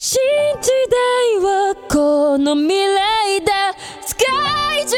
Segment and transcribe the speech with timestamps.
[0.00, 0.20] 信
[0.60, 0.96] じた
[1.40, 3.52] いわこの未来で
[4.04, 4.96] 世界中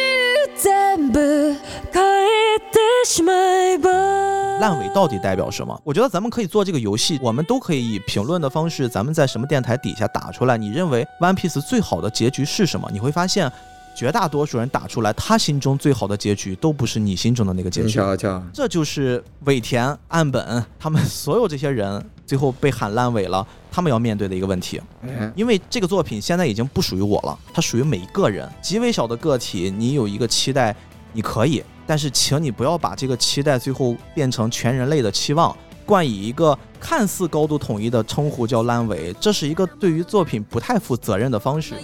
[0.57, 1.55] 全部
[1.93, 5.81] 変えてしまえば烂尾到底代表什么？
[5.85, 12.89] 我觉得咱们可以做这个游戏，我们都可以以评论的方式，咱们在什么电台底下打出来，你认为 One Piece 最好的结局是什么？
[12.93, 13.53] 你会发现，
[13.96, 17.94] 绝大多数人打出来，他心中最好的结局都不是你心中的那个结你局。
[17.94, 24.82] 瞧瞧，这就是尾田、岸本 他们所有这些人最后被喊烂尾了，他们要面对的一个问题。
[25.02, 28.50] 哎，因为这个作品现在已经不属于我了，它属于每一个人。
[28.62, 30.76] 极为小的个体，你有一个期待，
[31.12, 35.56] 你可以，但是请你不要把这个期待最后变成全人类的期望，
[35.86, 41.76] 冠以一个看似高度统一的称呼叫“烂尾”，这是一个对于作品不太负责任的方式。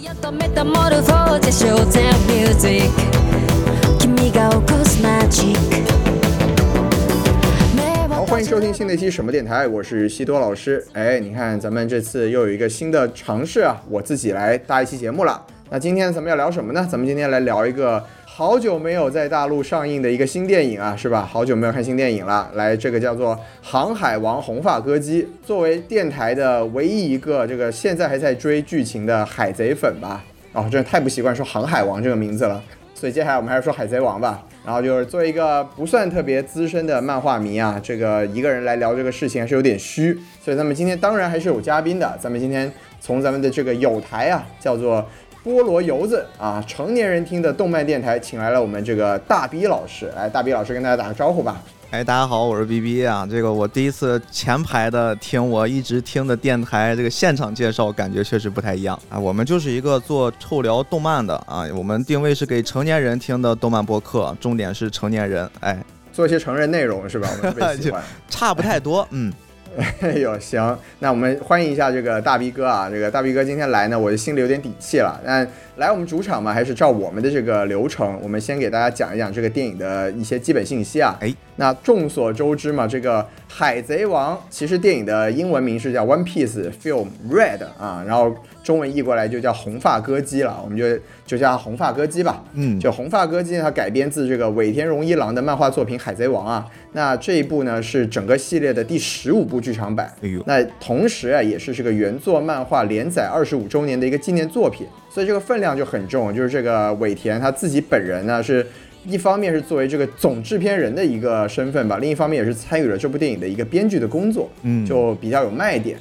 [8.08, 10.86] 好，欢迎收听新的一期什么电台，我是西多老师。
[10.92, 15.42] 哎，你看咱们这次又有一个新的尝试啊，我自己来搭一期节目了。
[15.70, 16.86] 那今天咱们要聊什么呢？
[16.90, 18.04] 咱们今天来聊一个。
[18.32, 21.28] 好久没有在大陆上映的一个新电影啊，是吧？
[21.30, 22.48] 好久没有看新电影了。
[22.54, 30.24] 来，这个叫做《航海王红发歌姬》，作为电台的唯一一个这个现在还在追剧情的海贼粉吧。
[30.52, 32.62] 哦，真的太不习惯说航海王这个名字了。
[32.94, 34.42] 所以接下来我们还是说海贼王吧。
[34.64, 40.16] 然后就是作为一个不算特别资深的漫画迷啊，这个一个人来聊这个事情还是有点虚。
[40.42, 42.16] 所以咱们今天当然还是有嘉宾的。
[42.22, 45.04] 咱们今天从咱们的这个有台啊，叫做
[45.44, 50.12] 菠萝油子啊，成年人听的动漫电台，请来了我们这个大 B 老师。
[50.14, 51.62] 来，大 B 老师跟大家打个招呼吧。
[51.90, 53.26] 哎，大家好，我是 B B 啊。
[53.28, 59.18] 这个我第一次前排的听我一直听的电台，这个现场介绍感觉确实不太一样啊。
[59.18, 65.82] 我们就是一个做臭聊动漫的啊，我们定位是给成年人听的动漫播客，重点是成年人，哎，
[66.12, 67.28] 做一些成人内容是吧？
[67.38, 68.02] 我们特别喜欢。
[68.28, 69.32] 差不太多，嗯。
[70.00, 75.20] 哎呦，行，那我们欢迎一下这个大逼哥啊，这个大逼哥今天来呢，我就心里有点底气了。
[75.24, 81.16] 那来我们主场嘛，还是照我们的这个流程，我们先给大家讲一讲这个电影的一些基本信息啊。
[81.20, 90.84] 哎，那众所周知嘛，这个《海贼王》其实电影的英文名是叫《One Piece Film Red》啊，然后中文译过来就叫红发歌姬了，我们就
[91.26, 92.44] 就叫它红发歌姬吧。
[92.54, 96.66] 嗯就红发歌姬它改编自这个尾田荣一郎的漫画作品《海贼王》啊。
[96.92, 100.12] 那这一部呢是整个系列的第十五部剧场版。
[100.22, 106.34] 哎呦，那同时啊，也是这个原作漫画连载二十五周年的一个纪念作品，所以这个分量就很重。
[106.34, 108.66] 就是这个尾田他自己本人呢，是
[109.06, 115.96] 一方面是作为这个总制片人的一个身份吧，另一方面也是参与了这部电影的一个编剧的工作，嗯就比较有卖点。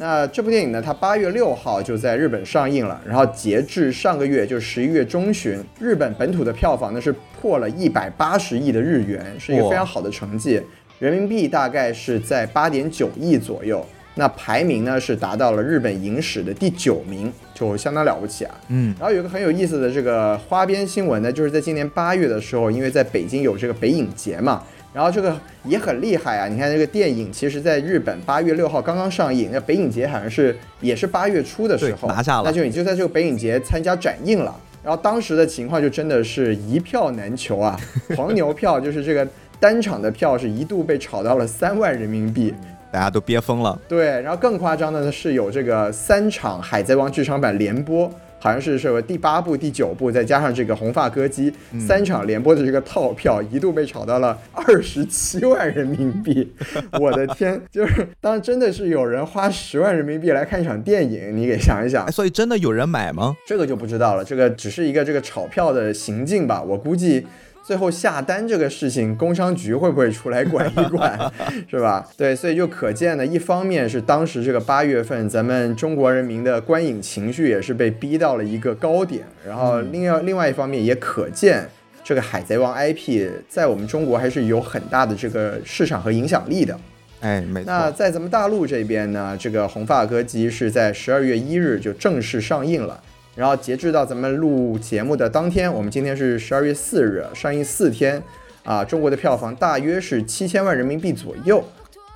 [0.00, 10.62] 那这部电影呢，它八月六号就在日本上映了，然后截至上个月就十一月中旬，日本本土的票房呢是破了一百八十亿的日元，是一个非常好的成绩，
[11.00, 13.84] 人民币大概是在八点九亿左右。
[14.14, 18.54] 那排名呢是达到了日本影史的第九名，就相当了不起啊。
[18.66, 24.64] 嗯，然后有一个很有意思的这个花边新闻呢，就是在今年八月的时候，因为在北京有这个北影节嘛，
[24.98, 26.48] 然后这个也很厉害啊。
[26.48, 34.52] 你看这个电影，其实在日本八月六号刚刚上映，那北影节好像是也是八月初的时候拿下了那就你就在这个北影节参加展映了。
[34.82, 37.78] 然后当时的情况就真的是一票难求啊，
[38.18, 39.24] 黄牛票就是这个
[39.60, 42.52] 单场的票是一度被炒到了三万人民币。
[42.90, 43.78] 大家都憋疯了。
[43.86, 56.52] 对，然后更夸张的呢是有这个三场《海贼王》剧场版联播，好像是什么第八部、第九部，再加上这个红发歌姬、三场联播的这个套票，一度被炒到了二十七万人民币。
[57.00, 63.34] 我的天，就是当真的是有人花十万人民币来看一场电影，你给想一想哎，，所以真的有人买吗？
[63.46, 67.26] 这个就不知道了，这个只是一个这个炒票的行径吧，我估计。
[67.68, 71.20] 最后下单这个事情，工商局会不会出来管一管，
[71.70, 72.02] 是吧？
[72.16, 81.68] 对，所以就可见呢，一方面是当时这个八月份，咱们中国人民的观影情绪也是被逼到了一个高点，然后另外另外一方面也可见
[82.02, 86.74] 这个《海贼王》IP 在我们中国还是有很大的这个市场和影响力的。
[87.20, 87.70] 哎，没错。
[87.70, 92.98] 那在咱们大陆这边呢，这个《红发歌姬》是在十二月一日就正式上映了。
[93.38, 98.20] 然后截至到咱们录节目的当天，我们今天是十二月四日，上映四天，
[98.64, 101.62] 啊，中国的票房大约是七千万人民币左右，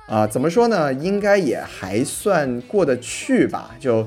[0.05, 0.93] 啊，怎么说呢？
[0.95, 3.73] 应该也还算过得去吧。
[3.79, 4.05] 就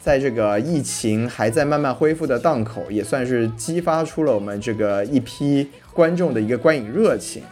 [0.00, 7.44] 在这个疫情还在慢慢恢复的档口，也算是激发出了我们这个一批观众的一个观影热情。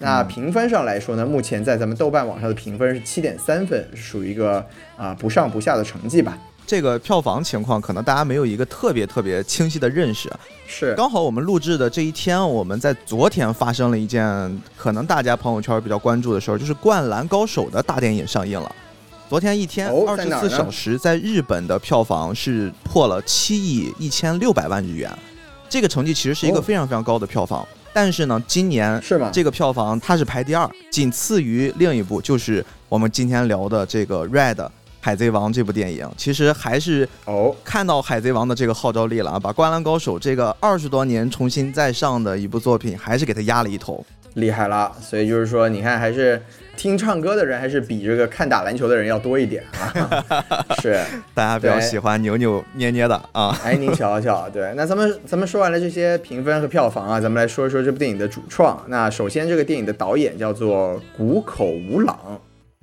[0.00, 4.66] 那评分上来说呢，目前在咱们豆瓣网上的评分是七点三分，属于一个
[4.96, 6.36] 啊、不上不下的成绩吧。
[6.66, 10.30] 这个票房情况可能大家没有一个特别特别清晰的认识。
[10.66, 18.74] 是，刚好我们录制的这一天，我们在昨天发生了一件可能大家朋友圈比较关注的事儿，就是《灌篮高手》的大电影上映了。
[19.28, 25.10] 昨天一天哦二十四小时，在日本的票房是破了七亿一千六百万日元，
[25.68, 27.66] 这个成绩其实是一个哦非常非常高的票房。
[27.92, 29.30] 但是呢，今年是吗？
[29.32, 34.54] 这个票房它是排第二，仅次于另一部就是我们今天聊的这个《Red》
[35.06, 36.04] 海贼王这部电影。
[36.16, 44.04] 其实还是哦，看到海贼王的这个号召力了啊，把《灌篮高手》这个二十多年重新再上的一部作品，还是给他压了一头。
[44.34, 44.90] 厉害了。
[45.00, 46.42] 所以就是说，你看，还是
[46.76, 50.24] 听唱歌的人还是比这个看打篮球的人要多一点啊。
[50.82, 51.00] 是，
[51.32, 53.56] 大家比较喜欢扭扭捏捏的啊。
[53.62, 58.84] 哎，您瞧瞧，对，那咱们咱们说完了这些评分和票房啊，咱们来说一说这部电影的主创。
[58.88, 62.18] 那首先，这个电影的导演叫做谷口吾朗。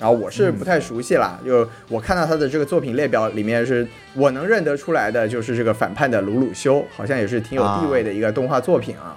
[0.04, 9.16] 然后我是不太熟悉啦，就我看到他的这个作品列表里面，是我能认得出来的，就是这个反叛的鲁鲁修，好像也是挺有地位的一个动画作品啊。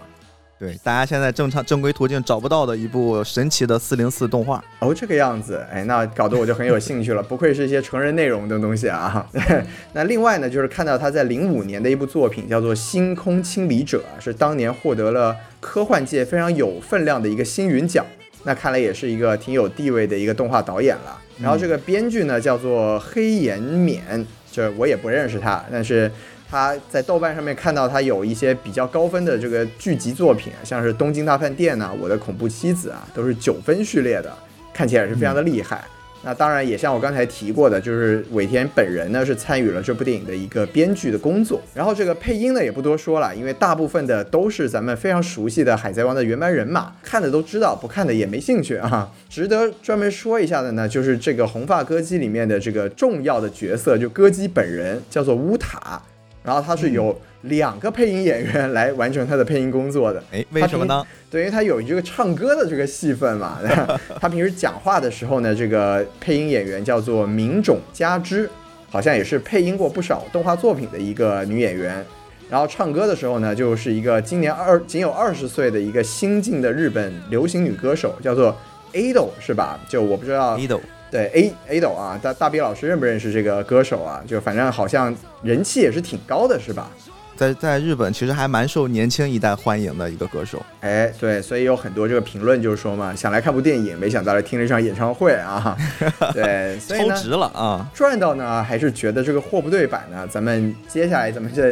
[0.60, 4.62] 对，大家现在正常正规途径找不到的一部神奇的四零四动画。
[4.78, 9.26] 哦，这个样子，哎，那搞得我就很有兴趣了， 不愧是一些成人内容的东西啊。
[9.92, 18.06] 那另外呢，就是看到他在零五年的一部作品叫做《星空清理者》，是当年获得了科幻界非常有分量的一个星云奖。
[18.46, 21.20] 那看来也是一个挺有地位的一个动画导演了。
[21.42, 26.08] 然后这个编剧呢叫做黑岩勉，这我也不认识他，但是
[26.48, 34.32] 他在豆瓣上面看到他有一些比较高分的这个剧集作品，像是《东京大饭店》呐，《我的恐怖妻子》啊，都是九分序列的，
[34.72, 35.84] 看起来也是非常的厉害。
[36.26, 41.60] 那当然也像我刚才提过的，就是尾田本人呢是参与了这部电影的一个编剧的工作。
[41.72, 49.08] 然后这个配音呢也不多说了，因为大部分的都是咱们非常熟悉的《海贼王》的原班人马，看的都知道，不看的也没兴趣啊。
[49.28, 56.02] 值得专门说一下的呢，就是这个红发歌姬里面的这个重要的角色，就歌姬本人叫做乌塔，
[56.46, 60.22] 然后他是有两个配音演员来完成他的配音工作的。
[60.30, 61.04] 哎，为什么呢？
[61.28, 63.58] 对，因为他有这个唱歌的这个戏份嘛。
[64.20, 68.48] 他平时讲话的时候呢，这个配音演员叫做明种佳之，
[68.88, 72.06] 好像也是配音过不少动画作品的一个女演员。
[72.48, 78.56] 然后唱歌的时候呢，就是一个今年二仅有二十岁的一个新晋的日本流行女歌手，叫做
[78.92, 79.80] Ado 是吧？
[79.88, 80.78] 就我不知道 Ido
[81.10, 84.22] 对 A Ado 啊，大大 B 老师认不认识这个歌手啊？
[84.26, 86.90] 就反正好像人气也是挺高的，是吧？
[87.36, 90.64] 在在日本其实还蛮受年轻一代欢迎的一个歌手。
[90.80, 95.76] 哎，对，所以有很多这个评论就是说嘛，想来看部电影，没想到来听了一场演唱会啊。
[96.32, 97.86] 对，所以呢，超值了啊！
[97.92, 100.26] 赚到呢，还是觉得这个货不对版呢？
[100.26, 101.62] 咱们接下来咱们就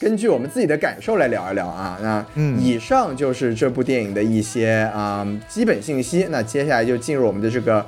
[0.00, 1.96] 根据我们自己的感受来聊一聊啊。
[2.02, 6.26] 那嗯以上就是这部电影的一些啊、基本信息。
[6.30, 7.86] 那接下来就进入我们的这个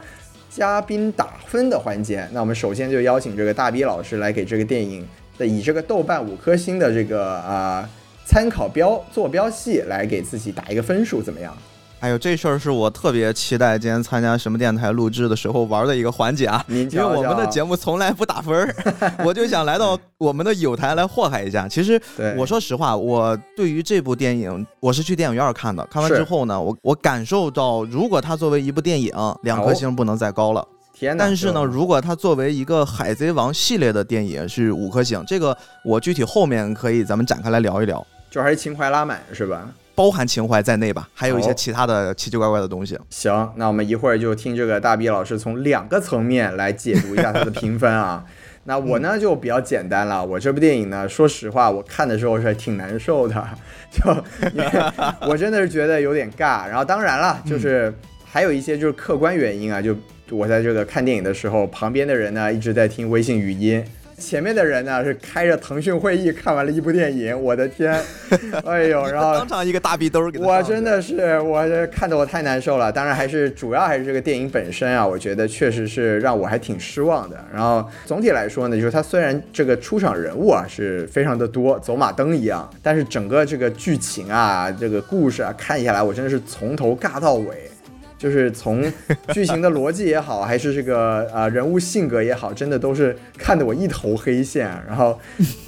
[0.58, 2.28] 嘉宾打分的环节。
[2.32, 5.06] 那我们首先就邀请这个大 B 老师来给这个电影
[5.38, 7.88] 的以这个豆瓣五颗星的这个啊、
[8.26, 11.56] 参考标坐标系来给自己打一个分数，怎么样？
[12.00, 16.64] 哎呦，这事儿是我特别期待今天参加什么电台录制的时候玩的一个环节啊！
[16.68, 18.72] 您因为我们的节目目从来不打分儿，
[19.26, 21.66] 我就想来到我们的有台来祸害一下。
[21.66, 22.00] 其实
[22.36, 25.84] 我说实话，我对于这部电影，我是去电影院看的。
[25.90, 29.12] 看完之后呢，我我感受到，如果它作为一部电影，
[29.42, 30.66] 两颗哦星不能再高了。
[30.94, 31.16] 天！
[31.18, 39.68] 但是呢，如果它作为一个《海贼王》系列的电影是五颗星，这个我具体后面可以咱们展开来聊一聊，就还是情怀拉满是吧？
[39.98, 42.96] 包含情怀在内吧，还有一些其他的奇奇怪怪的东西。
[43.10, 48.24] 行，那我们一会儿就听这个大 B 老师从两个层面来解读一下他的评分啊。
[48.62, 53.48] 那我呢就比较简单了，我这部电影呢，说实话，我看的时候是挺难受的，
[53.90, 54.16] 就
[55.26, 56.68] 我真的是觉得有点尬。
[56.68, 57.92] 然后当然了，就是
[58.24, 59.96] 还有一些就是客观原因啊，就
[60.30, 63.84] 我在这个看电影的时候，旁边的人呢一直在听微信语音。
[64.18, 67.92] 前面的人呢是开着腾讯会议看完了一部电影，我的天，
[68.66, 72.90] 哎呦，然后当场一个大逼兜我真的是，我这看得我太难受了。
[72.90, 77.36] 当然，还是主要还是这个电影本身啊，我觉得确实是让我还挺失望的。
[77.52, 87.70] 然后总体来说呢，就是它虽然这个出场人物啊是非常的多，走马灯一样，但是整个这个剧情啊，这个故事啊，看下来我真的是从头尬到尾。
[88.18, 88.84] 就是从
[89.32, 94.68] 剧情的逻辑也好，还是这个呃人物性格也好，真的都是看得我一头黑线。
[94.86, 95.18] 然后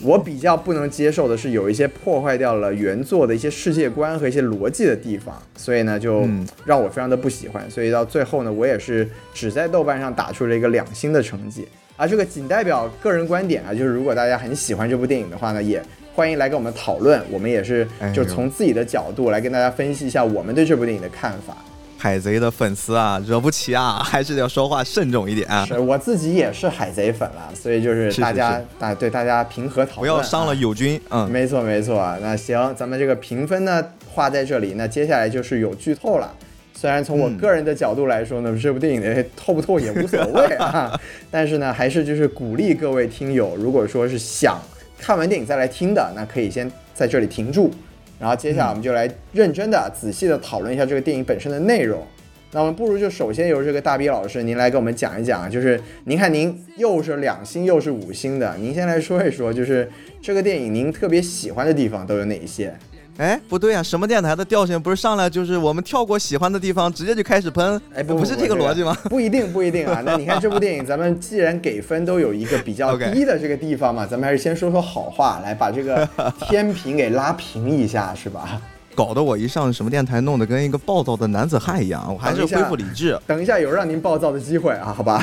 [0.03, 7.71] 我比较不能接受的是有一些破坏掉了原作的一些世界观和一些逻辑的地方，所以呢就嗯让我非常的不喜欢。
[7.71, 11.69] 所以到最后呢，我也是只在豆瓣上打出了一个两星的成绩。
[11.97, 15.81] 啊，这个仅代表个人观点啊，就是如果大家很喜欢这部电影的话呢，也
[16.15, 17.23] 欢迎来跟我们讨论。
[17.31, 21.57] 我们也是就从自己的角度来跟大家分析一下我们对这部电影的看法。
[22.01, 30.55] 海贼的粉丝啊，惹不起啊， 还是要说话慎重一点啊，是我自己也是海贼粉了，所以就是是大家是大对大家平和讨论，不要伤了啊。
[30.55, 30.99] 友军。
[31.11, 36.33] 嗯，没错没错，那行，咱们这个评分呢画在这里，那接下来就是有剧透了。
[36.73, 40.99] 虽然从我个人的角度来说呢，这部电影的透不透也无所谓啊，
[41.31, 44.59] 但是呢，还是就是鼓励各位听友，如果说是想
[44.99, 47.71] 看完电影再来听的，那可以先在这里停住，
[48.21, 52.07] 然后接下来我们就来认真的、仔细的讨论一下这个电影本身的内容。
[52.53, 59.89] 那我们不如就首先由这个大 B 老师您来给我们讲一讲，就是您看您又是两星又是五星的，您先来说一说，就是
[60.21, 62.75] 这个电影您特别喜欢的地方都有哪一些？
[63.21, 67.79] 哎，不对啊，什么电台的调性不是上来就是我们跳过喜欢的地方，直接就开始喷？
[67.95, 68.97] 哎，不不是这个逻辑吗？
[69.11, 70.01] 不一定，不一定啊。
[70.03, 76.09] 那你看这部电影，咱们既然给分都有一个比较低的这个地方嘛，咱们还是先说说好话，来把这个
[76.49, 78.59] 天平给拉平一下，是吧？
[78.95, 82.13] 搞得我一上什么电台，弄得跟一个暴躁的男子汉一样。
[82.13, 83.19] 我还是恢复理智。
[83.27, 85.23] 等一下，有让您暴躁的机会啊，好吧？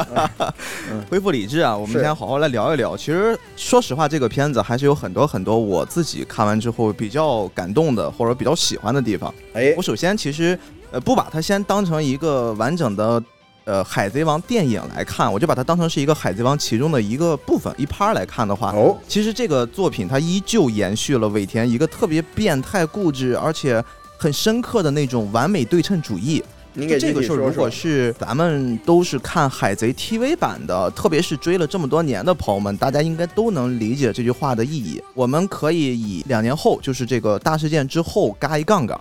[1.10, 2.96] 恢复理智啊，我们先好好来聊一聊。
[2.96, 9.32] 其实说实话，这个片子还是有很多很多我自己看完之后比较感动的，或者比较喜欢的地方。
[9.54, 10.58] 哎，我首先其实
[10.90, 13.22] 呃不把它先当成一个完整的。
[13.66, 23.84] 呃，海贼王电影来看，我就把它当成是一个海贼王其中的一个部分一趴来看的话，哦，其实这个作品它依旧延续了尾田一个特别变态、固执而且
[24.16, 26.40] 很深刻的那种完美对称主义。
[26.76, 35.02] 这个事儿，如果是咱们都是看海贼 TV 版的，特别是追了这么多年的朋友们，大家应该都能理解这句话的意义。
[35.12, 39.00] 我们可以以两年后，就是这个大事件之后，嘎一杠杠。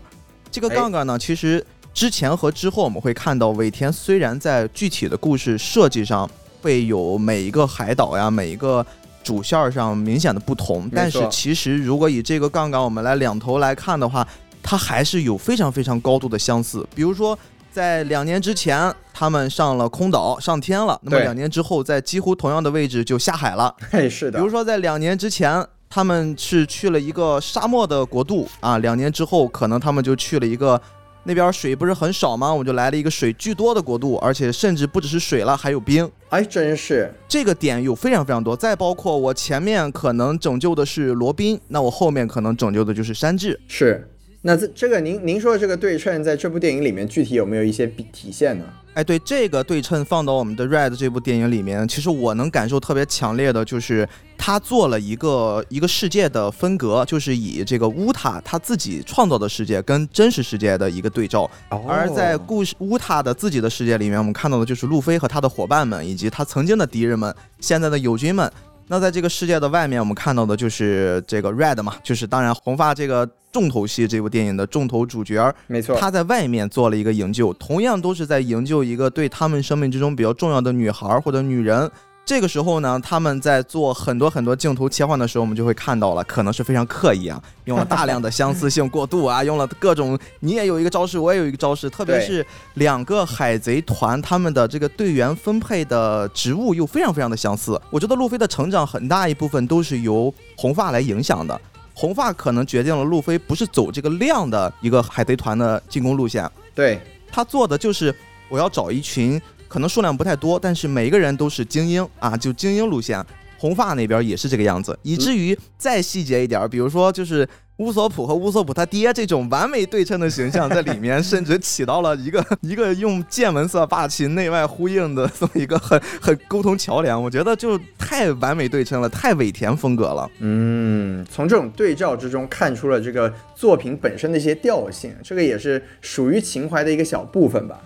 [0.49, 1.63] 这个杠杠呢，其实。
[1.95, 6.29] 之前和之后，我们会看到尾田虽然在具体的故事设计上
[6.61, 8.85] 会有每一个海岛呀、每一个
[9.23, 14.27] 主线上明显的不同，但是其实如果以这个杠杆我们来两头来看的话，
[14.61, 16.85] 它还是有非常非常高度的相似。
[16.93, 17.37] 比如说，
[17.71, 23.73] 在两年之前他们上了空岛上天了，那么两年之后在几乎同样的位置就下海了。
[23.89, 24.37] 嘿，是的。
[24.37, 30.81] 比如说在两年之前他们是去了一个沙漠的国度啊，两年之后可能他们就去了一个。
[31.27, 32.53] 那边水不是很少吗？
[32.53, 36.09] 我就来了一个水巨多的国度，而且甚至不只是水了，还有冰。
[36.29, 38.55] 哎，真是这个点有非常非常多。
[38.55, 43.59] 再包括我前面可能拯救的是罗宾，那我后面可能拯救的就是山治。
[43.67, 44.07] 是，
[44.43, 48.65] 那这这个您您说的这个对称，在这部电影里面具体有没有一些体体现呢？
[48.95, 61.51] 哎，对这个对称放到我们的《Red》这部电影里面，其实我能感受特别强烈的就是，他做了一个一个世界的分隔，就是以这个乌塔他自己创造的世界跟真实世界的一个对照。
[61.85, 68.49] 而在故事乌塔的自己的世界里面，我们看到的就是路飞和他的伙伴们，以及他曾经的敌人们，现在的友军们。
[68.87, 81.89] 那在这个世界的外面，我们看到的就是这个 Red 嘛，就是当然红发这个重头戏这部电影的重头主角，没错，他在外面做了一个营救，同样都是在营救一个对他们生命之中比较重要的女孩或者女人。
[82.25, 97.79] 这个时候呢，他们在做很多很多镜头切换的时候，我们就会看到了，可能是非常刻意啊，用了大量的相似性过渡啊，用了各种你也有一个招式，我也有一个招式，特别是两个海贼团他们的这个队员分配的职务又非常非常的相似。
[97.91, 101.61] 我觉得路飞的成长很大一部分都是由红发来影响的，
[101.93, 106.99] 红发可能决定了路飞不是走这个量的一个海贼团的进攻路线，对
[107.31, 108.13] 他做的就是
[108.49, 109.39] 我要找一群。
[109.75, 113.21] 可能数量不太多，但是每一个人都是精英啊，就精英路线。
[113.57, 117.45] 红发那边也是这个样子，以至于再细节一点，比如说就是
[117.77, 127.21] 乌索普和乌索普他爹这种完美对称的形象在里面，甚至起到了一个 一个用见闻色霸气内外呼应的这么一个很很沟通桥梁。
[127.21, 130.31] 我觉得就太完美对称了，太尾田风格了。
[130.39, 137.77] 嗯，从这种对照之中看出了这个作品本身的一些调性，这个也是属于情怀的一个小部分吧。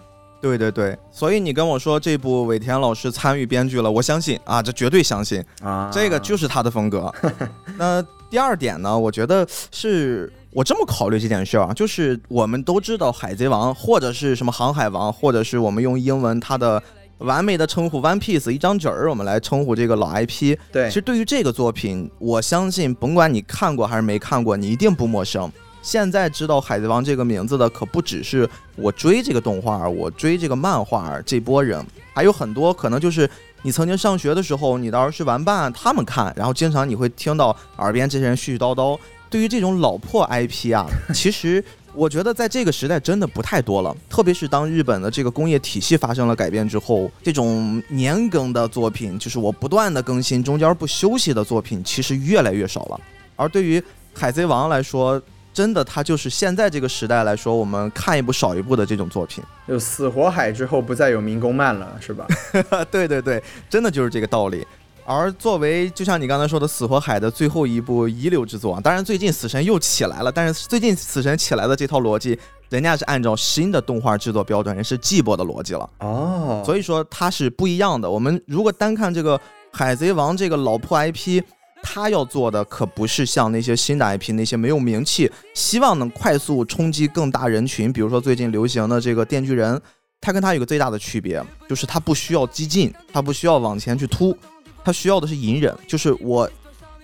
[0.41, 7.13] 对对对，所以你跟我说这部尾田老师参与编剧了，我相信啊，这绝对相信啊，这个就是他的风格。
[7.77, 16.81] 那第二点呢，我觉得是我这么考虑这件事儿啊，就是我们都知道海贼王或者是什么航海王，或者是我们用英文它的
[17.17, 20.58] 完美的称呼 One Piece 一张纸儿，我们来称呼这个老 IP。
[20.72, 25.51] 对，其实对于这个作品，我相信甭管你看过还是没看过，你一定不陌生。
[25.82, 33.30] 现在知道海贼王这个名字的可不只是我追这个动画，我追这个漫画这波人，还有很多可能就是
[33.62, 38.98] 你曾经上学的时候，你的儿时玩伴他们看，然后经常你会听到耳边这些人絮絮叨叨。
[39.30, 53.00] 对于这种老破 IP 啊，其实我觉得在这个时代真的不太多了，特别是当日本的这个工业体系发生了改变之后，这种年更的作品，就是我不断的更新，中间不休息的作品，其实越来越少了。
[53.36, 53.82] 而对于
[54.16, 55.22] 海贼王来说，
[55.53, 59.44] 真的，它就是现在这个时代来说，我们看一部少一部的这种作品。
[59.68, 62.25] 就死火海之后不再有民工漫了，是吧？
[62.89, 64.65] 对对对，真的就是这个道理。
[65.06, 72.38] 而作为就像你刚才说的死火海的最后一部遗留之作，当然最近死神又起来了，但是最近死神起来的这套逻辑
[72.70, 78.10] 人家是按照新的动画制作标准，人是季播的逻辑了，哦，所以说它是不一样的。
[78.10, 79.36] 我们如果单看这个
[79.72, 81.41] 《海贼王》这个老破 IP，
[81.82, 89.76] 它要做的可不是像那些新的 IP 那些没有名气，希望能快速冲击更大人群，比如说最近流行的这个《电锯人》，
[90.22, 94.38] 它跟他有个最大的区别，就是它不需要激进，它不需要往前去突，
[94.84, 95.76] 它需要的是隐忍。
[95.88, 96.50] 就是我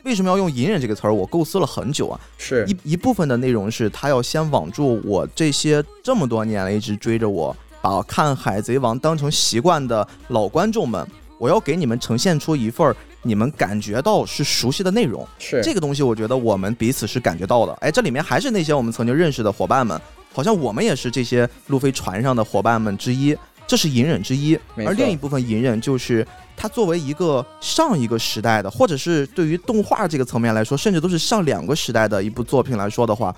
[0.04, 1.14] 为什么要用隐忍这个词儿？
[1.14, 2.20] 我构思了很久啊。
[2.38, 11.08] 是一一部分的内容是他要先网住我这些这么多年来一直追着我，把看《海贼王》当成习惯的老观众们，
[11.40, 15.28] 我要给你们呈现出一份儿你们感觉到是熟悉的内容。
[15.40, 17.74] 是这个东西，我觉得我们彼此是感觉到的。
[17.82, 20.00] 哎，这里面还是那些我们曾经认识的伙伴们，
[20.32, 24.58] 好像我们也是这些路飞船上的伙伴们之一，这是隐忍之一。
[24.86, 33.36] 而另一部分隐忍就是它作为一个上一个时代的，或者是对于动画这个层面来说，甚至都是上两个时代的一部作品来说的话，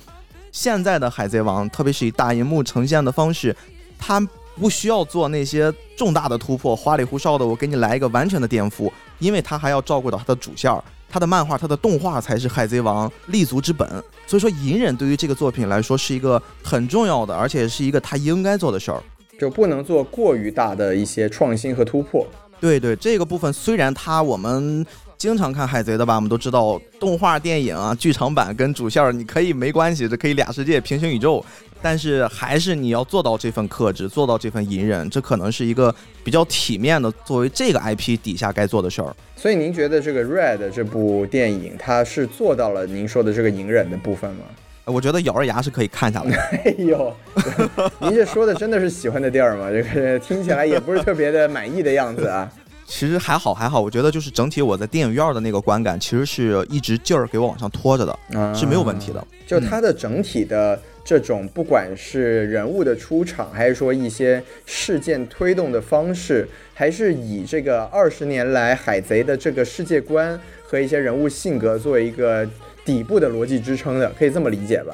[0.52, 3.56] 现在的《海贼王》，特别是以大银幕呈现的方式，
[3.98, 4.20] 它
[4.60, 10.84] 不需要做那些重大的突破、花里胡哨的，我给你来一个完全的颠覆，因为它还要照顾到它的主线儿。
[11.10, 13.88] 它的漫画、它的动画才是《海贼王》立足之本，
[14.26, 19.02] 所以说隐忍对于这个作品来说是一个很重要的，而且是一个他应该做的事儿。
[19.40, 22.28] 就不能做过于大的一些创新和突破。
[22.60, 24.86] 对对，这个部分虽然它我们
[25.18, 31.44] 经常看海贼的吧，我们都知道动画电影啊、剧场版跟主线儿你可以没关系，这可以俩世界平行宇宙，
[31.82, 35.94] 但是还是你要做到这份克制，做到这份隐忍，这可能是一个
[36.24, 39.16] 比较体面的作为这个 IP 底下该做的事儿。
[39.36, 44.46] 所以您觉得这个《Red》这部电影，它是做到了您说的这个隐忍的部分吗？
[44.86, 46.38] 我觉得咬着牙是可以看下来的。
[46.64, 47.14] 哎呦，
[48.00, 49.70] 您这说的真的是喜欢的地儿吗？
[49.70, 52.50] 这个听起来也不是特别的满意的样子啊。
[52.86, 59.28] 其实还好还好，我觉得就是整体我在电影院的那个观感，其实是一直劲儿给我往上拖着的，啊是没有问题的。
[59.46, 72.46] 就它的整体的这种，不管是人物的出场，还是说一些事件推动的方式，还是以这个二十年来海贼的这个世界观和一些人物性格作为一个
[72.84, 74.94] 底部的逻辑支撑的，可以这么理解吧？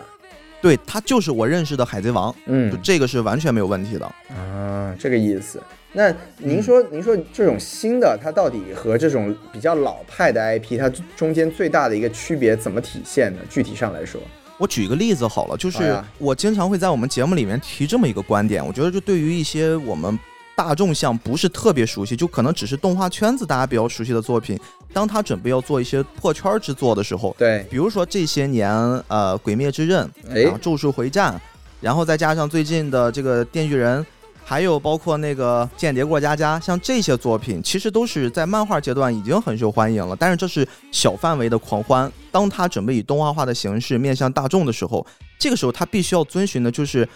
[0.61, 4.05] 对，他就是我认识的海贼王，就嗯这个是完全没有问题的。
[4.29, 5.59] 啊，这个意思。
[5.93, 13.39] 那您说，您说这种新的，它到底和这种比较老派的 IP，它中间最大的一个区别怎么体现呢？
[13.49, 14.21] 具体上来说，
[14.63, 20.17] 我举一个例子好了，就是我经常会在我们节目里面提这么一个观点，我觉得就对于一些我们
[20.55, 24.57] 大众向不是特别熟悉，就可能只是动画圈子大家比较熟悉的作品，
[24.93, 28.71] 当他准备要做一些破圈之作的时候，对，比如说这些年
[29.09, 31.33] 呃《鬼灭之刃》哎然后《咒术回战》，
[31.81, 34.01] 然后再加上最近的这个《电锯人》。
[34.45, 40.15] 还有包括那个《间谍过家家》，像这些作品，其实都是在漫画阶段已经很受欢迎了。
[40.15, 42.11] 但是这是小范围的狂欢。
[42.31, 45.05] 当他准备以动画化的形式面向大众的时候，
[45.39, 47.07] 这个时候他必须要遵循的就是，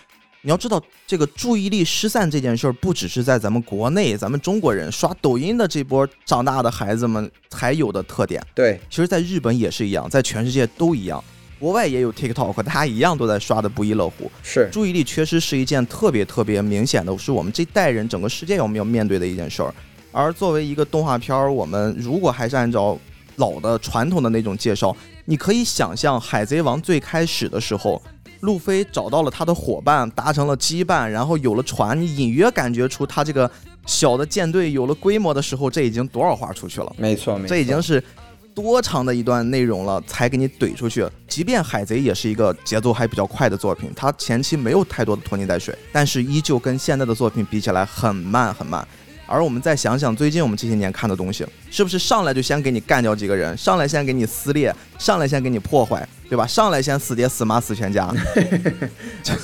[0.42, 8.42] 你要知道这个注意力失散这件事儿，不只是在咱们国内，咱们中国人刷抖音的这波长大的孩子们才有的特点。
[8.56, 11.24] 对，其实，在日本也是一样，在全世界都一样。
[11.60, 14.32] 国外也有 TikTok，大家一样都在刷的不亦乐乎。
[14.44, 19.74] 是，注意力缺失是一件特别特别明显的，是我们这代人整个世界我们要面对的一件事儿。
[20.12, 22.98] 而作为一个动画片儿，我们如果还是按照
[23.36, 28.02] 老的传统的那种介绍，你可以想象《海贼王》最开始的时候，
[28.40, 33.50] 路飞找到了他的伙伴，达成了羁绊，然后有了船，你隐约感觉出他这个
[33.86, 36.92] 小的舰队有了规模的时候，这已经多少话出去了？
[36.98, 38.04] 没错，没错，这已经是
[38.58, 41.08] 多长的一段内容了，才给你怼出去。
[41.28, 48.86] 即便《海贼》也是一个节奏还比较快的作品，它前期没有太多的拖泥带水，但是依旧跟现在的作品比起来很慢很慢。
[49.28, 56.48] 而我们再想想最近我们这些年看的东西，是不是上来就先给你干掉几个人，上来先给你撕裂，上来先给你破坏，对吧？
[56.48, 58.12] 上来先死爹死妈死全家，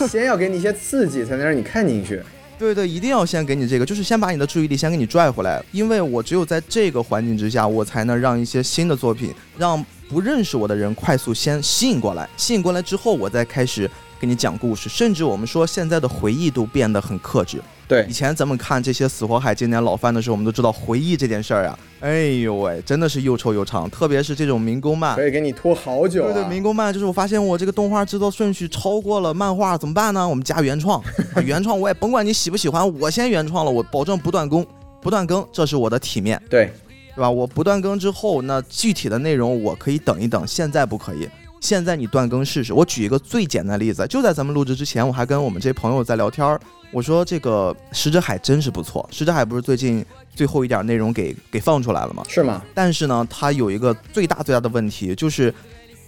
[0.09, 2.19] 先要给你一些刺激，才能让你看进去。
[2.63, 17.61] 对对，一定要先给你这个，就是先把你的注意力先给你拽回来，因为我只有在这个环境之下，我才能让一些新的作品，让不认识我的人快速先吸引过来，吸引过来之后，我再开始给你讲故事，甚至我们说现在的回忆都变得很克制。
[17.87, 26.33] 对以，前咱们看这些死火海经典老番的时候，我们都知道回忆这件事儿啊，哎呦喂，真的是又臭又长，特别是这种民工漫，可以给你拖好久、啊。
[26.33, 30.27] 对对，民工漫就是我发现我这个动画制作顺序超过了漫画，怎么办呢？
[30.27, 30.99] 我们加原创，
[31.35, 34.65] 啊 原创我也甭管你喜不喜欢，我先原创了，我保证不断更，
[35.01, 36.71] 不断更，这是我的体面，对，
[37.15, 37.29] 对吧？
[37.29, 41.27] 我不断更之后，那具体的内容我可以等一等，现在不可以。
[41.63, 42.73] 现在你断更试试。
[42.73, 46.59] 我举一个最简单的例子，就在咱们录制之前，我还跟我们这朋友在聊天儿，
[46.91, 52.21] 我说这个《石之海》真是不错，《石之海》不是最近最后一点内容给给放出来了吗？
[52.27, 52.61] 是吗？
[52.73, 55.53] 但是呢，它有一个最大最大的问题，就是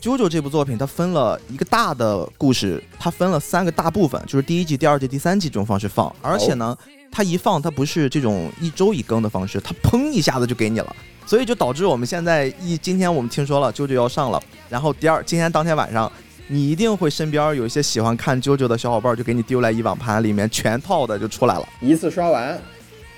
[0.02, 6.78] JoJo 这部作品它分了一个大的故事，它分了三个大部分，就是第一季、第二季、第三季这种方式放，而且呢，
[7.16, 10.94] 它一放它不是这种一周一更的方式，它砰一下子就给你了，
[11.26, 16.12] 所以就导致我们现在一今天我们听说了啾啾要上了，然后第二今天当天晚上。
[16.48, 22.56] 你一定会身边有一些喜欢看啾啾的小伙伴，就给你丢来一网盘，里面全套的就出来了，一次刷完，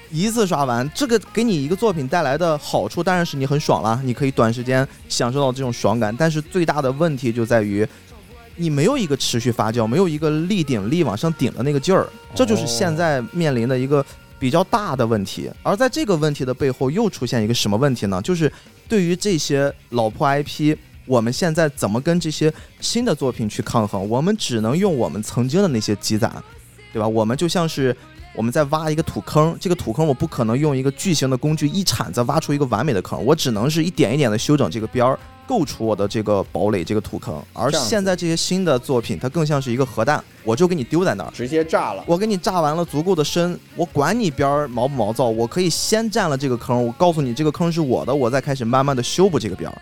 [0.10, 0.90] 一次刷完。
[0.96, 6.16] 这个给你一个作品带来的好处当然是你很爽了，你可以短时间享受到这种爽感。
[6.18, 7.86] 但是最大的问题就在于，
[8.58, 14.06] 你没有一个持续发酵，没有一个立顶力往上顶的那个劲儿，这就是现在面临的一个
[14.38, 15.50] 比较大的问题。
[15.64, 18.22] 而在这个问题的背后，又出现一个什么问题呢？
[18.22, 18.52] 就是
[18.90, 20.76] 对于这些老破 IP。
[21.06, 24.10] 我们现在怎么跟这些新的作品去抗衡？
[24.10, 26.30] 我们只能用我们曾经的那些积攒，
[26.92, 27.08] 对吧？
[27.08, 27.96] 我们就像是
[28.34, 37.42] 我们在挖一个土坑，这个土坑我不可能用一个巨型的工具一铲子挖出一个完美的坑，我只能是一点一点的修整这个边儿，构出我的这个堡垒、这个土坑。
[37.52, 42.04] 而现在这些新的作品，它更像是一个核弹，我就给你丢在那儿，直接炸了。
[42.06, 49.82] 我给你炸完了足够的深，我管你边儿毛不毛躁，我可以先占了这个坑，我告诉你这个坑是我的，我再开始慢慢的修补这个边儿。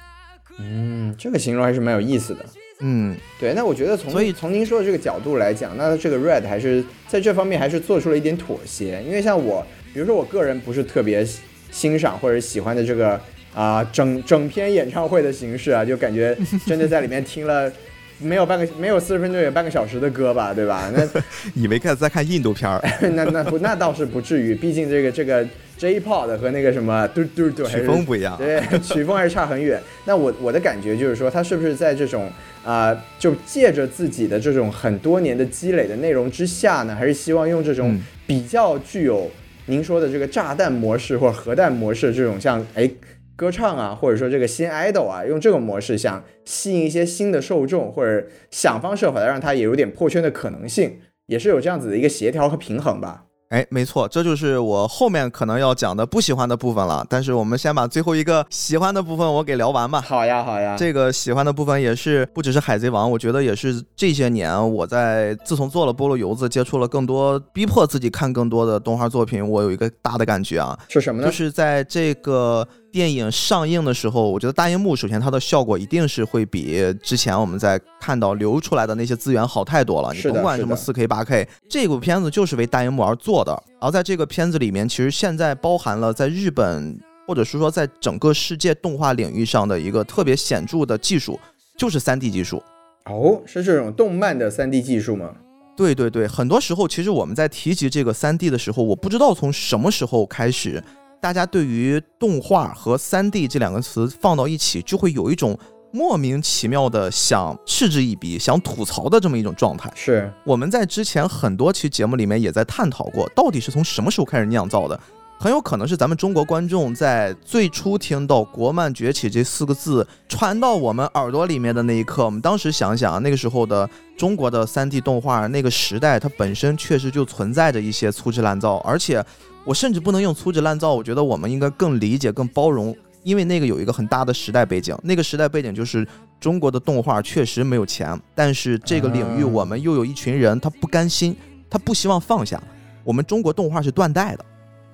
[0.59, 2.45] 嗯，这个形容还是蛮有意思的。
[2.81, 9.01] 嗯，对，那我觉得从所以从您说的这个角度来讲，那这个 Red 还是在这方面还是做出了一点妥协。
[9.07, 11.25] 因为像我，比如说我个人不是特别
[11.71, 13.19] 欣赏或者喜欢的这个
[13.53, 17.71] 啊整整篇演唱会的形式啊，就感觉 真的在里面听了
[18.19, 20.91] 没有半个没有四十分钟有半个小时的歌吧，对吧？
[20.93, 21.07] 那
[21.55, 22.81] 以为看在看印度片儿，
[23.15, 25.47] 那那不那倒是不至于，毕竟这个这个。
[25.77, 29.81] J-Pod 和那个什么嘟嘟嘟，曲风不一样，对， 曲风还是差很远。
[30.05, 32.31] 那我我的感觉就是说，他是不是在这种
[32.63, 39.29] 啊，就借着自己的这种很多年的积累的内容之下呢，还是希望用这种比较具有
[39.65, 42.89] 您说的这个炸弹模式或者核弹模式这种像哎
[43.35, 53.25] 歌唱啊，或者说这个新 idol 啊，用这种模式想吸引一些新的受众，或者想方设法的让他也有点破圈的可能性，也是有这样子的一个协调和平衡吧。
[53.55, 57.07] 哎，没错，这就是我后面可能要讲的不喜欢的部分了。
[57.09, 60.01] 但是我们先把最后一个喜欢的部分我给聊完吧。
[60.01, 60.75] 好呀，好呀。
[60.77, 71.27] 这个喜欢的部分也是不只是海贼王，我觉得也是这些年我在自从做了菠萝油子，接触了更多，逼迫自己看更多的动画作品，我有一个大的感觉啊，是什么呢？
[71.27, 72.67] 就是在这个。
[72.95, 80.13] 电影上映的时候，我觉得大荧幕首先它的效果一定是会比之前我们在看到流出来的那些资源好太多了。
[80.13, 83.61] 你甭管什么四 K、八 K，这部片子就是为大荧幕而做的。
[83.81, 91.37] 而在这个片子里面，其实现在包含了在日本或者是说在整个世界动画领域上的一个特别显著的技术，
[91.77, 92.63] 就是三 D 技术。
[93.07, 95.35] 哦，是这种动漫的三 D 技术吗？
[95.75, 100.81] 对对对，很多时候其实我们在提及这个三 D 的时候，我不知道从什么时候开始。
[101.25, 105.57] 大家对于动画和三 D 这两个词放到一起，就会有一种
[105.91, 109.91] 莫名其妙的想嗤之以鼻、想吐槽的这么一种状态。
[109.95, 114.99] 是我们在之前很多期节目里面也在探讨过，到底是从什么时候开始酿造的？
[115.39, 129.25] 很有可能是咱们中国观众在最初听到“国漫崛起”这四个字传到我们耳朵里面的那一刻，我们当时想想，那个时候的中国的三 D 动画那个时代，它本身确实就存在着一些粗制滥造，而且。
[129.65, 134.95] 我甚至不能用粗制滥造，我觉得我们应该更理解、更包容，因为那个有一个很大的时代背景。
[135.01, 136.07] 那个时代背景就是
[136.39, 141.35] 中国的动画确实没有钱，但是这个领域我们又有一群人，他不甘心，
[141.67, 142.61] 他不希望放下。
[143.03, 144.45] 我们中国动画是断代的，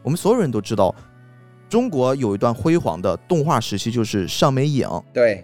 [0.04, 0.96] 我们所有人都知道，
[1.68, 4.88] 中国有一段辉煌的动画时期，就是上美影。
[5.14, 5.44] 对，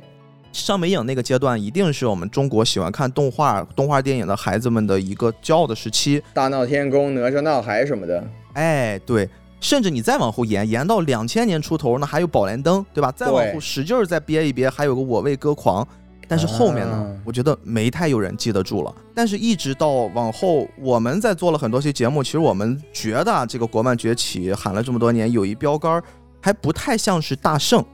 [0.53, 6.23] 上美影那个阶段，一定是我们中国喜欢看动画、动画电影的孩子们的一个骄傲的时期。
[6.33, 8.25] 大闹天宫、哪吒闹海什么的。
[8.57, 9.29] 哎，对，
[9.61, 13.11] 甚至你再往后延，延到两千年出头，呢还有宝莲灯，对吧？
[13.15, 15.87] 再往后使劲儿再憋一憋，还有个我为歌狂。
[16.27, 18.93] 但是后面呢，我觉得没太有人记得住了。
[19.13, 26.03] 但是一直到往后，我们在做了很多期节目，其实我们觉得这个国漫崛起喊了这么多年，有一标杆
[26.41, 27.85] 还不太像是大圣，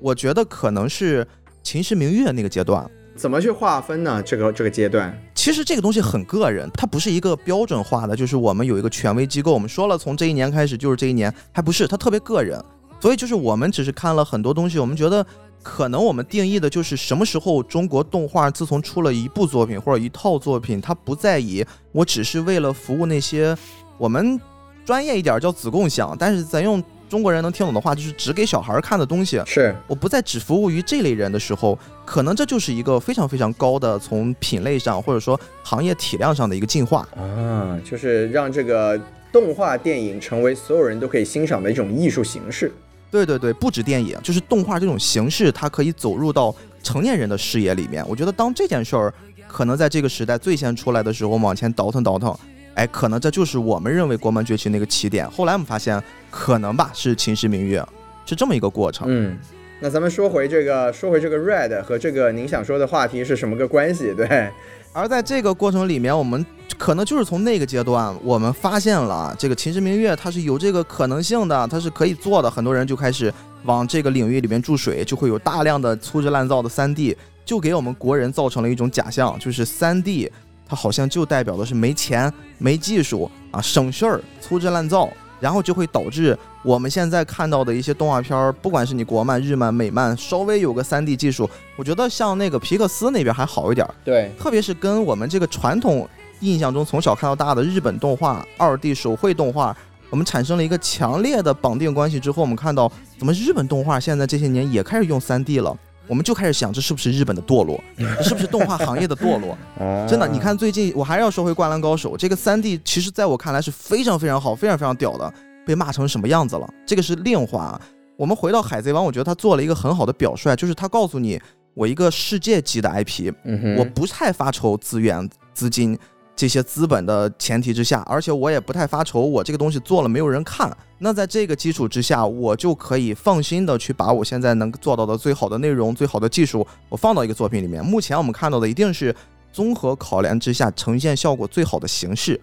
[0.00, 1.26] 我觉得可能是
[1.62, 2.88] 秦时明月那个阶段。
[3.16, 4.20] 怎么去划分呢？
[4.22, 8.16] 这个这个阶段，其实这个东西很个人，它不是一个标准化的。
[8.16, 12.60] 就是我们有一个权威机构，我们说了从这一年开始就是这一年，还不是它特别个人。
[13.00, 15.24] 所以就是我们只是看了很多东西，我们觉得
[15.62, 23.56] 可能我们定义的就是什么时候中国动画自从出了一部作品或者一套作品，它不再以我只是为了服务那些
[23.96, 24.40] 我们
[24.84, 26.82] 专业一点叫子共享，但是咱用。
[27.14, 29.40] 中国人能听懂的话，就是只给小孩看的东西。
[29.46, 39.00] 是，我不再只服务于这类人的时候，可能这就是一个非常非常高的从品类上或者说行业体量上的一个进化啊，就是让这个
[39.32, 42.72] 动画电影成为所有人都可以欣赏的一种艺术形式。
[43.12, 48.04] 对对对，不止电影，就是动画这种形式，它可以走入到成年人的视野里面。
[48.08, 49.14] 我觉得当这件事儿
[49.46, 52.36] 可能在这个时代最先出来的时候，往前倒腾倒腾，
[52.74, 55.28] 哎，可能这就是我们认为国门崛起那个起点。
[55.30, 57.84] 后来我们发现，可能吧，是秦时明月，
[58.26, 59.06] 是这么一个过程。
[59.08, 59.38] 嗯，
[59.80, 64.12] 那咱们说回这个，说回这个 Red 和这个您想说的话题是什么个关系？
[64.14, 64.50] 对，
[64.92, 66.44] 而在这个过程里面，我们
[66.76, 72.50] 可能就是从那个阶段，我们发现了这个秦时明月它是有这个可能性的，它是可以做的。
[72.50, 73.32] 很多人就开始
[73.64, 80.30] 往这个领域里面注水，就会有大量的粗制滥造的三 D，就给我们国人造成了一种假象，就是三 D
[80.66, 85.08] 它好像就代表的是没钱、没技术啊、省事儿、粗制滥造，
[85.40, 93.94] 然后就会导致我们现在看到的一些动画片儿，不管是你国漫、日漫、美漫，稍微有个三 D 技术，我觉得像那个皮克斯那边还好一点儿。
[94.04, 96.08] 对，特别是跟我们这个传统
[96.40, 99.76] 印象中从小看到大的日本动画、二 D 手绘动画，
[100.10, 109.56] 我们产生了一个强烈的绑定关系之后，我们看到怎么日本动画现在这些年也开始用3 D 了，我们就开始想这是不是日本的堕落，这是不是动画行业的堕落？
[109.78, 115.32] 啊真的，你，看最近我还是要说回《灌篮高手》这个三 D，其实在我看来是非常非常好、非常非常屌的，
[115.66, 116.68] 被骂成什么样子了？
[116.86, 117.80] 这个是另话。
[118.16, 121.40] 我们回到《海贼王》，我觉得他做了一个很好的表率，就是他告诉你，
[121.74, 125.98] 我一个世界级的 IP，嗯，我不太发愁资源、资金
[126.36, 130.74] 这些资本的前提之下，而且我也不太发愁我这个东西做了没有人看。
[130.98, 137.84] 那在这个基础之下，我就可以放心的去把我现在能做到的最好的内容、最好的技术，我放到一个作品里面。
[137.84, 139.14] 目前我们看到的一定是
[139.52, 142.40] 综合考量之下呈现效果最好的形式。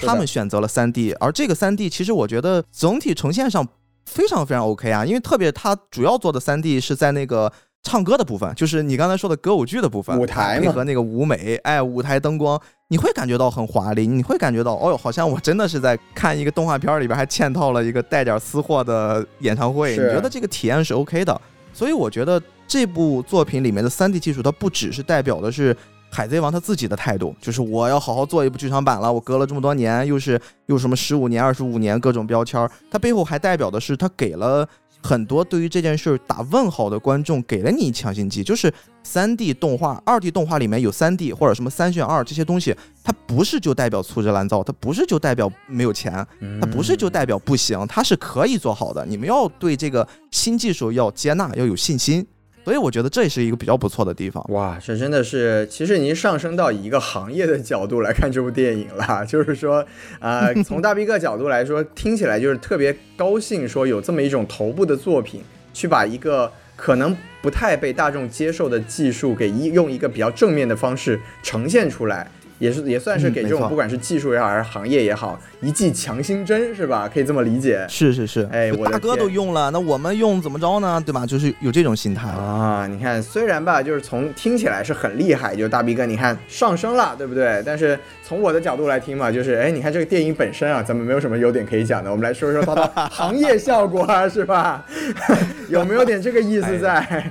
[0.00, 3.66] 他们选择了3 D，而这个3 D 其实我觉得整体呈现上
[4.06, 21.40] 非常非常 OK 啊，因为特别它主要做的3 D 是在那个唱歌的部分，就是你刚才说的歌舞剧的部分，舞台嘛配合那个舞美，哎，舞台灯光，你会感觉到很华丽，你会感觉到，哦哟，好像我真的是在看一个动画片里边，还嵌套了一个带点私货的演唱会，你觉得这个体验是 OK 的，
[21.72, 25.76] 所以我觉得这部作品里面的 3D 技术，它不只是代表的是。
[26.10, 34.66] 海贼王他自己的态度就是我要好好做一部剧场版了，我隔了这么多年，又是又什么十五年、二十五年各种标签儿，它背后还代表的是他给了
[35.02, 46.26] 很多对于这件事儿打问号的观众，给了你强心剂，就是三 D 动画、二 D 动画里面有三 D 或者什么三选二这些东西，它不是就代表粗制滥造，它不是就代表没有钱，
[46.60, 49.06] 它不是就代表不行，它是可以做好的。
[49.06, 52.26] 你们要对这个新技术要接纳，要有信心。
[52.64, 54.44] 所以我觉得这也是一个比较不错的地方。
[54.50, 59.24] 哇，这真的是，其实已经上升到一个行业的角度来看这部电影了。
[59.26, 59.82] 就是说，
[60.20, 65.42] 呃，从大 B 哥角度来说，听起来就是特别高兴，说有这么一种头部的作品，
[65.72, 72.30] 去把一个可能不太被大众接受的技术，给一用一个比较正面的方式呈现出来。
[72.58, 77.08] 也是也算是给这种不管是技术也好，还是行业也好，一剂强心针，是吧？
[77.12, 77.86] 可以这么理解。
[77.88, 81.00] 是是是，哎我大哥都用了，那我们用怎么着呢？
[81.04, 81.24] 对吧？
[81.24, 82.28] 就是有这种心态。
[82.28, 87.62] 啊，你看，虽然吧，就是从听起来是很厉害，就是大逼哥，你看上升了，对不对？
[87.64, 94.84] 但是从我的角度来听嘛，就是，哎，你看这个电影本身啊，咱们没有什么优点可以讲的，我们来说说它的行业效果啊，是吧？
[95.70, 97.30] 有没有点这个意思在？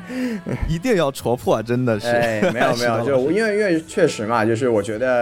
[0.70, 2.08] 一定要戳破，真的是。
[2.08, 5.17] 哎，没有没有， 就因为因为确实嘛，就是我觉得。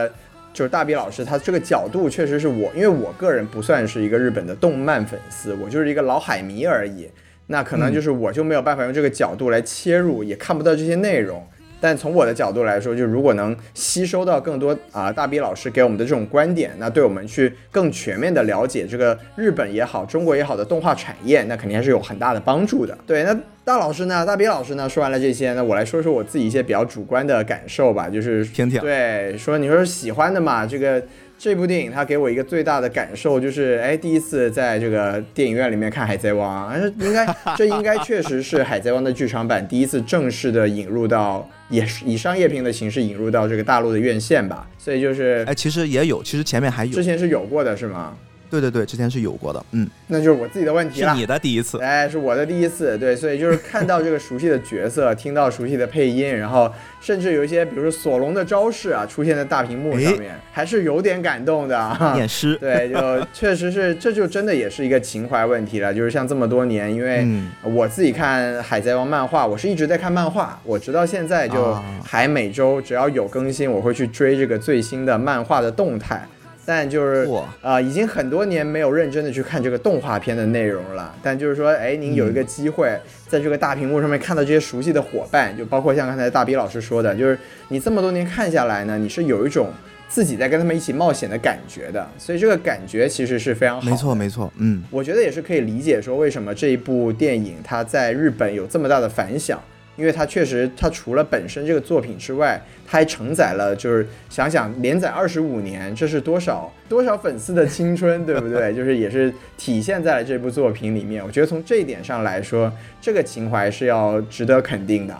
[0.54, 7.10] 就是大比老师，他这个角度确实是我，因为我个人不算是一个日本的动漫粉丝，我就是一个老海迷而已。
[7.48, 11.46] 那可能就是我就没有办法用这个角度来切入，也看不到这些内容。
[11.80, 22.98] 但从我的角度来说，就如果能吸收到更多啊、大比老师给我们的这种观点，那对我们去更全面的了解这个日本也好、中国也好的动画产业，那肯定还是有很大的帮助的。
[23.06, 31.02] 对，那大老师呢，大比老师呢，说完了这些，那我来说说我自己一些比较主观的感受吧，就是听听对，说你说喜欢的嘛，这个。
[31.38, 44.68] 这部电影它给我一个最大的感受就是，哎，第一次在这个电影院里面看《海贼王》，哎，应该 这应该确实是《海贼王》的剧场版第一次正式的引入到，也是以商业片的形式引入到这个大陆的院线吧。
[44.78, 47.04] 所以就是哎，其实也有，其实前面还有之。
[47.04, 48.16] 前是有过的，是吗？
[48.50, 49.66] 对对对，之前是有过的。
[49.72, 51.14] 嗯，那就是我自己的问题了。
[51.14, 51.80] 是你的第一次。
[51.80, 62.14] 哎，是我的第一次，对，所以就是看到这个熟悉的角色，听到熟悉的配音，然后甚至有一些，比如说索隆的招式啊，出现在大屏幕上面，还是有点感动的啊。
[62.14, 62.56] 念诗。
[62.62, 65.94] 对，就确实是，这就真的也是一个情怀问题了。
[65.94, 76.26] 就是像这么多年，因为嗯我自己看《海贼王》漫画，我是一直在看漫画，我直到现在就啊还每周只要有更新，我会去追这个最新的漫画的动态。
[76.66, 81.16] 但就是哇啊、已经很多年没有认真的去看这个动画片的内容了。
[81.22, 82.92] 但就是说，哎，您有一个机会
[83.28, 87.38] 在这个大屏幕上面看到这些熟悉的伙伴，就包括像刚才大比老师说的，就是
[87.70, 89.70] 你这么多年看下来呢，你是有一种
[90.10, 92.08] 自己在跟他们一起冒险的感觉的。
[92.18, 93.90] 所以这个感觉其实是非常好。
[93.90, 94.52] 没错没错。
[94.58, 99.62] 嗯，我觉得也是可以理解说为什么这一部电影它在日本有这么大的反响。
[99.96, 108.74] 因为它确实，它除了本身这个作品之外，它还承载了，就是想想连载二十五年，这是多少多少粉丝的青春，对不对？
[108.76, 111.24] 就是也是体现在了这部作品里面。
[111.24, 115.16] 我觉得从这一点上来说，这个情怀是要值得肯定的，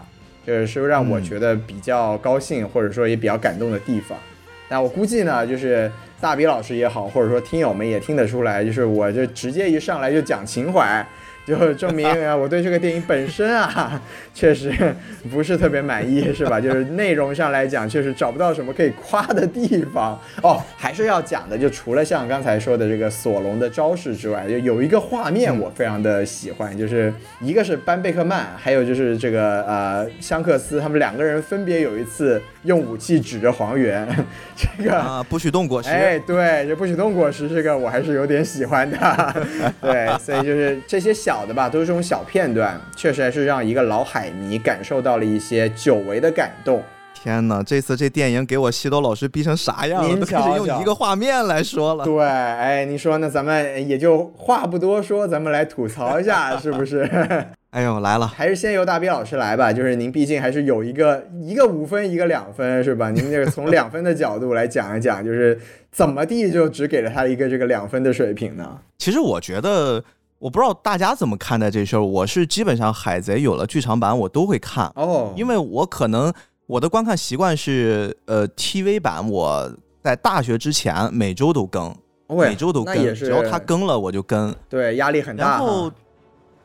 [0.46, 4.18] 就是是让我觉得比较高兴，或者说也比较感动的地方。
[4.68, 11.08] 那我估计呢，就是大比老师也好，或者说听友们也听得出来，就是我就直接一上来就讲情怀。
[11.46, 14.02] 就证明啊，我对这个电影本身啊，
[14.34, 14.74] 确实
[15.32, 16.60] 不是特别满意， 是吧？
[16.60, 20.60] 就是内容上来讲，确实找不到什么可以夸的地方哦。
[20.76, 34.08] 还是要讲的，就除了像刚才说的这个索隆的招式之外，就有一个画面我非常的喜欢，就是一个是班贝克曼，还有就是这个呃香克斯，他们两个人分别有一次用武器指着黄猿，
[34.58, 39.36] 这个啊不许动果实，哎，对，这不许动果实，这个我还是有点喜欢的，
[39.80, 41.35] 对，所以就是这些小。
[41.36, 46.82] 好的吧，都是这种小片段，确实还是让一个老海迷感受到了一些久违的感动。
[47.14, 50.16] 天哪，这次这电影给我西多老师逼成啥样了？
[50.16, 52.06] 都开始用一个画面来说了。
[52.06, 57.02] 对，哎，你说那咱们也就话不多说，咱们来吐槽一下，是不是？
[57.72, 59.74] 哎呦，来了，还是先由大逼老师来吧。
[59.74, 63.12] 就是您毕竟还是有一个一个五分，一个两分，是吧？
[63.12, 65.60] 您这个从两分的角度来讲一讲，就是
[65.92, 68.80] 怎么地就只给了他一个这个两分的水平呢？
[68.98, 70.02] 其实我觉得。
[70.40, 76.32] 我不知道大家怎么看待这事儿，我是基本上海贼有了剧场版我都会看哦，因为我可能
[76.68, 79.72] 我的观看习惯是，呃，TV 版我
[80.02, 81.96] 在大学之前每周都更，
[82.28, 85.52] 每周都更，只要它更了我就跟，对，压力很大。
[85.52, 85.92] 然后，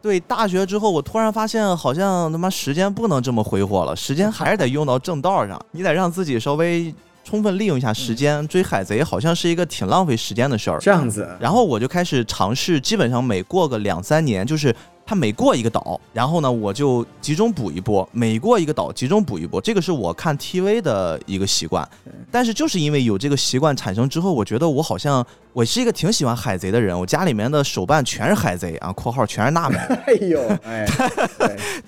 [0.02, 6.94] 对，大学之后我突然发现好像他妈时间不能这么挥霍了，时间还是得用到正道上，你得让自己稍微。
[7.30, 10.80] 充分利用一下时间追海贼，好像是一个挺浪费时间的事儿。
[10.80, 14.74] 这样子，然后我就开始尝试，基本上每过个两三年，就是。
[15.10, 19.60] 他每过一个岛，然后呢，我就集中补一波；每过一个岛，集中补一波。
[19.60, 21.84] 这个是我看 TV 的一个习惯。
[22.30, 26.96] 但是就是因为有这个习惯产生之后，我觉得我好像我是一个挺喜欢海贼的人。
[26.96, 29.76] 我家里面的手办全是海贼啊，括号全是娜美。
[30.06, 30.86] 哎呦，哎。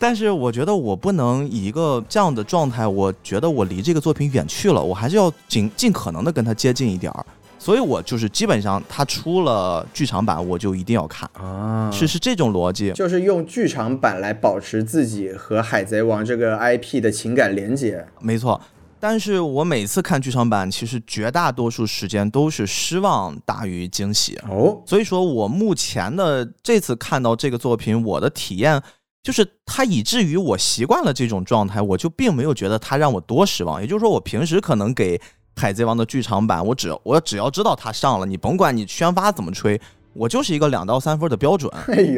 [0.01, 4.83] 但是我觉得我不能以一个这样的状态，我觉得我离这个作品远去了。
[4.83, 7.25] 我还是要尽尽可能的跟他接近一点儿。
[7.63, 18.05] 所以，我就是基本上他出了剧场版，我就一定要看啊，是是这种逻辑，就是用剧场版来保持自己和海贼王这个 IP 的情感连接。
[18.21, 18.61] 没错，
[18.99, 24.83] 但是我每次看剧场版，其实绝大多数时间都是失望大于惊喜哦。
[24.85, 28.83] 所以说我目前的这次看到这个作品，我的体验
[29.23, 33.81] 就是它以至于我习惯了这种状态，我就并没有觉得它让我多失望。
[33.81, 35.21] 也就是说，我平时可能给。
[35.57, 39.81] 海贼王的剧场版，我只我只要知道它上了，你甭管你宣发怎么吹，
[40.15, 41.71] 我就是一个两到三分的标准，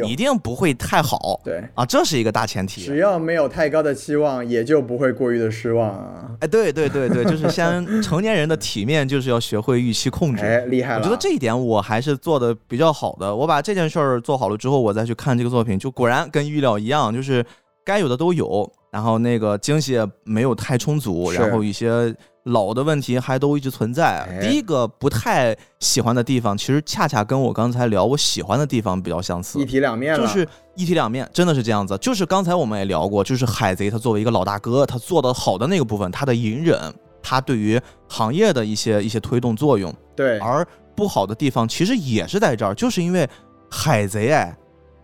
[0.05, 1.39] 一定不会太好。
[1.43, 2.81] 对啊，这是一个大前提。
[2.83, 6.31] 只要没有太高的期望，也就不会过于的失望啊。
[6.39, 10.43] 哎，对对对对，就是先成年人的体面，就是要学会预期控制。
[10.45, 10.99] 哎，厉害了！
[10.99, 13.33] 我觉得这一点我还是做的比较好的。
[13.33, 17.45] 我把这件事儿做好了之后，我再去看这个作品，就果然跟预料一样，就是
[17.85, 22.13] 该有的都有，然后那个惊喜也没有太充足，然后一些。
[22.49, 24.23] 老的问题还都一直存在。
[24.39, 31.97] 第一个不太喜欢的地方，其实恰恰跟我刚才聊我喜欢的地方比较相似，一体两面就是一体两面，真的是这样子。
[31.97, 36.79] 就是刚才我们也聊过，就是海贼他作为一个老大哥，他做的好的那个部分，他的隐忍，
[37.19, 39.91] 他对于行业的一些一些推动作用。
[40.15, 40.37] 对。
[40.37, 40.63] 而
[40.95, 43.27] 不好的地方其实也是在这儿，就是因为
[43.71, 44.55] 海贼哎。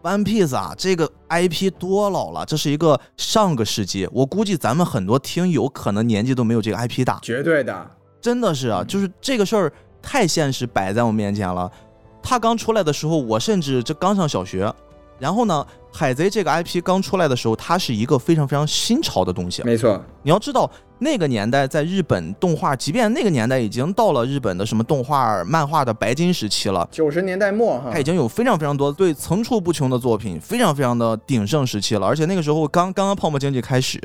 [0.02, 11.72] One Piece 啊，这个 IP 多老了，这是一个上个世纪，我估计咱们很多听友可能年纪都没有这个 IP 大，绝对的，真的是啊，就是这个事儿太现实摆在我面前了。
[12.24, 14.74] 他刚出来的时候，我甚至这刚上小学。
[15.22, 19.62] 然后呢，海贼这个 IP 刚出来的时候，它是一个非常非常新潮的东西。
[19.64, 32.08] 没错，你要知道那个年代在日本动画，即便那个年代已经到了日本的什么动画漫画的白金时期了，九十年代末哈，它已经有非常非常多对层出不穷的作品，非常非常的鼎盛时期了。
[32.08, 34.00] 而且那个时候刚刚刚泡沫经济开始，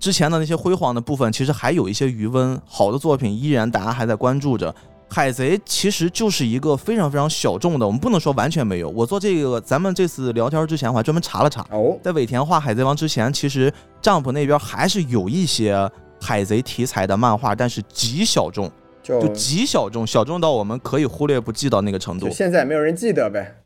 [0.00, 4.74] 之前的那些辉煌的部分，其实还有一些余温，好的作品依然大家还在关注着。
[5.10, 8.88] 海贼其实就是一个非常非常小众的，我们不能说完全没有。
[8.90, 11.66] 我做这个，咱们这次聊天之前，我还专门查了查。
[11.70, 15.90] 哦，在尾田画海贼王之前，其实丈夫那边还是有一些
[16.20, 18.70] 海贼题材的漫画，但是极小众，
[19.02, 22.28] 就极小众，小众到我们可以忽略不计到那个程度。
[22.30, 23.56] 现在没有人记得呗？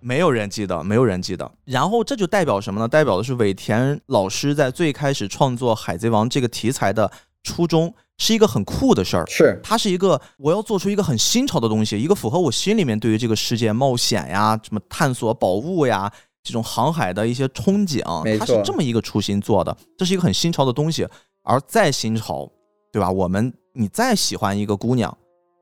[0.00, 1.50] 没有人记得，没有人记得。
[1.64, 2.86] 然后这就代表什么呢？
[2.86, 7.10] 代表的是尾田老师在最开始创作海贼王这个题材的
[7.42, 7.94] 初衷。
[8.18, 21.06] 是一个很酷的事儿，是它是一个我要做出一个很新潮的东西，一个符合我心里面对于这个世界冒险呀、什么探索宝物呀这种航海的一些憧憬，它是这么一个初心做的，这是一个很新潮的东西。
[21.44, 22.48] 而再新潮，
[22.92, 23.10] 对吧？
[23.10, 25.16] 我们你再喜欢一个姑娘，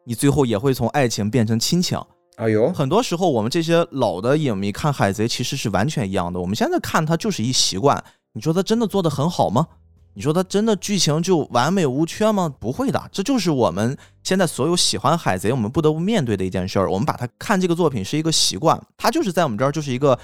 [0.04, 1.98] 你最后也会从爱情变成亲情。
[2.36, 6.38] 哎呦，很多时候，我们这些老的影迷看海贼其实是完全一样的。
[6.38, 8.02] 我们现在看它就是一习惯。
[8.32, 9.66] 你说它真的做得很好吗？
[10.20, 12.54] 你说它真的剧情就完美无缺吗？
[12.60, 16.92] 不会的，这就是我们现在所有喜欢海贼，我们不得不面对的一件事儿。
[16.92, 20.18] 我们把它看这个作品是一个习惯，它就是在我们这儿就是一个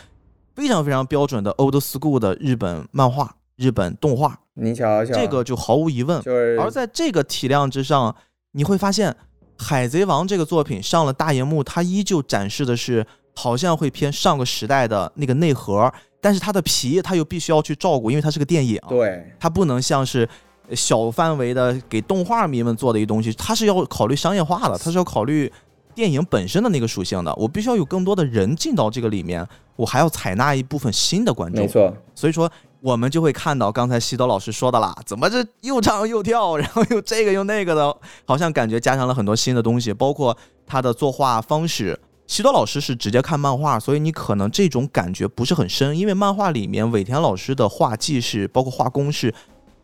[0.54, 6.20] 非常非常标准的 old school 的日本漫画、日本动画，你瞧瞧，这个就毫无疑问。
[6.20, 8.14] 就是而在这个体量之上，
[8.52, 9.10] 你会发现，
[9.56, 15.90] 《海贼王》这个作品上了大荧幕，它依旧展示的是好像会偏上个时代的那个内核，
[16.26, 20.28] 但是它的皮它又必须要去照顾，因为它是个电影，对，它不能像是
[20.74, 25.52] 小范围的给动画迷们做的一东西，它是要考虑商业化的，它是要考虑
[25.94, 27.32] 电影本身的那个属性的。
[27.36, 29.46] 我必须要有更多的人进到这个里面，
[29.76, 31.68] 我还要采纳一部分新的观众没。
[31.68, 32.50] 错，所以说，
[32.80, 41.96] 我们就会看到刚才西多老师说的啦，怎么这又唱又跳，然后又这个又那个的，好像感觉加上了很多新的东西，包括他的作画方式。
[42.26, 49.32] 西多老师是直接看漫画，所以你可能这种感觉不是很深，因为漫画里面尾田老师的画技是包括画工是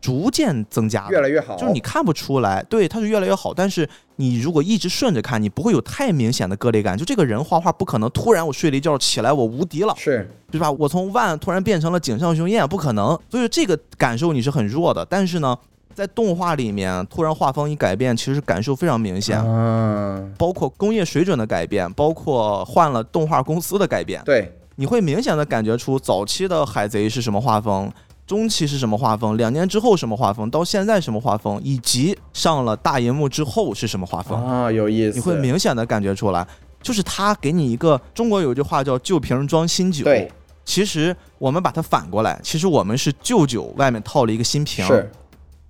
[0.01, 3.53] 逐渐增加的，越来越好，就是你看不出来，对，他是越来越好。
[3.53, 3.87] 但是
[4.17, 6.97] 你如果一直顺着看，你不会有太明显的割裂感。
[6.97, 10.69] 就这个人画画不可能突然我睡了一觉起来我无敌了，是对吧？
[10.69, 13.17] 我从万突然变成了井上雄彦，不可能。
[13.29, 15.05] 所以这个感受你是很弱的。
[15.09, 15.57] 但是呢，
[15.93, 27.91] 在动画里面突然画风一改变，其实感受非常明显，嗯，包括工业水准的改变，包括换了动画公司的改变，对，你会明显的感觉出早期的海贼是什么画风。
[28.25, 29.35] 中期是什么画风？
[29.35, 30.49] 两年之后什么画风？
[30.49, 31.59] 到现在什么画风？
[31.61, 34.41] 以及上了大荧幕之后是什么画风？
[34.47, 36.47] 啊，有意思，你会明显的感觉出来，
[36.81, 40.31] 就是他给你一个中国有句话叫“旧瓶装新酒”，对，
[40.63, 45.11] 其实我们把它反过来，其实我们是旧酒外面套了一个新瓶，是，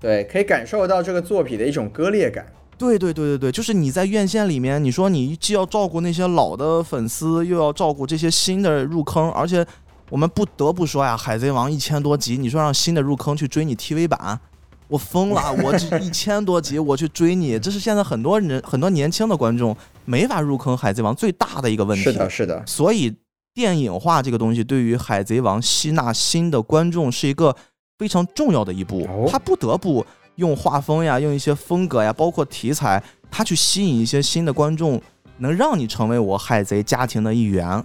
[0.03, 2.45] 对，可以感受到这个作品的一种割裂感，
[2.77, 9.65] 对对对对对，就是你在院线里面，你说你既要照顾那些老的粉丝，又要照顾这些新的入坑，而且
[10.09, 14.37] 我们不得不说呀，《海贼王》一千多集，你说让新的入坑去追你 TV 版，
[14.89, 15.53] 我疯了！
[15.63, 19.73] 我这一千多集我去追你，这是现在很多人很多年轻的观众
[20.03, 22.03] 没法入坑《海贼王》最大的一个问题。
[22.03, 23.15] 是的，是的，所以
[23.53, 27.55] 电影化这个东西对于《海贼王》吸纳新的观众是一个
[28.03, 33.01] 非常重要的一步哦，他不得不用画风呀，用一些风格呀，包括题材，
[33.31, 35.01] 他去吸引一些新的观众，
[35.37, 37.81] 能让你成为我海贼家庭的一员。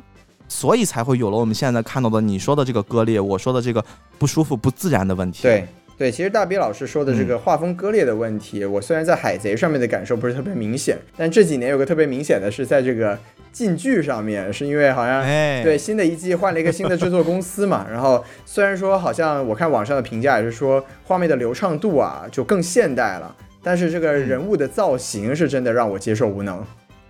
[0.49, 3.85] 所以才会有了我们现在看到的你说的这个割裂，我说的这个
[4.19, 5.43] 不舒服、不自然的问题。
[5.43, 5.65] 对。
[5.97, 13.19] 对，其实大 B 老师说的这嗯个画风割裂的问题，我虽然在海贼上面的感受不是特别明显，但这几年有个特别明显的是在这个
[13.53, 26.65] 禁剧上面，是因为好像哎，对，新的一季换了一个新的制作公司嘛， 然后虽然说好像我看网上的评价也是说画面的流畅度啊就更现代了，但是这个嗯人物的造型是真的让我接受无能。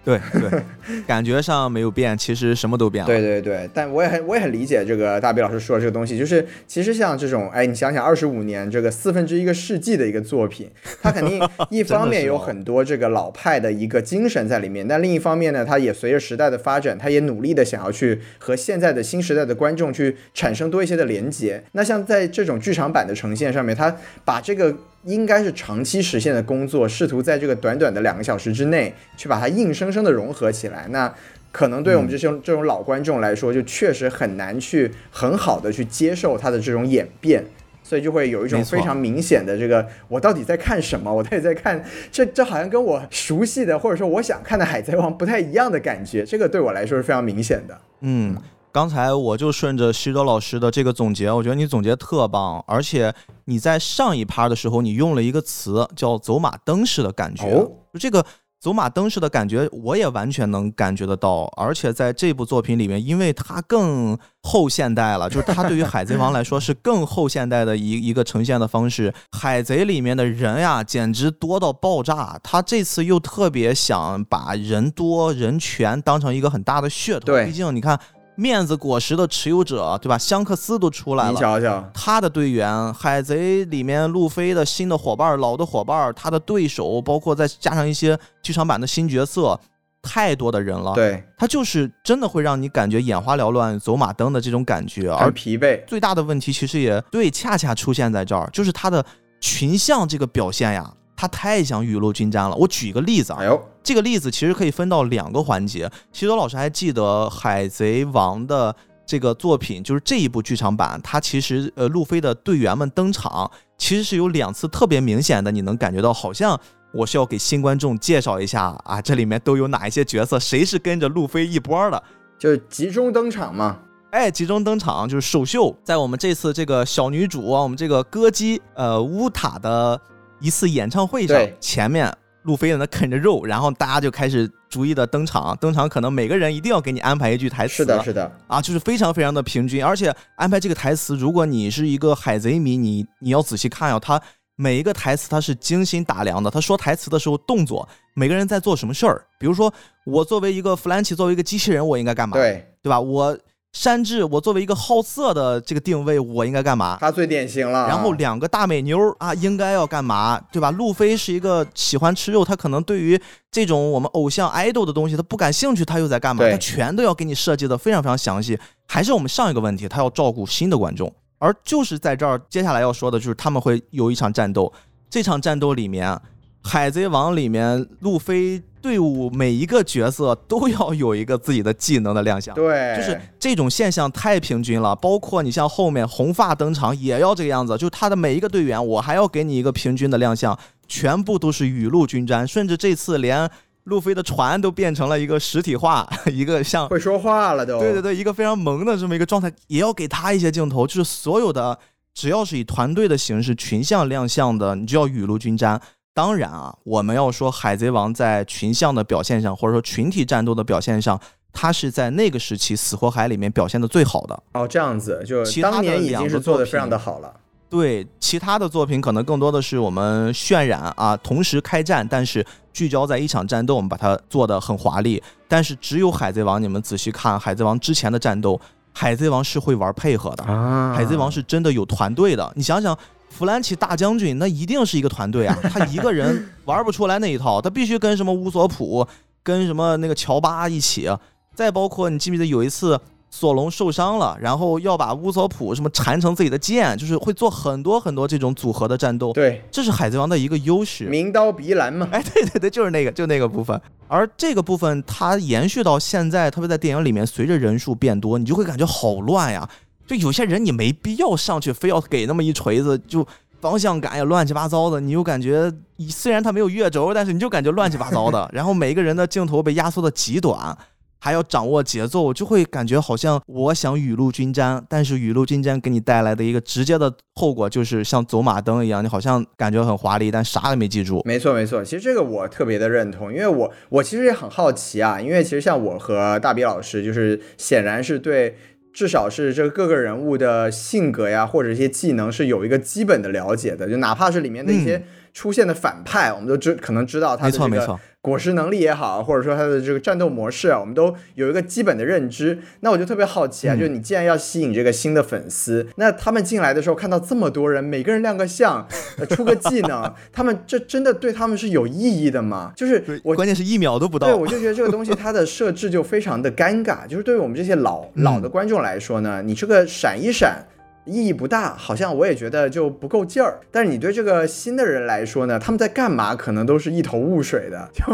[0.04, 0.62] 对对，
[1.06, 3.06] 感觉上没有变，其实什么都变了。
[3.06, 10.70] 对对对，但我也很我也很理解这个大比老师说的这个东西，就是其实像这种，哎，你想想二十五年这个四分之一个世纪的一个作品，
[11.02, 21.62] 它肯定 一方面有哦很多这个老派的一个精神在里面，但另一方面呢，它也随着时代的发展，它也努力的想要去和现在的新时代的观众去产生多一些的连接。
[21.72, 23.94] 那像在这种剧场版的呈现上面，它
[24.24, 24.74] 把这个
[25.04, 31.14] 应该是长期实现的工作，试图在这个短短的两个小时之内去把它硬生生的融合起来，那。
[31.50, 37.42] 可能对我们这些、这种老观众来说，就确实很难去很好的去接受它的这种演变，
[37.82, 41.12] 所以就会有一种非常明显的这个我到底在看什么？
[41.12, 41.82] 我到底在看
[42.12, 47.80] 这这好像跟我熟悉的或者说我想看的《海贼王》不太一样的感觉，这个对我来说是非常明显的。
[48.02, 48.36] 嗯，
[48.78, 53.12] 刚才我就顺着西多老师的这个总结，我觉得你总结特棒，而且
[53.46, 58.24] 你在上一趴的时候，你用了一个词叫“走马灯式的感觉”，哦就这个。
[58.60, 69.14] 走马灯式的感觉，我也完全能感觉得到，而且在这部作品里面，因为它更后现代了，就是它对于海贼王来说是更后现代的一 一个呈现的方式。
[69.30, 72.36] 海贼里面的人呀，简直多到爆炸。
[72.42, 77.98] 他这次又特别想把人多人权当成一个很大的噱头，对毕竟你看。
[78.38, 80.16] 面子果实的持有者，对吧？
[80.16, 89.58] 香克斯都出来了你，瞧瞧，他的队员，海贼里面路飞的新的伙伴、老的伙伴，他的对手，包括再加上一些剧场版的新角色，
[90.00, 95.10] 太多的人了。，对，他就是真的会让你感觉眼花缭乱、走马灯的这种感觉。
[95.10, 95.84] 而疲惫。
[95.84, 99.04] 最大的问题其实也对，恰恰出现在这儿，就是他的
[99.40, 100.88] 群像这个表现呀，
[101.20, 102.54] 他太想雨露均沾了。
[102.54, 103.40] 我举一个例子啊，
[103.82, 105.90] 这个例子其实可以分到两个环节。
[106.12, 108.72] 西多老师还记得《海贼王》的
[109.04, 116.56] 这个作品，就是这一部剧场版，它其实呃路飞的队员们登场，其实是有两次特别明显的，你能感觉到好像
[116.92, 122.00] 我是要给新观众介绍一下啊，这里面都有哪一些角色，谁是跟着路飞一波的，
[122.38, 123.78] 就是集中登场嘛。
[124.12, 130.00] 哎，集中登场就是首秀，在我们这次这个小女主啊，我们这个歌姬呃乌塔的
[130.40, 132.12] 一次演唱会上，前面
[132.42, 144.20] 路飞在那啃着肉，然后大家就开始逐一的登场，登场可能每个人一定要给你安排一句台词，是的，是的，啊，就是非常非常的平均，而且安排这个台词，如果你是一个海贼迷，你你要仔细看呀，他
[144.56, 149.72] 每一个台词他是精心打量的，他说台词的时候动作，每个人在做什么事儿，比如说
[150.04, 152.36] 我作为一个弗兰奇，作为一个机器人，我应该干嘛？
[152.36, 153.00] 对，对吧？
[153.00, 153.36] 我
[153.72, 156.96] 山治，我作为一个好色的这个定位，我应该干嘛？
[157.00, 157.86] 他最典型了。
[157.86, 160.70] 然后两个大美妞啊，应该要干嘛，对吧？
[160.70, 163.20] 路飞是一个喜欢吃肉，他可能对于
[163.52, 166.48] 这种我们偶像 idol 的东西他不感兴趣，他又在干嘛？
[166.50, 168.58] 他全都要给你设计的非常非常详细。
[168.86, 174.72] 还是我们上一个问题，他要照顾新的观众，而就是在这儿，接下来要说的就是他们会有一场战斗，
[175.10, 176.18] 这场战斗里面，
[176.62, 182.54] 海贼王里面路飞队伍每一个角色都要有一个自己的技能的亮相。
[182.54, 193.48] 对，就是这种现象太平均了，包括你像后面红发登场也要这个样子，就他的每一个队员，我还要给你一个平均的亮相，全部都是雨露均沾，甚至这次连
[193.84, 197.78] 路飞的船都变成了一个实体化， 一个像会说话了都。
[197.80, 201.78] 对对对，一个非常萌的这么一个状态，也要给他一些镜头，就是所有的
[202.14, 205.80] 只要是以团队的形式群像亮相的，你就要雨露均沾。
[206.18, 211.16] 当然啊，我们要说海贼王在群像的表现上，或者说群体战斗的表现上，
[211.52, 214.42] 它是在那个时期死活海里面表现的最好的。
[214.54, 217.32] 哦，这样子，就其当年已经是做的非常的好了。
[217.70, 225.22] 对其他的作品，可能更多的是我们渲染啊，同时开战，但是聚焦在一场战斗，我们把它做的很华丽。
[225.46, 228.60] 但是只有海贼王，你们仔细看海贼王之前的战斗，
[228.92, 232.52] 海贼王是会玩配合的，啊海贼王是真的有团队的。
[232.56, 232.98] 你想想，
[233.30, 239.06] 弗兰奇大将军那一定是一个团队啊， 他一个人玩不出来那一套，他必须跟什么乌索普、
[239.42, 241.08] 跟什么那个乔巴一起。
[241.54, 243.00] 再包括你记不记得有一次
[243.30, 249.32] 索隆受伤了，然后要把乌索普什么缠成自己的剑，就是会做很多很多这种组合的战斗。
[249.32, 251.04] 对，这是海贼王的一个优势。
[251.06, 252.08] 名刀鼻蓝嘛。
[252.12, 253.80] 哎，对对对，就是那个，就那个部分。
[254.06, 259.68] 而这个部分它延续到现在，特别在电影里面，随着人数变多，你就会感觉好乱呀。
[260.08, 263.24] 就有些人你没必要上去，非要给那么一锤子，就
[263.60, 265.72] 方向感也乱七八糟的，你就感觉
[266.08, 268.48] 虽然他没有月轴，但是你就感觉乱七八糟的。
[268.54, 270.76] 然后每个人的镜头被压缩的极短。
[271.20, 281.20] 还要掌握节奏，就会感觉好像我想雨露均沾，但是雨露均沾给你带来的一个直接的后果就是像走马灯一样，你好像感觉很华丽，但啥也没记住。
[281.24, 288.56] 没错没错，其实这个我特别的认同，因为我我其实也很好奇啊，因为其实像我和大比老师，就是显然是对
[288.92, 297.98] 至少是这个各个人物的性格呀，或者一些技能是有一个基本的了解的，就哪怕是里面的一些出现的反派，我们都知可能知道他的这个。
[298.28, 302.58] 果实能力也好，或者说他的这个战斗模式啊，我们都有一个基本的认知。
[302.80, 308.86] 那我就特别好奇啊，嗯就是你既然要吸引这个新的粉丝，那他们进来的时候看到这么多人，每个人亮个相，
[309.18, 312.72] 呃出个技能， 他们这真的对他们是有意义的吗？
[312.76, 314.26] 就是我关键是一秒都不到。
[314.26, 317.06] 对，我就觉得这个东西它的设置就非常的尴尬。
[317.06, 320.64] 就是对于我们这些老嗯老的观众来说呢，你这个闪一闪。
[321.08, 323.60] 意义不大，好像我也觉得就不够劲儿。
[323.70, 328.04] 但是你对这个新的人来说呢，他们在干嘛，可能都是一头雾水的，就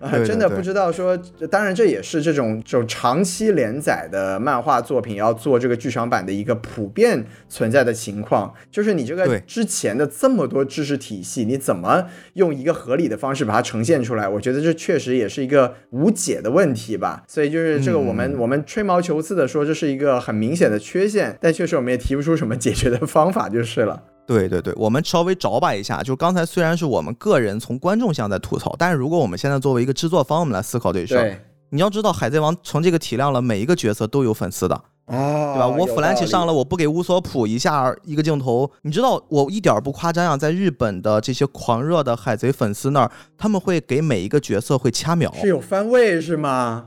[0.00, 1.16] 呃对对对真的不知道说。
[1.50, 14.28] 当然，这也是这种这种长期连载的漫画作品要做这个剧场版的一个普遍存在的情况，就是你这个之前的这么多知识体系，你怎么用一个合理的方式把它呈现出来？
[14.28, 17.22] 我觉得这确实也是一个无解的问题吧。
[17.28, 24.02] 所以就是这个，我们、嗯我们吹毛求疵的说这是一个很明显的缺陷，但确实我们也提不出什么解决的方法就是了。
[24.26, 34.74] 对对对，我们稍微着把一下，就刚才虽然是我们个人从观众向在吐槽，但是如果我们现在作为一个制作方，我们来思考这事儿，对，你要知道，海贼王从这个体量了，每一个角色都有粉丝的，
[35.06, 35.66] 哦，对吧？
[35.66, 46.86] 我弗兰奇上了，我不给乌索普一下一个镜头，你知道我一点儿不夸张啊，在日本的这些狂热的海贼粉丝那儿，他们会给每一个角色会掐秒，是有番位是吗？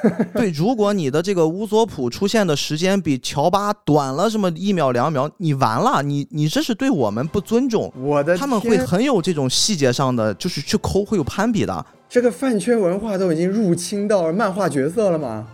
[0.34, 7.92] 对，如果你的这个乌索普出现的时间比乔巴短了什么一秒两秒，你完了，你你这是对我们不尊重。
[8.00, 11.84] 我的他们会很有这种细节上的，就是去抠，会有攀比的。
[12.08, 15.46] 这个饭圈文化都已经入侵到漫画角色了吗？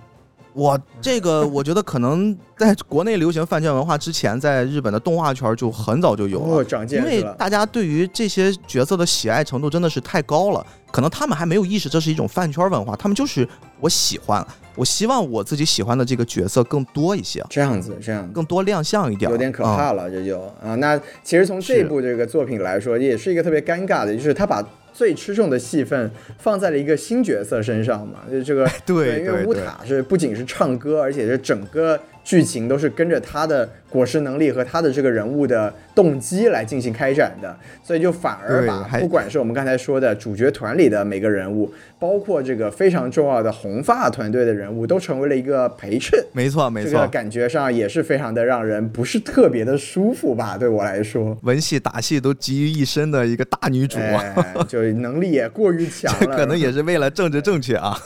[0.55, 6.65] 我这个 我觉得可能在国内流行饭圈文化之前，在日本的动画圈就很早就有了。
[6.89, 7.23] 因为。
[7.37, 13.47] 大家对于这些角色的喜爱程度真的是太高了，可能他们还没有意识这是一种饭圈文化，他们就是
[13.81, 14.47] 我喜欢，
[14.77, 18.31] 我希望我自己喜欢的这个角色更多一些，这样子，这样。
[18.33, 20.75] 更多亮相一点，有点可啊怕了，这就啊。
[20.77, 24.65] 那其实从这部这个作品来说，也是一个特别尴尬的，就是他把
[24.95, 46.19] 最吃重的戏份放在了一个新角色身上嘛，就这个 对因为乌塔是不仅是唱歌，而且是整个剧情都是跟着他的果实能力和他的这个人物的动机来进行开展的，所以就反而把不管是我们刚才说的主角团里的每个人物，包括这个非常重要的红发团队的人物，都成为了一个陪衬。
[46.33, 46.91] 没错没错。
[46.91, 54.35] 这个，感觉上也是非常的让人不是特别的舒服吧，对我来说，文戏打戏都集于一身的一个大女主，哎，
[54.67, 57.97] 就能力也过于强了， 可能也是为了政治正确啊。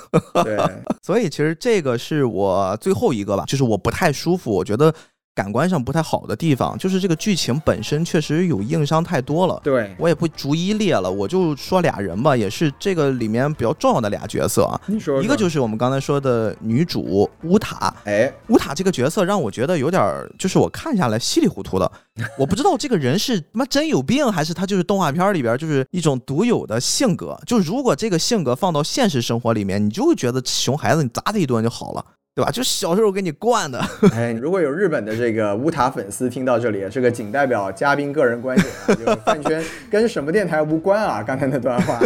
[0.45, 0.59] 对，
[1.03, 4.93] 所以其实这个是我最后一个吧，就是我不太舒服，我觉得
[5.35, 9.61] 感官上不太好的地方，就是这个剧情本身确实有硬伤太多了。
[9.63, 14.81] 对，我也不逐一列了，我就说俩人吧，也是这个里面比较重要的俩角色啊。
[14.87, 21.89] 你说一个就是我们刚才说的女主乌塔，哎，乌塔这个角色让我觉得有点儿，就是我看下来稀里糊涂的，
[22.37, 27.39] 我不知道这个人是他妈真有病，还是他就是动画片里边就是一种独有的性格。
[27.47, 32.05] 就如果这个性格放到现实生活里面，你就会觉得熊孩子你砸他一顿就好了，
[32.39, 32.53] 对吧？
[32.53, 33.85] 就小时候给你惯的，
[34.15, 39.61] 哎，如果有日本的这个乌塔粉丝听到这里，这个仅代表嘉宾个人观点啊，就饭圈
[39.91, 42.01] 跟什么电台无关啊，刚才那段话，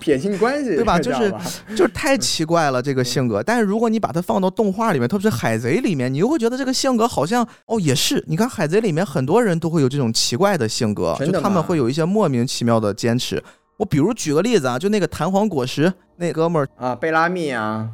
[0.00, 0.98] 撇清关系，对吧？
[1.00, 1.32] 就是
[1.76, 3.40] 就是太奇怪了这个性格。
[3.40, 8.20] 但是如果你把它放到动画里面，特别是海贼里面，你又会觉得这个性格好像哦也是。
[8.26, 13.40] 你看海贼里面很多人都会有这种奇怪的性格，就他们会有一些莫名其妙的坚持。
[13.76, 17.88] 我比如举个例子啊，就那个弹簧果实那哥们儿，啊，贝拉密啊，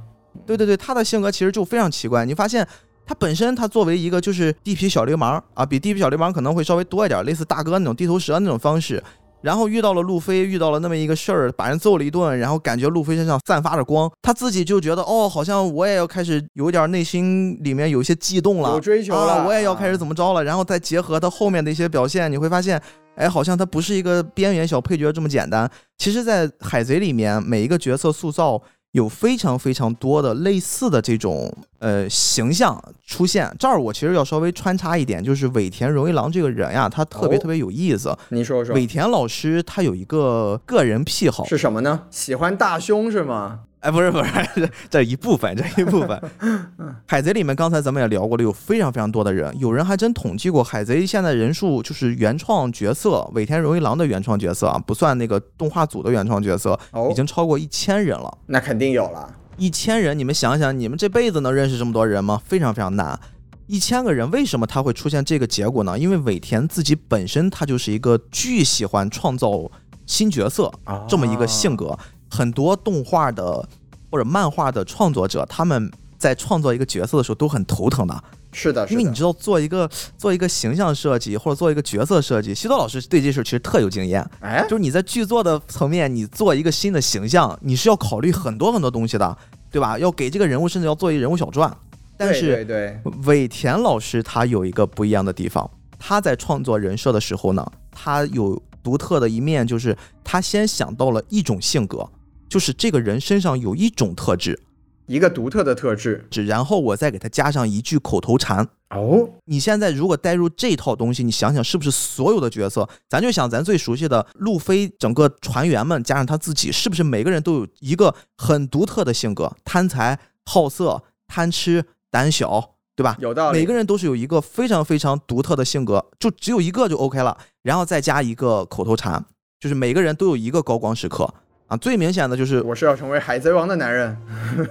[0.47, 2.25] 对对对，他的性格其实就非常奇怪。
[2.25, 2.67] 你发现
[3.07, 9.03] 他本身他作为一个就是地痞小流氓啊，比地痞小流氓可能会稍微多一点，类似大哥那种地头蛇那种方式。
[9.43, 20.43] 然后遇到了路飞，遇到了那么一个事儿，把人揍了一顿，然后感觉路飞身上散发着光，他自己就觉得哦，好像我也要开始有点内心里面有一些悸动了，有追求了啊，我也要开始怎么着了。
[20.43, 22.81] 然后再结合他后面的一些表现，你会发现，
[23.17, 25.71] 哎，好像他不是一个边缘小配角这么简单。
[25.99, 28.59] 其实，在海贼里面，每一个角色塑造
[28.95, 33.53] 有非常非常多的类似的这种呃形象出现。
[33.59, 38.17] 这儿我其实要稍微穿插一点，就是尾田荣一郎这个人呀，他特别哦特别有意思。
[38.29, 42.03] 你说说尾田老师他有一个个人癖好，是什么呢？
[42.09, 43.63] 喜欢大胸是吗？
[43.85, 46.19] 哎，不是不是， 这一部分，这一部分。
[47.07, 58.39] 海贼里面刚才咱们也聊过了，有非常非常多的人，有人还真统计过，海贼现在人数就是原创角色，尾田荣一郎的原创角色啊，不算那个动画组的原创角色，哦已经超过一千人了。
[58.47, 59.31] 那肯定有了。
[59.59, 62.41] 一千人，你们想想，你们这辈子能认识这么多人吗？
[62.43, 63.21] 非常非常难。
[63.67, 65.99] 一千个人，为什么他会出现这个结果呢？
[65.99, 69.71] 因为尾田自己本身他就是一个巨喜欢创造
[70.07, 71.99] 新角色啊这么一个性格。
[72.35, 73.69] 很多动画的
[74.11, 84.29] 或者漫画的创作者，他们在创作一个角色的时候都很头疼的，是的，是的因为你知道做一个做一个形象设计或者做一个角色设计，西多老师对这事儿其实特有经验。
[84.41, 89.37] 哎，就是你在剧作的层面，你做一个新的形象，你是要考虑很多很多东西的，
[89.71, 89.97] 对吧？
[89.99, 91.73] 要给这个人物，甚至要做一个人物小传。
[92.17, 95.69] 但是对对，尾田老师他有一个不一样的地方，
[95.99, 102.09] 他在创作人设的时候呢，他有独特的一面，就是他先想到了一种性格，
[102.49, 104.61] 就是这个人身上有一种特质，
[105.07, 106.27] 一个独特的特质。
[106.31, 108.69] 只然后我再给他加上一句口头禅。
[108.91, 119.53] 哦，你现在如果带入这套东西，你想想是不是所有的角色，咱就想咱最熟悉的路飞，整个船员们加上他自己，是不是每个人都有一个很独特的性格？
[119.65, 123.17] 贪财、好色、贪吃、胆小，对吧？
[123.19, 123.59] 有道理。
[123.59, 129.25] 每个人都是有一个非常非常独特的性格，就只有一个就 OK 了，然后再加一个口头禅，
[129.59, 131.35] 就是每个人都有一个高光时刻
[131.75, 131.77] 啊。
[131.79, 134.17] 最明显的就是我是要成为海贼王的男人。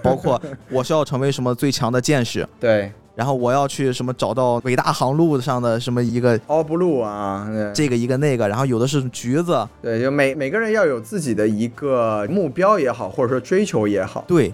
[0.02, 14.24] 包括我是要成为什么最强的剑士， 对，然后我要去什么找到伟大航路上的什么一个 all blue 啊，这个一个那个，然后有的是橘子，对，就每每个人要有自己的一个目标也好，或者说追求也好。
[14.28, 14.54] 对，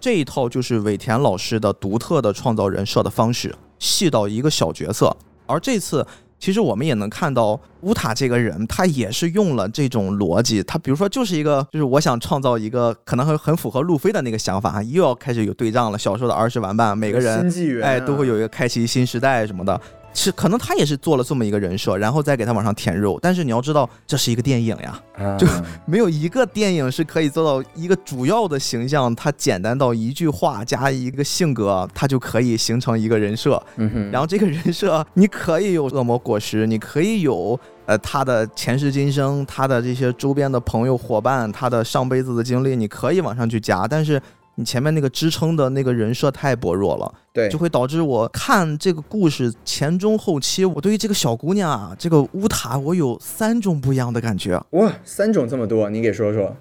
[0.00, 5.14] 这一套就是尾田老师的独特的创造人设的方式，细到一个小角色。
[5.46, 6.06] 而这次，
[6.38, 10.62] 其实我们也能看到乌塔这个人，他也是用了这种逻辑。
[10.62, 15.98] 他比如说，就是一个，就是我想创造一个可能很很符合路飞的那个想法，又要开始有对仗了。
[15.98, 17.50] 小时候的儿时玩伴，每个人、
[17.82, 19.80] 哎，都会有一个开启新时代什么的。
[20.18, 23.16] 是可能他也是做了这么一个人设，然后再给他往上填肉。
[23.22, 25.00] 但是你要知道，这是一个电影呀，
[25.38, 25.46] 就
[25.86, 33.62] 没有一个电影是可以做到一个主要的形象，它简单到一句话加一个性格，它就可以形成一个人设。
[34.10, 44.20] 然后这个人设，你可以有恶魔果实，你可以有呃他的前世今生，他的这些周边的朋友伙伴，他的上辈子的经历，你可以往上去加，但是。
[44.58, 54.60] 你前面那个支撑的那个人设太薄弱了，对，就会导致我看这个故事前中后期，我对于这个小姑娘啊，这个乌塔，我有三种不一样的感觉。
[54.70, 56.56] 哇，三种这么多，你给说说。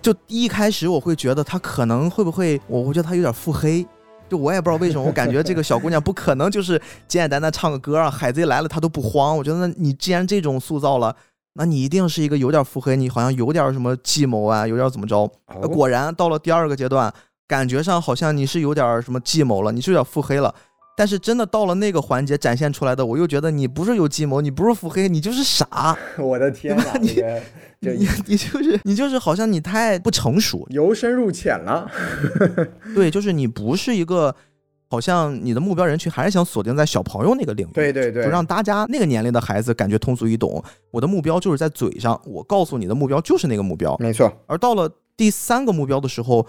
[0.00, 3.86] 就一开始我会觉得她可能会不会，我我觉得她有点腹黑，
[4.26, 9.36] 就我也不知道为什么，我感觉这个小姑娘不可能就是简简单单唱个歌啊，海贼来了她都不慌。
[9.36, 11.14] 我觉得你既然这种塑造了，
[11.52, 15.30] 那你一定是一个有点腹黑，你好像有点什么计谋啊，有点怎么着。
[15.70, 17.12] 果然到了第二个阶段。
[17.46, 20.54] 感觉上好像你是有点什么计谋了，你是有点腹黑了，
[20.96, 25.96] 但是真的到了那个环节展现出来的，我又觉得你不是有计谋，你不是腹黑，你就是傻。
[26.18, 27.22] 我的天哪， 你
[27.80, 31.86] 你你就是你就是好像你太不成熟，由深入浅了。
[32.94, 34.34] 对，就是你不是一个，
[34.88, 37.72] 好像你的目标人群还是想锁定在小朋友那个领域。
[37.74, 40.64] 对对对，就让大家那个年龄的孩子感觉通俗易懂。
[40.90, 43.94] 我的目标就是在嘴上，我告诉你的目标就是那个目标。
[43.98, 44.32] 没错。
[44.46, 46.46] 而到了第三个目标的时候。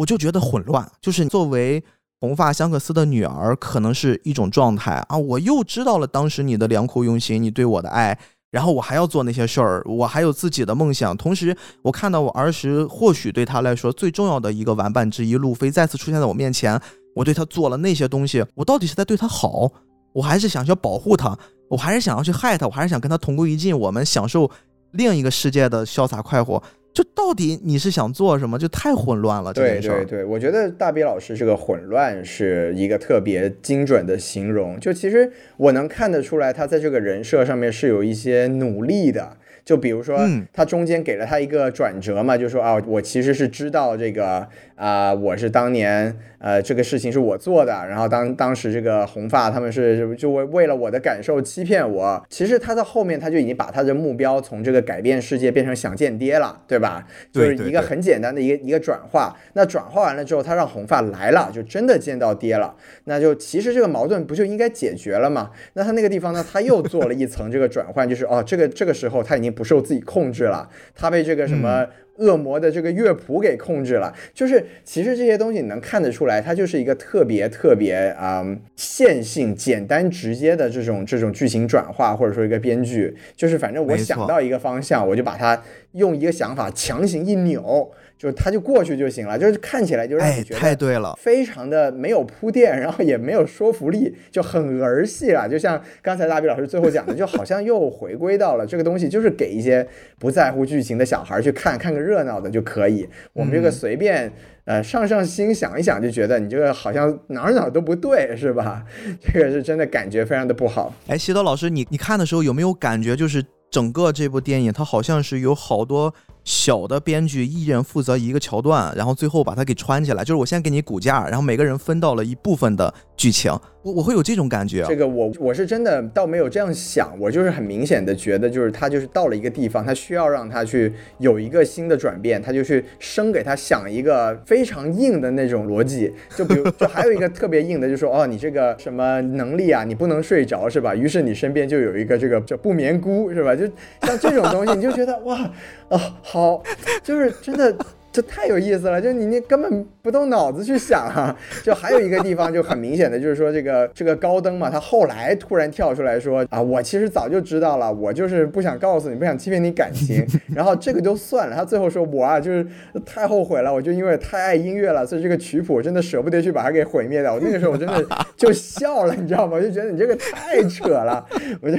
[0.00, 1.84] 我就觉得混乱，就是作为
[2.20, 5.18] 红发香克斯的女儿，可能是一种状态啊。
[5.18, 8.18] 我又知道了当时你的良苦用心，你对我的爱，
[8.50, 11.14] 然后我还要做那些事儿，我还有自己的梦想。
[11.14, 16.80] 同时，我看到我儿时或许对他来说最重要的一个玩伴之一路飞再次出现在我面前，
[17.14, 19.70] 我对他做了那些东西，我到底是在对他好，
[20.14, 21.38] 我还是想要保护他，
[21.68, 24.50] 我还是想要去害他，我还是想跟他同归于尽，我们享受
[24.92, 26.62] 另一个世界的潇洒快活。
[26.92, 28.58] 就到底你是想做什么？
[28.58, 29.52] 就太混乱了。
[29.52, 34.78] 对对对，我觉得大比老师这个混乱是一个特别精准的形容。
[34.80, 39.36] 就其实我能看得出来，他在这个人设上面是有一些努力的。
[39.64, 40.18] 就比如说，
[40.52, 52.24] 他中间给了他一个转折嘛，就说啊，我其实是知道这个啊，我是当年呃这个事情是我做的，然后当当时这个红发他们是就为为了我的感受欺骗我。
[52.30, 57.06] 其实他在后面他就已经把他的目标从这个改变世界变成想见爹了，对吧？
[57.30, 59.36] 就是一个很简单的一个一个转化。
[59.52, 62.74] 那转化完了之后，他让红发来了，就真的见到爹了。
[63.04, 65.50] 那就其实这个矛盾不就应该解决了吗？
[65.74, 69.49] 那他那个地方呢，他又做了一层这个转换，就是哦，这个这个时候他已经。
[69.50, 71.86] 不受自己控制了，他被这个什么
[72.16, 74.14] 恶魔的这个乐谱给控制了。
[74.34, 78.44] 就是其实这些东西你能看得出来，它就是一个特别特别啊
[78.76, 87.90] 线性、简单、直接的这种这种剧情转化，或者说一个编剧，就是反正我想到一个方向，我就把它用一个想法强行一扭。
[88.20, 95.48] 就他就过去就行了，就是看起来就让你觉得太对了，非常的没有铺垫，然后也没有说服力，就很儿戏了。
[95.48, 103.08] 就像刚才大比老师最后讲的，就好像又回归到了这个东西，就是给一些不在乎剧情的小孩去看看个热闹的就可以。
[103.32, 104.30] 我们这个随便
[104.66, 108.84] 呃上上心想一想，就觉得你这个好像哪儿哪儿都不对，是吧？
[109.32, 110.92] 这个是真的感觉非常的不好。
[111.06, 116.14] 哎，西多老师，你你看的时候有没有感觉，就是整个这部电影它好像是有好多。
[116.44, 120.24] 小的编剧一人负责一个桥段，然后最后把它给穿起来。
[120.24, 123.56] 就是我先给你骨架，然后每个人分到了一部分的剧情。
[123.82, 124.84] 我我会有这种感觉。
[124.86, 136.12] 这个我我是真的倒没有这样想，我就是很明显的觉得，就是他就是到了一个地方，他需要让他去有一个新的转变，他就去生给他想一个非常硬的那种逻辑。
[136.36, 140.94] 就比如，就还有一个特别硬的，就说哦，你这个什么能力啊，你不能睡着是吧？
[140.94, 143.56] 于是你身边就有一个这个叫不眠菇是吧？
[143.56, 143.66] 就
[144.02, 145.50] 像这种东西，你就觉得哇，
[145.88, 145.98] 哦。
[146.22, 146.62] 好，
[147.02, 147.74] 就是真的。
[148.12, 151.36] 这太有意思了，就你你根本不动脑子去想啊！
[151.62, 160.26] 就还有一个地方就很明显的就是说这个这个高登嘛，他后来突然跳出来说啊，我其实早就知道了，我就是不想告诉你，不想欺骗你感情。
[160.54, 162.66] 然后这个就算了，他最后说我啊就是
[163.04, 167.34] 太后悔了，我就因为太爱音乐了，所以这个曲谱真的舍不得去把它给毁灭掉。
[167.34, 168.04] 我那个时候我真的
[168.36, 169.56] 就笑了，你知道吗？
[169.56, 171.24] 我就觉得你这个太扯了，
[171.60, 171.76] 我就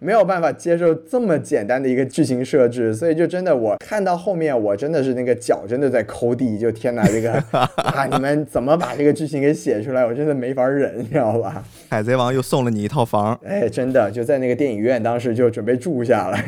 [0.00, 5.58] 没有办法接受这么简单的一个剧情设置，所以就真的我看到后面我真的是那个脚。
[5.68, 7.32] 真的在抠地，就天哪，这个
[7.76, 10.04] 啊，你们怎么把这个剧情给写出来？
[10.04, 11.62] 我真的没法忍，你知道吧？
[11.88, 16.38] 海贼王又送了你一套房，哎，真的就在那个电影院，当时就准备住下了。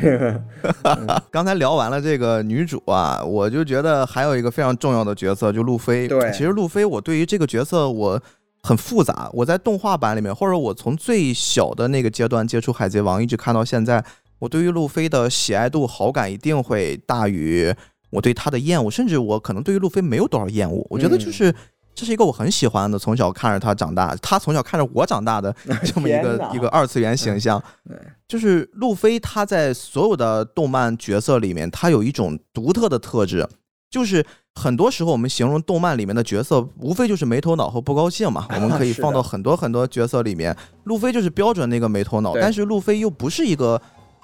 [1.31, 6.07] 刚才聊完了这个女主啊，我就觉得还有一个非常重要的角色，就路飞。
[6.07, 8.21] 对，其实路飞，我对于这个角色我
[8.63, 9.29] 很复杂。
[9.33, 14.03] 我在动画版里面，或者我从最小的那个阶段接触海贼王，一直看到现在，
[14.39, 17.73] 我对于路飞的喜爱度、好感一定会大于。
[18.11, 20.85] 我对他的厌恶，甚至我可能对于路飞没有多少厌恶。
[20.89, 21.57] 我觉得就是这
[22.01, 25.53] 这是一个我很喜欢的，从小看着他长大，他从小看着我长大的
[25.83, 27.61] 这么一个一个二次元形象。
[27.87, 27.97] 对
[28.27, 33.45] 就是路飞，他在所有的动漫角色里面，他有一种独特的特质，
[33.89, 38.47] 就是很多时候我们形容动漫里面的角色，无非就是没头脑和不高兴嘛。
[38.55, 40.55] 我们可以 放到很多很多角色里面，
[40.85, 43.79] 路飞就是标准那个没头脑，但是路飞又不是一个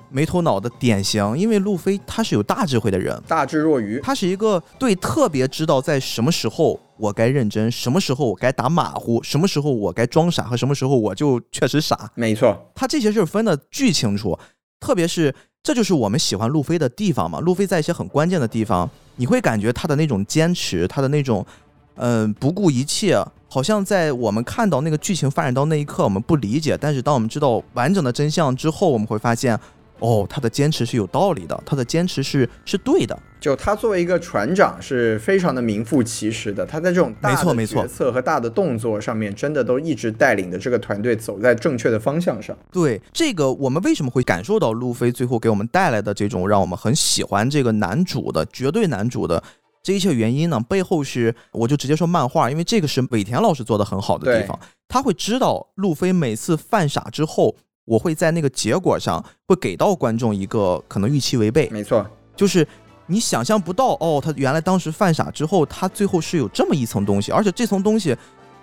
[0.10, 3.22] 没头脑的典型，因为路飞他是有大智慧的人。
[3.28, 12.10] 大智若愚，他是一个对特别知道在什么时候我该认真，什么时候我该打马虎，什么时候我该装傻和什么时候我就确实傻。
[12.16, 14.38] 没错，他这些事儿分的巨清楚，
[14.80, 17.40] 特别是这就是我们喜欢路飞的地方嘛。
[17.40, 21.46] 路飞在一些很关键的地方，你会感觉他的那种坚持，他的那种
[21.96, 29.60] 嗯、呃不顾一切，好像在我们看到那个剧情发展到那一刻，我们不理解，但是当我们知道完整的真相之后，我们会发现。
[30.00, 42.58] 哦，他的坚持是有道理的，他的坚持是是对的，就他作为一个船长是非常的名副其实的，他在这种大的没错没错决策和大的动作上面，真的都一直带领着这个团队走在正确的方向上。
[42.72, 49.42] 对这个，我们为什么会感受到路飞最后给我们带来的这种让我们很喜欢这个男主的绝对男主的
[49.84, 50.60] 这一切原因呢？
[50.68, 57.56] 背后是我就直接说漫画，因为这个是尾田老师做的很好的地方，他会知道路飞每次犯傻之后，
[57.88, 62.68] 我会在那个结果上会给到观众一个可能预期违背，没错，就是
[63.08, 68.16] 你想象不到哦，他原来当时犯傻之后，他最后是有这么一层东西，而且这层东西。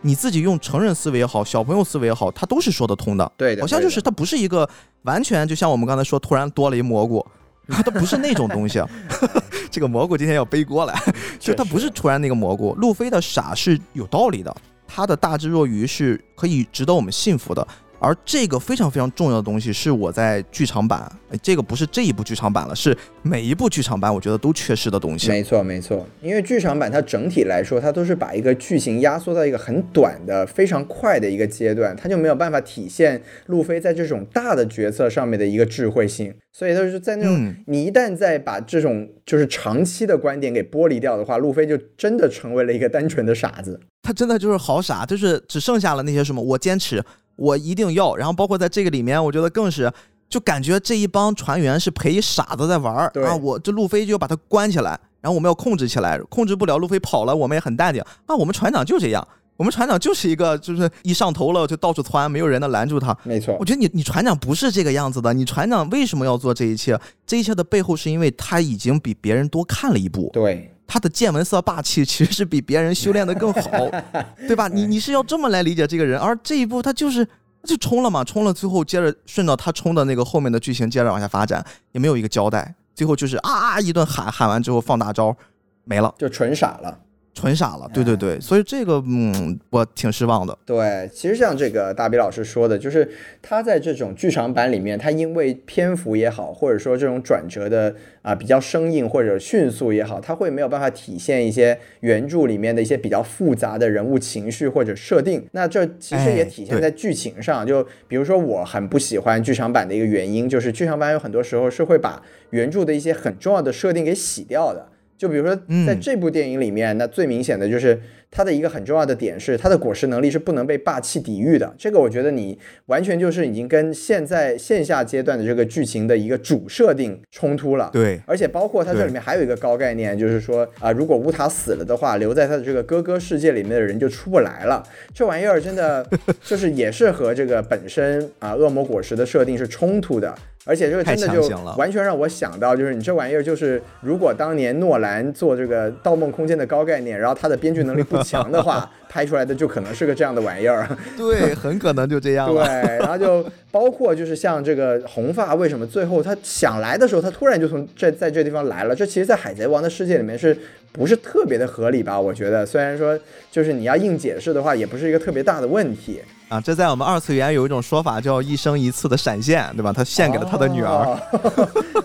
[0.07, 3.33] 你自己用成人思维也好，小朋友思维也好，他都是说得通的。
[3.39, 4.69] 对的，好像就是它不是一个
[5.05, 7.27] 完全就像我们刚才说，突然多了一蘑菇，
[7.67, 8.83] 它不是那种东西。
[9.73, 10.93] 这个蘑菇今天要背锅了，
[11.41, 12.75] 就它不是突然那个蘑菇。
[12.75, 14.55] 路飞的傻是有道理的，
[14.87, 17.67] 他的大智若愚是可以值得我们信服的。
[17.99, 25.29] 而这个非常非常重要的东西，是我在剧场版，哎这个不是这一部剧场版了，是每一部剧场版我觉得都缺失的东西。
[25.29, 36.35] 没错，没错，因为剧场版它整体来说，它都是把一个剧情压缩到一个很短的、非常快的一个阶段，它就没有办法体现路飞在这种大的决策上面的一个智慧性。
[36.53, 43.81] 所以就是在那种、嗯你一旦再把这种就是长期的观点给剥离掉的话，路飞就真的成为了一个单纯的傻子。
[44.03, 47.03] 他真的就是好傻，就是只剩下了那些什么我坚持，
[47.37, 49.93] 我一定要，然后包括在这个里面，我觉得更是
[50.29, 59.27] 就感觉这一帮船员是陪傻子在玩儿啊，我这路飞就要把他关起来，然后我们要控制起来，控制不了，路飞跑了，我们也很淡定啊，我们船长就这样。
[59.57, 63.17] 我们船长就是一个，就是一上头了就到处窜，没有人能拦住他。
[63.23, 66.99] 没错我，觉得你你船长不是这个样子的，你船长为什么要做这一切？
[67.25, 73.63] 这一切的背后是因为他已经比别人多看了一步，对，他的见闻色霸气 其实是比别人修炼的更好，
[74.47, 74.69] 对吧？
[74.69, 85.37] 你你是要这么来理解这个人，而这一步他就是他就冲了嘛，冲了，最后接着顺着他冲的那个后面的剧情接着往下发展，也没有一个交代，最后就是啊一顿喊，喊完之后放大招，
[85.85, 86.99] 没了，就纯傻了。
[87.35, 90.57] 纯傻了，对对对，所以这个嗯，我挺失望的。
[90.65, 93.07] 对，其实像这个大比老师说的，就是
[93.43, 105.45] 他在这种剧场版里面，他因为篇幅也好，或者说这种转折的啊、比较生硬或者迅速也好，他会没有办法体现一些原著里面的一些比较复杂的人物情绪或者设定。
[105.53, 114.89] 那这其实也体现在剧情上，就比如说我很不喜欢剧场版的一个原因，就是剧场版有很多时候是会把原著的一些很重要的设定给洗掉的。
[115.17, 118.01] 就比如说，在嗯这部电影里面，那最明显的就是
[118.31, 121.73] 它的一个很重要的点是，它的果实能力是不能被霸气抵御的。
[121.79, 127.89] 这个我觉得你完全就是已经跟现在线下阶段的这个剧情的一个主设定冲突了。
[127.93, 134.83] 对，而且包括它这里面还有一个高概念，就是说啊、如果乌塔死了的话，留在他的这个哥哥世界里面的人就出不来了。
[135.15, 136.05] 这玩意儿真的
[136.43, 140.35] 就是也是和这个本身啊、恶魔果实的设定是冲突的。
[140.67, 141.47] 而且这个真的就
[141.77, 150.89] 完全让我想到，就是你这玩意儿，就是如果当年诺兰做这个《盗梦空间》的高概念，然后他的编剧能力不强的话，拍出来的就可能是个这样的玩意儿。
[151.17, 152.65] 对，很可能就这样对，
[152.99, 158.97] 然后就包括就是像这个红发，为什么最后他想来的时候，他突然就从这在这地方来了？
[158.97, 160.57] 这其实，在海贼王的世界里面是
[160.91, 162.21] 不是特别的合理吧？
[162.21, 163.17] 我觉得，虽然说
[163.53, 166.21] 就是你要硬解释的话，也不是一个特别大的问题。
[166.49, 169.93] 啊，这在我们二次元有一种说法叫一生一次的闪现，对吧？
[169.93, 170.91] 他献给了他的女儿。
[170.91, 171.19] 哦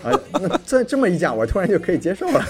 [0.02, 2.42] 啊，那这这么一讲，我突然就可以接受了。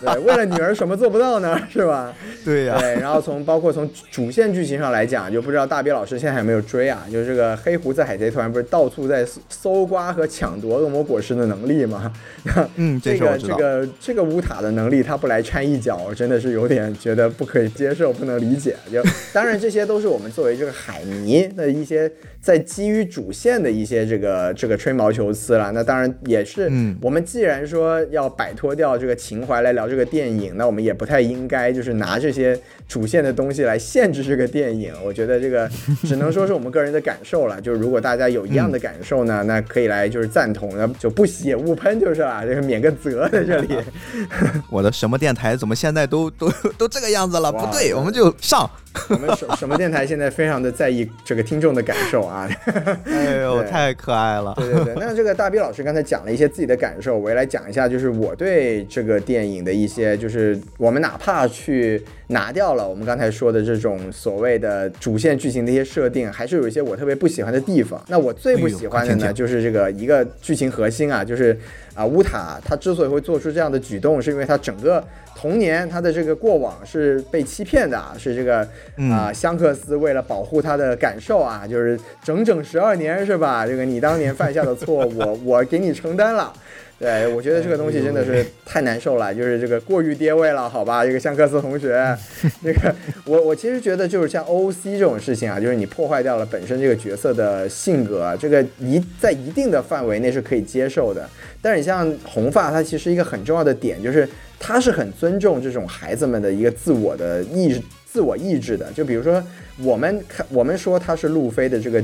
[0.00, 1.60] 对，为了女儿什么做不到呢？
[1.68, 2.14] 是吧？
[2.44, 3.77] 对呀、对，然后从包括从
[4.10, 7.06] 主线剧情上来讲，就不知道大鳖老师现在还有没有追啊？
[7.10, 12.12] 就是这个黑胡子海贼团不是到处在搜搜刮和抢夺恶魔果实的能力吗？
[12.76, 13.56] 嗯，这个这事我知道。
[13.56, 18.76] 个这个乌塔的能力，他不来掺一脚，我真的是有点觉得不可以接受，不能理解。
[18.92, 19.02] 就
[19.32, 22.10] 当然这些都是我们作为这个海迷的一些
[22.40, 25.72] 在基于主线的一些这个这个吹毛求疵了。
[25.72, 32.58] 那当然也是嗯我们既既然说要摆脱掉这个情怀来聊这个电影，那我们也不太应该就是拿这些
[32.88, 34.92] 主线的东西来限制这个电影。
[35.04, 35.70] 我觉得这个
[36.02, 37.60] 只能说是我们个人的感受了。
[37.60, 43.78] 就是如果大家有一样的感受呢，那可以来就是赞同，那就不喜也勿喷就是了，这个免个责在这里。
[44.68, 47.52] 我的什么电台怎么现在都都都这个样子了？
[47.52, 48.68] 不对，我们就上。
[49.10, 52.48] 我们什什么电台现在非常的在意这个听众的感受啊。
[53.06, 54.54] 哎呦，对太可爱了。
[54.56, 68.02] 对对对，那这个大 B 老师刚才讲了一些自己的感受，我也来讲一下，就是我对这个电影的一些，就是我们哪怕去拿掉了我们刚才说的这种所谓的主线剧情的一些设定，还是有一些我特别不喜欢的地方。
[68.08, 71.58] 那我最不喜欢的呢，就是这个一个剧情核心啊，就是
[71.94, 75.02] 啊乌塔他之所以会做出这样的举动，是因为他整个
[75.40, 83.64] 童年他的这个过往是被欺骗的啊，是这个嗯啊香克斯为了保护他的感受啊，就是整整十二年是吧？
[83.64, 86.52] 这个你当年犯下的错，我 我给你承担了。
[86.98, 91.06] 对，我觉得这个东西真的是太难受了，就是这个过于跌位了，好吧？
[91.06, 92.04] 这个香克斯同学，
[92.60, 92.92] 这个
[93.24, 101.30] 我我其实觉得就是像 OOC 这种事情啊，就是你破坏掉了本身这个角色的性格啊，这个一在一定的范围内是可以接受的。
[101.62, 104.28] 但是你像红发，它其实一个很重要的点就是，
[104.58, 108.90] 他是很尊重这种孩子们的一个自我的意、自我意志的。
[108.92, 109.42] 就比如说，
[109.78, 112.02] 我们看我们说他是路飞的这个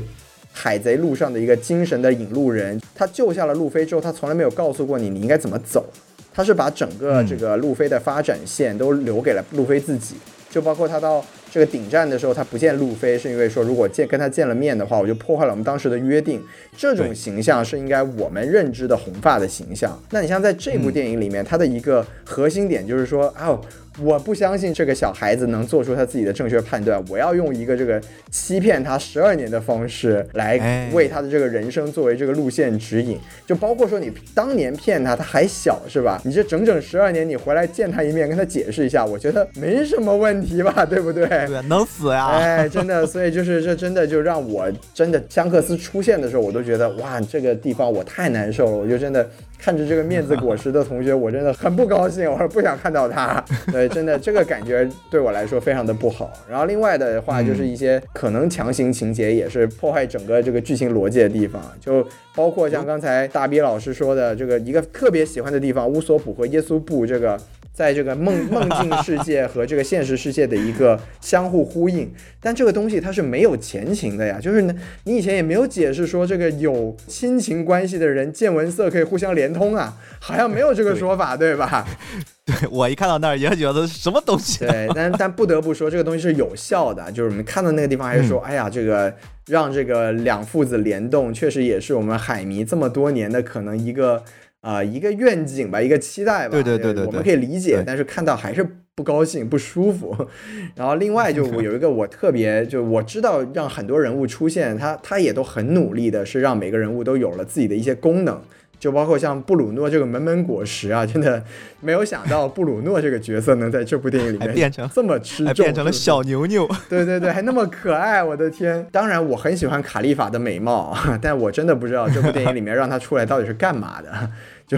[0.52, 5.84] 海贼路上的一个精神的引路人，他救下了路飞之后，他从来没有告诉过你你应该怎么走，
[6.32, 10.14] 他是把整个这个路飞的发展线都留给了路飞自己。
[10.50, 11.24] 就包括他到
[11.54, 16.42] 这个顶站的时候，他不见路飞，是因为说如果见跟他见了面的话，我就破坏了我们当时的约定。
[16.76, 19.96] 这种形象是应该我们认知的红发的形象。
[20.10, 23.60] 那你像在这部电影里面，他的一个核心点就是说，哦，
[24.00, 28.02] 我不相信这个小孩子能做出他自己的正确判断，我要用一个这个
[28.32, 33.16] 欺骗他十二年的方式来哎为他的这个人生作为这个路线指引。
[33.46, 36.20] 就包括说你当年骗他，他还小是吧？
[36.24, 41.43] 你这整整十二年，你回来见他一面，跟他解释一下，我觉得没什么问题吧，对不对？
[41.46, 42.26] 对，能死呀！
[42.28, 49.28] 哎，真的，所以就是这真的就让我真的香克斯出现的时候，我都觉得哇，这个地方我太难受了，我就真的
[49.64, 53.42] 看着这个面子果实的同学，我真的很不高兴，我说不想看到他。
[53.72, 56.30] 对，真的这个感觉对我来说非常的不好。
[56.46, 67.40] 然后另外的话，就是一些可能强行情节也是破坏整个这个剧情逻辑的地方，就包括像刚才大 B 老师说的这个一个特别喜欢的地方，乌索普和耶稣布这个。
[67.74, 72.08] 在这个梦梦境世界和这个现实世界的一个相互呼应，
[72.40, 81.86] 但这个东西它是没有前情的呀，就是呢，你以前也没有解释说这个有亲情关系的人见闻色可以互相连通啊，好像没有这个说法，对吧？
[82.44, 84.66] 对我一看到那儿也觉得什么东西。
[84.66, 89.14] 对，但 但不得不说，这个东西是有效的，就是我们看到那个地方还是说，哎呀，这个
[89.46, 94.22] 让这个两父子联动，确实也是我们海迷这么多年的可能一个。
[94.64, 100.16] 啊、一个愿景吧，一个期待吧，对对对对对我们可以理解，但是看到还是不高兴、不舒服。
[100.74, 108.40] 然后另外就我有一个我特别就我知道让很多人物出现，他他也都很努力的，是让每个人物都有了自己的一些功能。
[108.84, 111.42] 就包括像布鲁诺这个门门果实啊，真的
[111.80, 118.86] 没有想到布鲁诺这个角色能在这部电影里面还变成这么吃重，还变成了小牛牛，对对对，还那么可爱，我的天！
[118.92, 124.30] 当然，我很喜欢卡利法的美貌，但我真的不知道这部电影里面让他出来到底是干嘛的。
[124.66, 124.76] 就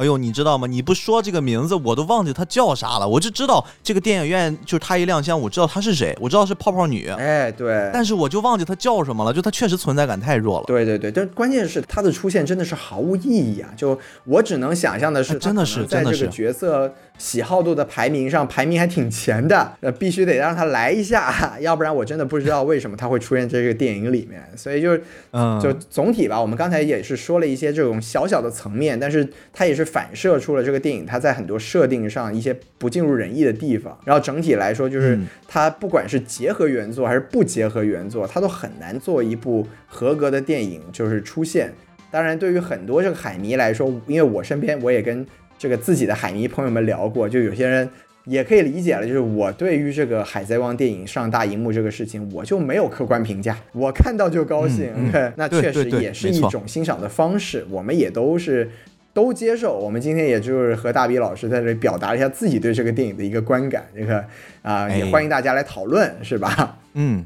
[0.00, 0.66] 哎呦，你知道吗？
[0.66, 3.06] 你不说这个名字，我都忘记他叫啥了。
[3.06, 9.30] 我就知道这个电影院就是他一亮相，我知道他是谁，我知道是泡泡女，哎，对，但是我就忘记他叫什么了。
[9.30, 10.64] 就他确实存在感太弱了。
[10.66, 13.68] 对对对，但关键是他的出现真的是毫无意义啊！
[13.76, 24.42] 就我只能想象的是，哎真的是在这个角色喜好度的排名上，排名还挺前的，呃，必须得让他来一下，要不然我真的不知道为什么他会出现在这个电影里面。
[24.56, 24.98] 所以就
[25.32, 33.98] 嗯，就总体吧，我们刚才也是说了一些这种小小的层面，但是她也是反射出了这个电影它在很多设定上一些不尽如人意的地方。
[34.04, 41.72] 然后整体来说，就是嗯它不管是结合原作还是不结合原作，它都很难做一部合格的电影就是出现。
[42.12, 45.24] 当然，对于很多这个海迷来说，因为我身边我也跟
[45.58, 47.88] 这个自己的海迷朋友们聊过，就有些人
[48.24, 54.90] 也可以理解了，就是我对于这个《海贼王》电影上大荧幕这个事情，我就没有客观评价，我看到就高兴。
[54.96, 58.68] 嗯嗯，那确实也是一种欣赏的方式，我们也都是。
[59.12, 64.24] 都接受，我们今天也就是和大比老师在这里表达了一下自己对这个电影的一个观感，这个
[64.62, 66.78] 啊、也哎欢迎大家来讨论，是吧？
[66.94, 67.24] 嗯，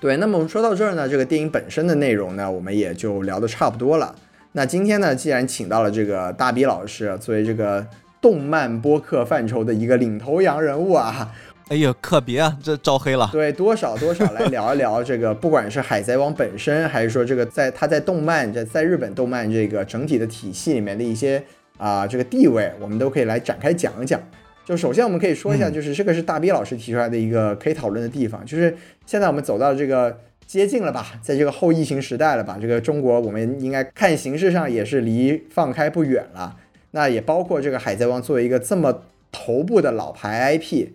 [0.00, 4.14] 对，那么我们说到这儿呢，这个电影本身的内容呢，我们也就聊得差不多了。
[4.52, 7.86] 那今天呢，既然请到了这个大比老师作为这个
[8.20, 11.30] 动漫播客范畴的一个领头羊人物啊，
[11.68, 13.28] 哎呀，可别啊，这招黑了。
[13.30, 21.42] 对，多少多少来聊一聊这个，不管是海贼王本身，还是说这个在它在动漫在在日本动漫这个整体的体系里面的一些
[21.76, 24.20] 啊、这个地位，我们都可以来展开讲一讲。
[24.64, 36.56] 就首先我们可以说一下，嗯就是这个是大 B 老师提出来的一个可以讨论的地方，就是现在我们走到这个接近了吧，在这个后疫情时代了吧，这个中国我们应该看形势上也是离放开不远了。
[36.92, 40.88] 那也包括这个《海贼王》作为一个这么头部的老牌 IP，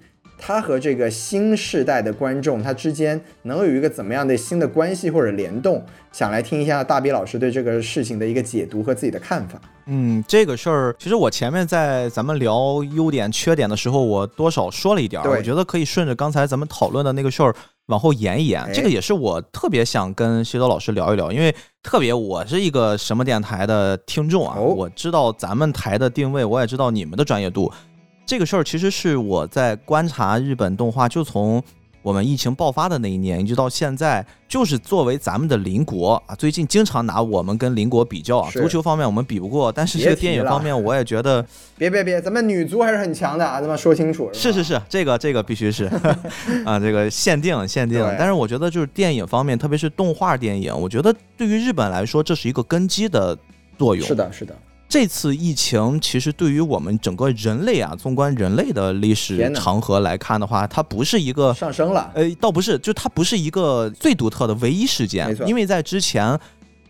[0.45, 5.81] 它和这个新世代的观众，他之间能有一个怎么样的新的关系或者联动？
[6.11, 9.57] 想来听一下大比老师对这个事情的一个解读和自己的看法。
[9.85, 18.61] 嗯，这个事儿其实我前面在咱们聊优点缺点的时候，我多少说了一点儿，对我觉得可以顺着刚才咱们讨论的那个事儿往后延一延。
[18.63, 27.71] 哎这个也是我特别想跟西多老师聊一聊，因为特别我是一个什么电台的听众啊，哦我知道咱们台的定位，我也知道你们的专业度。
[28.25, 31.61] 这个事儿其实是我在观察日本动画，就从
[32.01, 38.49] 我们疫情爆发的那一年一直到现在，就是作为咱们的邻国啊，最近经常拿我们跟邻国比较啊。
[38.51, 41.45] 足球方面我们比不过，但是这个电影方面，我也觉得
[41.77, 44.25] 别别别，咱们女足还是很强的啊，咱们说清楚。
[44.25, 45.85] 吧是是是，这个这个必须是
[46.65, 48.03] 啊，这个限定限定。
[48.17, 53.37] 但是我觉得就是电影方面，特别是动画电影，我觉得对于日本来说，这是一个根基的
[53.77, 54.05] 作用。
[54.05, 54.53] 是的，是的，
[54.93, 62.11] 这次疫情其实对于我们整个人类啊，纵观人类的历史长河来看的话，它不是一个上升了。
[62.13, 66.39] 呃，倒不是，就它不是一个最独特的唯一事件因为在之前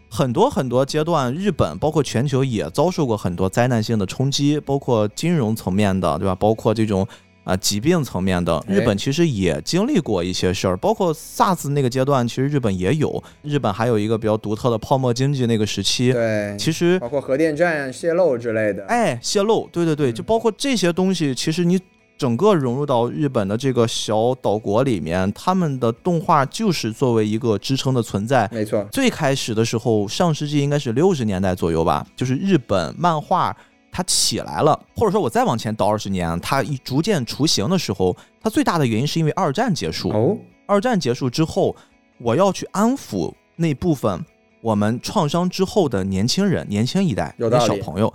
[0.09, 6.35] 很多很多阶段，日本包括全球也遭受过很多灾难性的冲击，包括金融层面的，对吧？
[6.35, 7.07] 包括这种。
[7.43, 13.21] 啊，疾病层面的，哎日本其实也经历过一些事儿，包括 SARS 那个阶段，其实日本也有。
[13.41, 18.85] 日本还有一个比较独特的泡沫经济那个时期，对，其实包括核电站泄漏之类的。
[18.85, 21.79] 哎，泄漏，对对对，嗯就包括这些东西，其实你
[22.17, 28.49] 整个融入到日本的这个小岛国里面，他们的动画就是作为一个支撑的存在。
[28.53, 33.55] 没错，最开始的时候，上世纪应该是六十年代左右吧，就是日本漫画
[33.93, 40.09] 它起来了，或者说我再往前倒二十年，它一逐渐雏形的时候，它最大的原因是因为二战结束。
[40.09, 40.35] 哦，
[40.65, 41.75] 二战结束之后，
[42.17, 44.25] 我要去安抚那部分
[44.61, 48.11] 我们创伤之后的年轻人、年轻一代、那有道理小朋友。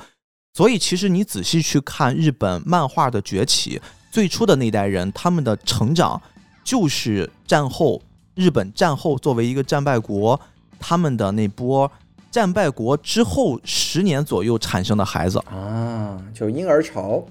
[0.54, 6.20] 所以，其实你仔细去看日本漫画的崛起，最初的那代人他们的成长，
[6.64, 8.02] 就是战后
[8.34, 10.40] 日本战后作为一个战败国，
[10.80, 11.88] 他们的那波
[12.30, 15.38] 战败国之后十年左右产生的孩子。
[15.50, 17.24] 啊，就婴儿潮。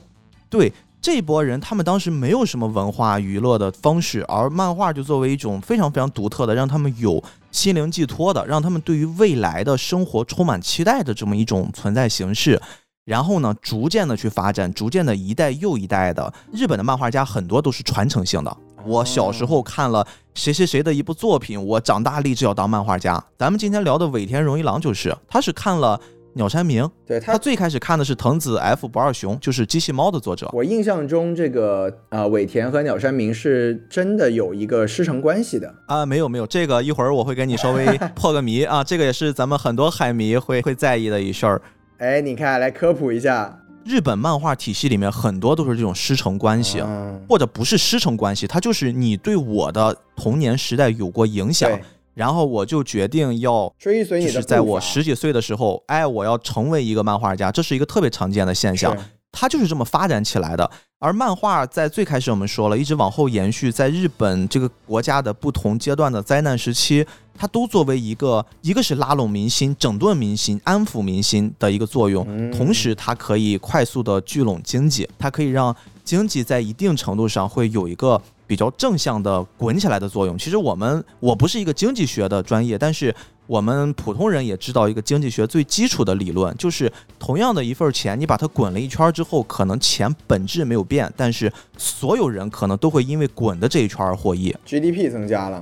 [0.50, 0.72] 对
[1.02, 12.62] 这一波人，他们当时没有什么文化娱乐的方式，而漫画就作为一种非常非常独特的，让他们有心灵寄托的，让他们对于未来的生活充满期待的这么一种存在形式。
[13.06, 18.58] 然后呢，逐渐的去发展，逐渐的一代又一代的日本的漫画家很多都是传承性的。
[18.88, 23.22] 我小时候看了谁谁谁的一部作品，我长大立志要当漫画家。
[23.38, 26.00] 咱们今天聊的尾田荣一郎就是，他是看了
[26.34, 30.50] 鸟山明，对他他最开始看的是藤子 F 不二雄，就是机器猫的作者。
[30.54, 35.74] 我印象中，这个呃尾田和鸟山明是真的有一个师承关系的。
[35.88, 37.86] 啊，没有没有，这个一会儿我会给你稍微
[38.16, 41.62] 破个谜啊，这个也是咱们很多海迷会会在意的一事儿。
[41.98, 43.60] 哎，你看，来科普一下。
[43.88, 51.72] 日本漫画体系里面很多都是这种师承关系，嗯或者不是师承关系，它就是你对我的童年时代有过影响，
[52.14, 53.74] 然后我就决定要。
[53.80, 58.96] 追随你的就是在我十几岁的时候，哎，我要成为一个漫画家，这是一个特别常见的现象。
[59.32, 60.70] 它就是这么发展起来的。
[61.00, 67.06] 而漫画在最开始我们说了，一直往后延续，在日本这个国家的不同阶段的灾难时期，
[67.38, 80.38] 它都作为一个，一个是拉拢民心、整顿民心、安抚民心的一个作用，嗯同时它可以快速的聚拢经济，它可以让经济在一定程度上会有一个比较正向的滚起来的作用。
[80.38, 83.14] 其实我们我不是一个经济学的专业，但是
[83.46, 94.56] 我们普通人也知道一个经济学最基础的理论，就是同样的一份钱，你把它滚了一圈之后，可能钱本质没有变，但是所有人可能都会因为滚的这一圈而获益。
[94.66, 95.62] GDP 增加了。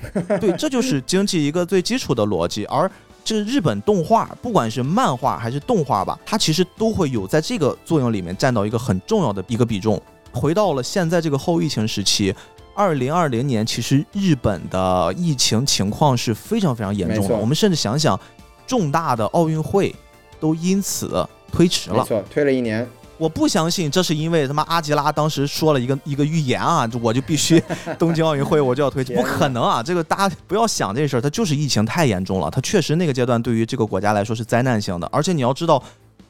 [0.40, 2.64] 对，这就是经济一个最基础的逻辑。
[2.66, 2.90] 而
[3.24, 10.00] 这日本动画，不管是漫画还是动画吧，它其实都会有在这个作用里面占到一个很重要的一个比重。
[10.32, 12.34] 回到了现在这个后疫情时期，
[12.74, 17.36] 二零二零年，其实日本的疫情情况是非常非常严重的。
[17.36, 18.18] 我们甚至想想，
[18.66, 19.94] 重大的奥运会
[20.38, 21.98] 都因此推迟了。
[21.98, 22.88] 没错，推了一年。
[23.18, 27.62] 我不相信这是因为他妈阿吉拉当时说了一个 一个预言啊，就我就必须
[27.98, 29.82] 东京奥运会我就要推迟，不可能啊！
[29.82, 35.82] 这个大家不要想这事儿，它就是疫情太严重了，它确实那个阶段对于这个国家来说是灾难性的，而且你要知道，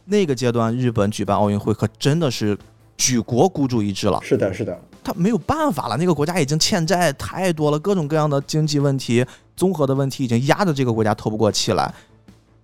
[0.06, 2.56] 那个阶段日本举办奥运会可真的是
[2.96, 9.24] 举国孤注一掷了，是的，是的，他没有办法了，那个国家已经欠债太多了，各种各样的经济问题、
[9.54, 11.92] 综合的问题已经压得这个国家透不过气来。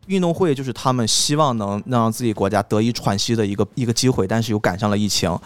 [0.06, 5.36] 运动会就是他们希望能能让自己国家得以喘息的一个一个机会，但是又赶上了疫情。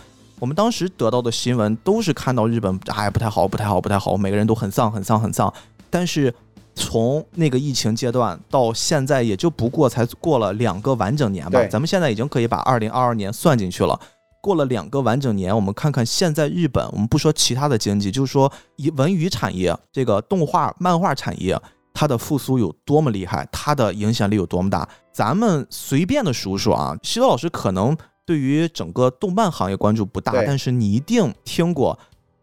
[0.40, 5.52] 我们当时得到的新闻都是看到日本哎不太好，不太好，不太好，每个人都很丧，很丧，很丧。
[5.90, 6.32] 但是
[6.74, 11.64] 从那个疫情阶段到现在，也就不过才过了两个完整年吧。
[11.66, 13.98] 咱们现在已经可以把二零二二年算进去了。
[14.40, 21.60] 过了两个完整年，我们看看现在日本，我们不说其他的经济，就是说以文娱产业、这个动画、漫画产业，
[21.99, 24.89] 它的复苏有多么厉害，它的影响力有多么大。
[25.12, 31.99] 咱们随便的数数啊，西多老师可能对于整个动漫行业关注不大，但是你一定听过，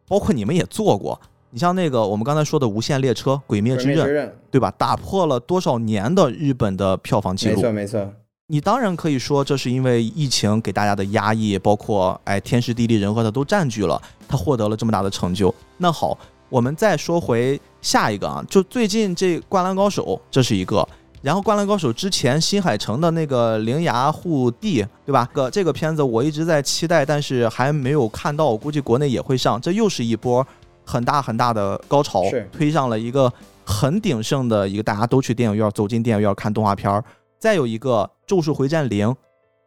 [0.10, 1.18] 包括你们也做过。
[1.52, 4.70] 你像那个我们刚才说的《无限列车》《鬼灭之刃》，对吧？
[4.72, 7.72] 打破了多少年的日本的票房记录没错？
[7.72, 8.14] 没错，
[8.48, 15.56] 你当然可以说这是因为疫情给大家的压抑，包括哎天时地利人和它都占据了，它获得了这么大的成就。
[15.78, 16.18] 那好，
[16.50, 20.88] 我们再说回下一个啊，就最近这《灌篮高手》这是一个，
[21.22, 25.28] 然后《灌篮高手》之前新海诚的那个《铃芽护地》，对吧？
[25.34, 30.46] 个这个片子我一直在期待，但是还没有看到，我估计国内也会上，这又是一波
[30.86, 33.32] 很大很大的高潮是，推上了一个
[33.66, 37.04] 很鼎盛的一个大家都去电影院走进电影院看动画片儿。
[37.40, 39.08] 再有一个《咒术回战零》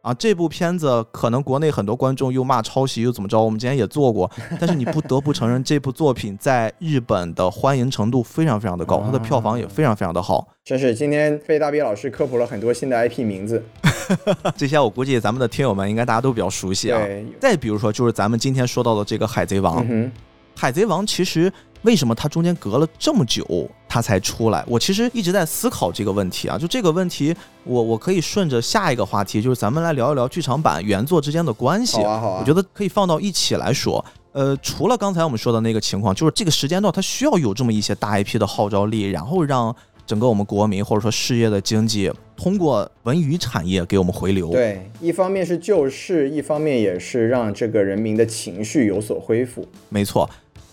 [0.00, 10.48] 啊，这部片子可能国内很多观众又骂抄袭又怎么着，我们之前也做过， 但是你不得不承认，这部作品在日本的欢迎程度非常非常的高，它的票房也非常非常的好。
[10.64, 13.62] 真是今天被大鳖老师科普了很多新的 IP 名字。
[14.56, 17.00] 这些我估计咱们的听友们应该大家都比较熟悉啊。
[17.40, 20.10] 再比如说，就是咱们今天说到的这个《海贼王》嗯，
[20.54, 21.52] 海贼王其实
[21.82, 24.64] 为什么它中间隔了这么久，它才出来？
[24.66, 26.58] 我其实一直在思考这个问题啊。
[26.58, 27.34] 就这个问题，
[27.64, 31.96] 我我可以顺着下一个话题，就是咱们来聊一聊剧场版原作之间的关系。
[31.98, 34.04] 好啊好啊，我觉得可以放到一起来说。
[34.32, 39.74] 呃，除了刚才我们说的那个情况，就是这个时间段它需要有这么一些大 IP 的号召力，然后让
[40.06, 44.50] 整个我们国民或者说事业的经济通过文娱产业给我们回流。
[44.50, 49.66] 对，一方面是救市，一方面也是让这个人民的情绪有所恢复。
[49.88, 50.28] 没错。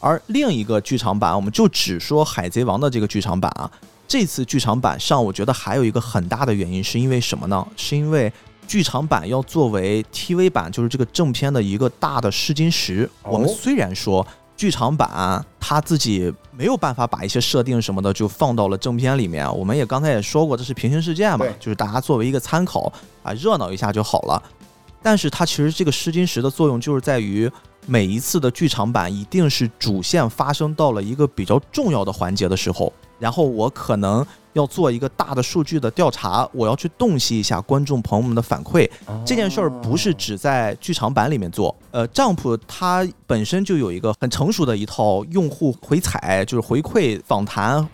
[0.05, 3.69] 而另一个剧场版，我们就只说《海贼王》的这个剧场版啊。
[4.07, 7.67] 这次剧场版上，我觉得还有一个很大的原因，是因为什么呢？
[7.75, 8.31] 是因为
[8.67, 13.09] 剧场版要作为 TV 版，就是这个正片的一个大的试金石。
[13.23, 14.23] 哦我们虽然说
[14.55, 24.39] 剧场版它自己没有办法把一些设定什么的就放到了正片里面，我们也刚才也说过，这是平行世界嘛，就是大家作为一个参考啊，热闹一下就好了。
[25.01, 27.51] 但是它其实这个试金石的作用就是在于
[27.87, 38.89] 每一次的剧场版一定是主线发生到了一个比较重要的环节的时候，然后我可能要做一个大的数据的调查，我要去洞悉一下观众朋友们的反馈。
[39.25, 47.87] 这件事儿不是只在剧场版里面做，呃，Jump 它本身就有一个很成熟的一套用户回踩，就是回馈访谈，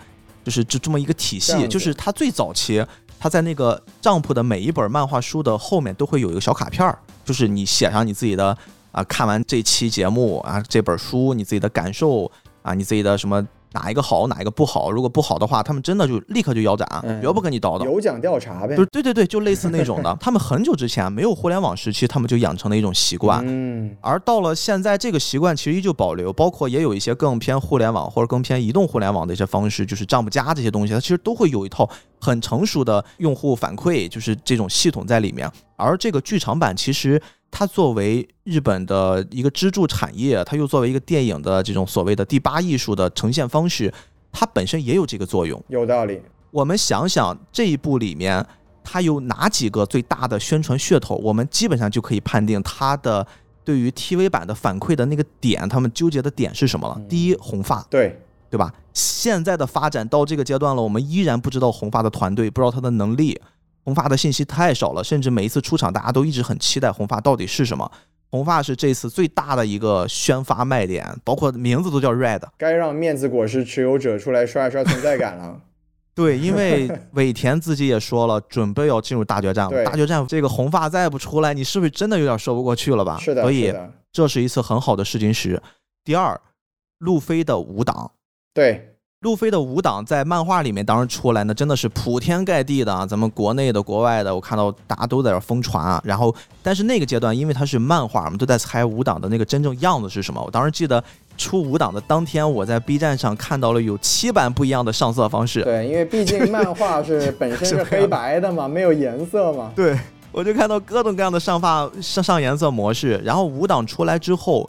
[0.44, 1.68] 就是这这么一个体系。
[1.68, 2.86] 就是它最早期，
[3.20, 8.58] 它在那个 Jump 的每一本漫画书的后面都会有一个小卡片儿，就是你写上你自己的
[8.92, 12.30] 啊，看完这期节目啊，这本书你自己的感受
[12.62, 14.92] 啊，你自己的什么哪一个好，哪一个不好。
[14.92, 17.86] 如果不好的话，他们真的就立刻就腰斩，嗯绝不跟你叨叨。
[17.86, 18.90] 有奖调查呗就是。
[18.92, 20.14] 对对对，就类似那种的。
[20.20, 23.42] 他们很久之前没有互联网时期，他们就养成了一种习惯。
[23.48, 31.90] 嗯，而到了现在，这个习惯其实依旧保留，包括也有一些更偏互联网或者更偏移动互联网的一些方式，就是丈夫加这些东西，它其实都会有一套
[32.20, 35.50] 很成熟的用户反馈，就是这种系统在里面。
[35.78, 37.20] 而这个剧场版其实
[37.52, 43.94] 它作为日本的一个支柱产业，它又作为一个电影的这种所谓的第八艺术的呈现方式，
[44.32, 45.62] 它本身也有这个作用。
[45.68, 46.22] 有道理。
[46.50, 48.46] 我们想想这一部里面，
[48.84, 53.28] 它有哪几个最大的宣传噱头，我们基本上就可以判定它的
[53.64, 57.00] 对于 TV 版的反馈的那个点，他们纠结的点是什么了。
[57.08, 58.20] 第一，红发，对，
[58.50, 58.74] 对吧？
[58.94, 63.40] 现在的发展到这个阶段了，我们依然不知道红发的团队，不知道他的能力，
[63.84, 67.92] 红发的信息太少了，甚至每一次出场，大家都一直很期待红发到底是什么。
[68.30, 72.42] 红发是这次最大的一个宣发卖点，包括名字都叫 Red。
[72.58, 75.60] 该让面子果实持有者出来刷一刷存在感了。
[76.16, 79.84] 对，因为尾田自己也说了，准备要进入大决战了。
[79.84, 83.18] 大决战这个红发再不出来，你是不是真的有点说不过去了吧？
[83.18, 83.74] 是的，所以，
[84.12, 85.62] 这是一次很好的试金石。
[86.04, 86.40] 第二，
[87.00, 88.14] 路飞的舞蹈，
[88.54, 88.91] 对，
[89.22, 96.02] 路飞的五档在漫画里面当时出来呢，真的是铺天盖地的啊，咱们国内的、国外的，我看到大家都在这儿疯传啊。
[96.04, 96.34] 然后，
[96.64, 100.42] 但是那个阶段，因为它是漫画，我们都在猜五档的那个真正样子是什么。
[100.44, 101.04] 我当时记得
[101.38, 105.62] 出五档的当天，我在 B 站上看到了有七版不一样的上色方式。
[105.62, 109.72] 对，因为毕竟漫画是本身是黑白的嘛，没有颜色嘛。
[109.78, 109.96] 对，
[110.32, 114.68] 我就看到各种各样的上发上上颜色模式，然后五档出来之后，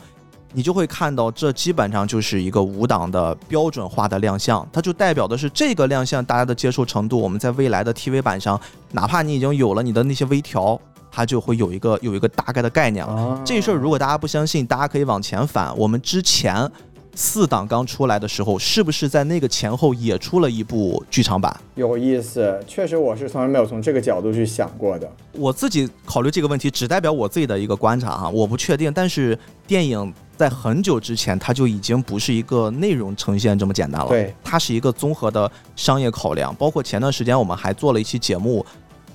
[0.53, 7.19] 你就会看到这基本上就是一个五档的标准化的亮相，它就代表的是这个亮相大家的接受程度。
[7.19, 8.61] 我们在未来的 TV 版上，
[8.93, 10.81] 哪怕你已经有了你的那些微调，
[11.11, 13.13] 它就会有一个有一个大概的概念了。
[13.13, 16.71] 啊这事儿如果大家不相信，大家可以往前翻，我们之前
[17.15, 21.55] 四档刚出来的时候，是不是在那个前后也出了一部剧场版？
[21.75, 25.11] 有意思，确实我是从来没有从这个角度去想过的。
[25.33, 28.91] 我自己考虑这个问题，只代表我自己的一个观察哈，我不确定。
[28.91, 30.13] 但是电影
[30.43, 36.53] 在很久之前，它就已经不是一个内容呈现这么简单了，对，它是一个综合的商业考量。
[36.57, 38.67] 包括前段时间我们还做了一期节目，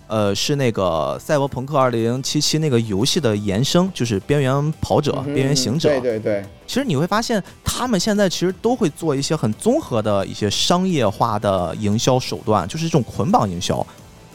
[0.07, 2.21] 呃，是那个《赛博朋克2077》
[2.59, 5.89] 那个游戏的延伸，就是《边缘跑者》嗯边缘行者》。
[5.99, 13.85] 对对对，其实你会发现，他们现在其实都会做一些很综合的一些商业化的营销手段，就是这种捆绑营销。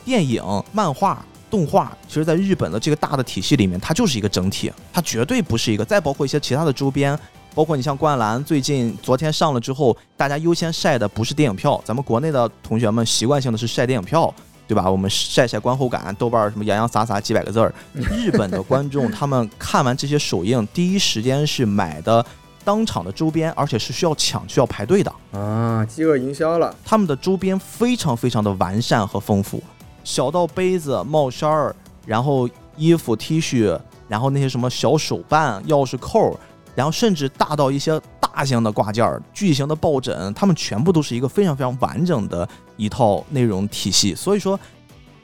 [0.05, 0.43] 电影、
[0.73, 5.85] 漫画、动画，其实在日本的这个大的体系里面，它就是一个整体，它绝对不是一个。
[5.85, 7.17] 再包括一些其他的周边，
[7.55, 14.35] 包括你像灌篮，最近昨天上了之后，大家优先晒的不是电影票，咱们国内的同学们习惯性的是晒电影票。
[14.69, 14.91] 对吧？
[14.91, 17.75] 我们晒晒观后感，豆瓣什么洋洋洒洒几百个字儿。
[17.93, 22.25] 日本的观众他们看完这些首映，第一时间是买的
[22.65, 25.13] 当场的周边，而且是需要抢、需要排队的。
[25.33, 26.75] 啊，饥饿营销了。
[26.87, 29.63] 他们的周边非常非常的完善和丰富，
[30.05, 31.75] 小到杯子、帽衫儿，
[32.07, 36.39] 然后衣服、T 恤，然后那些什么小手办、钥匙扣，
[36.75, 44.15] 然后甚至大到一些大型的挂件儿、巨型的抱枕，他们全部都是一个非常非常完整的一套内容体系。
[44.15, 44.59] 所以说，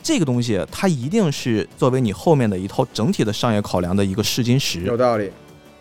[0.02, 4.96] 这个东西它一定是作为你后面的一套整体的商业考量的一个试金石有。
[4.96, 5.30] 道理。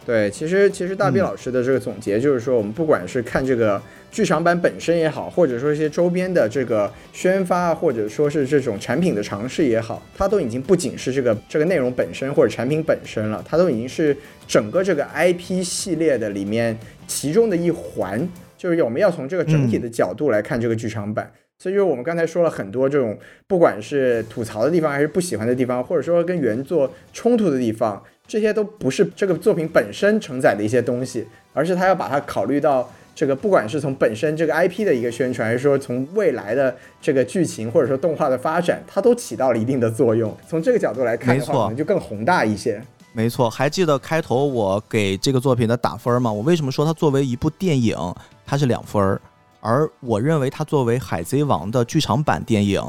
[0.07, 14.15] 对，其实其实大嗯老师的这个总结就是说，我们不管是看这个剧场版本身也好，或者说一些周边的这个宣发，或者说是这种产品的尝试也好，它都已经不仅是这个这个内容本身或者产品本身了，它都已经是
[14.47, 18.25] 整个这个 IP 系列的里面其中的一环。
[18.57, 21.29] 就是我们要从这个整体的角度来看这个剧场版。
[21.59, 23.17] 所以就是我们刚才说了很多这种，
[23.47, 40.35] 不管是吐槽的地方，还是不喜欢的地方，或者说跟原作冲突的地方，这些都不是这个作品本身承载的一些东西，而是他要把它考虑到这个，不管是从本身这个 IP 的一个宣传，还是说从未来的这个剧情或者说动画的发展，它都起到了一定的作用。
[40.47, 42.81] 从这个角度来看的话，可能就更宏大一些。
[43.13, 46.31] 没错，还记得开头我给这个作品的打分吗？
[46.31, 47.97] 我为什么说它作为一部电影，
[48.45, 49.19] 它是两分儿，
[49.59, 52.79] 而我认为它作为《海贼王》的剧场版电影，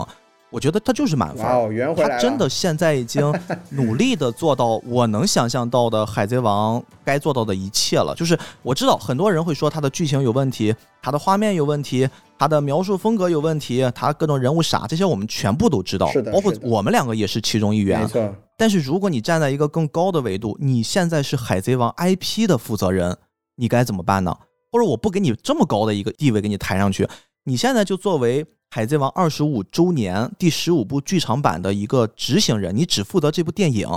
[0.50, 1.58] 我觉得他就是满分儿。
[1.58, 2.08] 哇哦，圆回来！
[2.08, 3.32] 他真的现在已经
[3.70, 8.14] 努力的做到我能想象到的《海贼王》该做到的一切了。
[8.14, 12.08] 就是我知道很多人会说他的剧情有问题，他的画面有问题，
[12.38, 16.10] 他的描述风格有问题，他各种人物傻，这些我们全部都知道。
[16.10, 18.06] 是的包括我们两个也是其中一员没。
[18.06, 23.16] 错，但是如果你站在一个更高的维度，你现在是《海贼王》IP 的负责人，
[23.56, 24.34] 你该怎么办呢？
[24.70, 27.08] 或者我不给你这么高的一个地位给你抬上去，
[27.44, 33.88] 你现在就作为《海贼王》二十五周年第十五部剧场版的一个执行人，你只负责这部电影。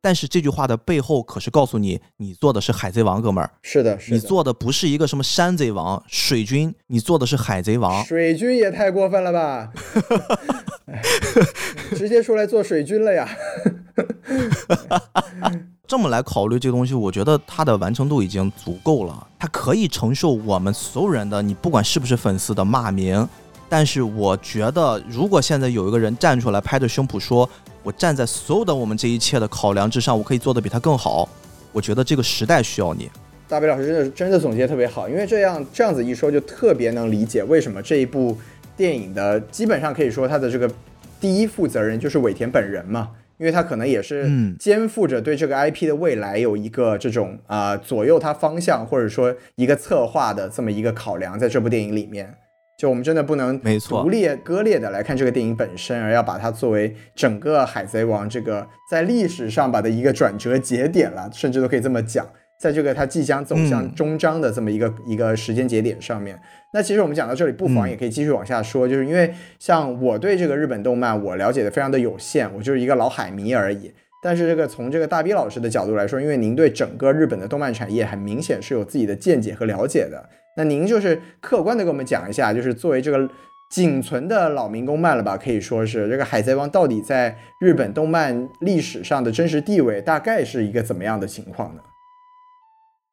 [0.00, 4.16] 但是这句话的背后可是告诉你，你做的是《海贼王》，哥们儿，是的，是的。
[4.16, 8.04] 你做的不是一个什么山贼王、水军，你做的是海贼王。
[8.04, 9.72] 水军也太过分了吧！
[10.86, 11.00] 哎
[11.96, 13.28] 直接出来做水军了呀！
[15.86, 23.26] 这么来考虑这个东西，我觉得它的完成度已经足够了，它可以承受我们所有人的，你不管是不是粉丝的骂名。
[23.68, 27.48] 但是我觉得，如果现在有一个人站出来拍着胸脯说，
[27.82, 31.28] 我站在所有的我们这一切的考量之上，我可以做得比他更好，
[31.72, 33.10] 我觉得这个时代需要你。
[33.48, 38.36] 大北老师真的真的总结特别好，因为这样这样子一说，就特别能理解为什么这一部
[38.76, 40.70] 电影的基本上可以说它的这个
[41.20, 52.34] 第一负责人就是尾田本人嘛，因为他可能也是嗯肩负着对这个 IP 的未来有一个这种啊、呃左右它方向或者说一个策划的这么一个考量，在这部电影里面。
[52.84, 62.28] 就我们真的不能没错独立割裂的来看这个电影本身，而要把它作为整个《海贼王》这个在历史上吧的一个转折节点了，甚至都可以这么讲。
[62.60, 66.38] 在这个它即将走向嗯终章的这么一个、一个时间节点上面，
[66.74, 73.94] 那其实我们讲到这里，不妨嗯也可以继续往下说，就是因为像我对这个日本动漫我了解的非常的有限，我就是一个老海迷而已。
[74.22, 83.28] 但是这个从这个大 B 老师的角度来说，因为您对整个日本的动漫产业很明显是有自己的见解和了解的，那您就是客观的给我们讲一下，就是作为这个
[83.70, 91.82] 仅存的老民工漫了吧，可以说是这个《海贼王》到底在日本动漫历史上的真实地位大概是一个怎么样的情况呢？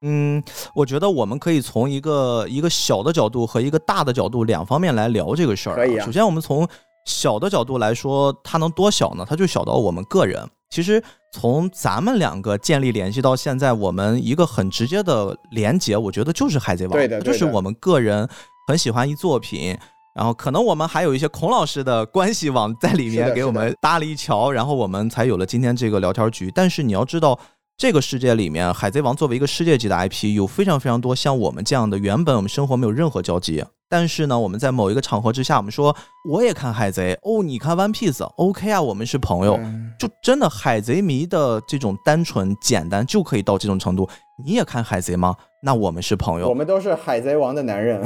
[0.03, 0.43] 嗯，
[0.75, 6.67] 我觉得我们可以从一个一个小的角度和一个大的角度两方面来聊这个事儿、可以啊首先，我们从
[7.05, 9.25] 小的角度来说，它能多小呢？
[9.27, 10.47] 它就小到我们个人。
[10.71, 11.03] 其实
[11.33, 18.27] 从咱们两个建立联系到现在，我们一个很直接的连接，我觉得就是《海贼王》，就是我们个人
[18.67, 19.77] 很喜欢一作品。
[20.13, 26.51] 然后可能我们还有一些孔老师的关系网在里面给我们搭了一桥，然后我们才有了今天这个聊天局。
[26.53, 27.39] 但是你要知道，
[27.81, 35.95] 这个世界里面，《海贼王》作为一个世界级的 IP，有非常非常多像我们这样的，原本我们生活没有任何交集，但是呢，我们在某一个场合之下，我们说
[36.29, 39.55] 我也看海贼，哦，你看 One Piece，OK 啊，我们是朋友。
[39.55, 44.07] 嗯就真的海贼迷的这种单纯简单就可以到这种程度。
[44.43, 45.35] 你也看海贼吗？
[45.63, 46.49] 那我们是朋友。
[46.49, 48.01] 我们都是海贼王的男人，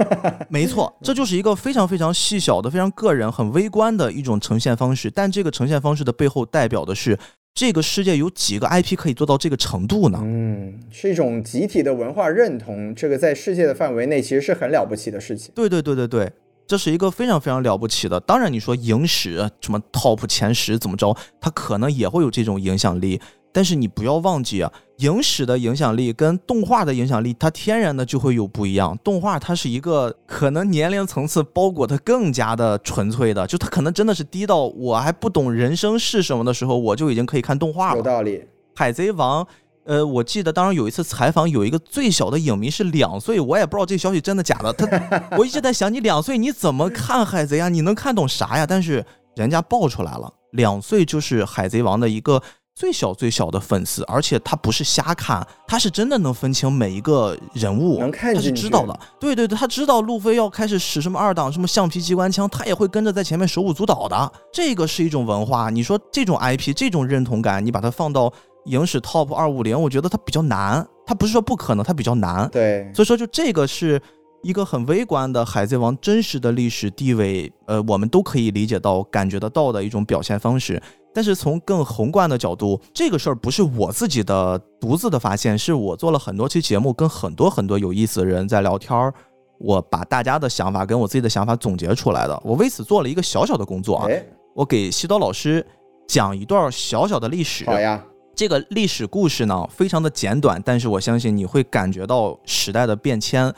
[0.48, 5.10] 没错，这就是一个非常非常细小的、非常个人、很微观的一种呈现方式。
[5.10, 7.18] 但这个呈现方式的背后，代表的是
[7.54, 10.18] 这个世界有几个 IP 可以做到这个程度呢？
[10.22, 15.52] 嗯，是一种集体的文化认同，这个在世界的范围内其实是很了不起的事情。
[15.54, 16.32] 对对对对对，
[16.66, 18.18] 这是一个非常非常了不起的。
[18.20, 23.20] 当然，你说影史什么 top 前十怎么着，它可能也会有这种影响力。
[23.52, 28.96] 但是你不要忘记啊，影史的影响力跟动画的影响力，它天然的就会有不一样。
[29.02, 37.96] 动画它是一个可能年龄层次包裹的更加的纯粹的，就它可能真的是低到我还不懂人生是什么的时候，我就已经可以看动画了。
[37.96, 38.44] 有道理，
[38.76, 39.46] 海贼王，
[39.84, 44.72] 呃，我记得当时有一次采访，有一个最小的影迷是两岁，我也不知道这消息真的假的。
[44.72, 44.86] 他，
[45.36, 47.68] 我一直在想，你两岁你怎么看海贼啊？
[47.68, 48.64] 你能看懂啥呀？
[48.64, 49.04] 但是
[49.34, 52.40] 人家爆出来了，两岁就是海贼王的一个
[52.80, 59.00] 最小最小的粉丝，而且他不是瞎看，他是真的能分清每一个人物，能看他是知道的。
[59.18, 64.32] 对对对，他知道路飞要开始使什么二档什么橡皮机关枪，他也会跟着在前面手舞足蹈的。
[64.50, 68.32] 这个是一种文化，你说这种 IP 这种认同感，你把它放到
[68.64, 70.88] 影史 Top 二五零，我觉得它比较难。
[71.04, 72.48] 它不是说不可能，它比较难。
[72.48, 74.00] 对，所以说，就这个是
[74.42, 80.82] 一个很微观的《海贼王》真实的历史地位，呃，我们都可以理解到、感觉得到的一种表现方式。
[81.12, 89.12] 但是从更宏观的角度，这个事儿不是我自己的独自的发现，是我做了很多期节目，跟很多很多有意思的人在聊天儿，
[89.58, 92.40] 我把大家的想法跟我自己的想法总结出来的。
[92.44, 94.24] 我为此做了一个小小的工作啊，哎，
[94.54, 95.66] 我给西多老师
[96.06, 97.64] 讲一段小小的历史。
[97.66, 98.00] 好呀，
[98.34, 103.52] 这个历史故事呢，非常的简短，但是我相信你会感觉到时代的变迁。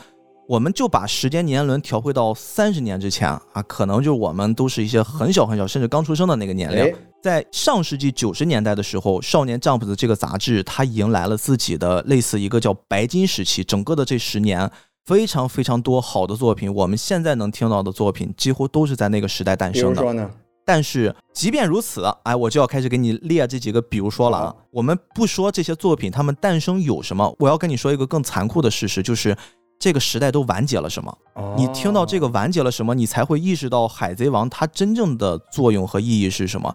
[0.49, 6.95] 我们就把时间年轮调回到三十年之前啊，可能就我们都是一些很小很小，甚至刚出生的那个年龄。
[7.23, 13.63] 哎，在上世纪九十年代的时候，《少年 Jump》的这个杂志，它迎来了自己的类似一个叫白金时期。
[13.63, 14.71] 整个的这十年，
[15.05, 20.03] 非常非常多好的作品，我们现在能听到的作品，几乎都是在那个时代诞生的。
[20.03, 20.29] 说呢，
[20.65, 29.37] 但是即便如此，哎，我就要开始给你列这几个，比如说了啊，我们不说这些作品它们诞生有什么，我要跟你说一个更残酷的事实，就是
[29.79, 31.17] 这个时代都完结了什么。
[31.57, 36.75] 你听到这，个完结了什么，你才会意识到《海贼王》它真正的作用和意义是什么。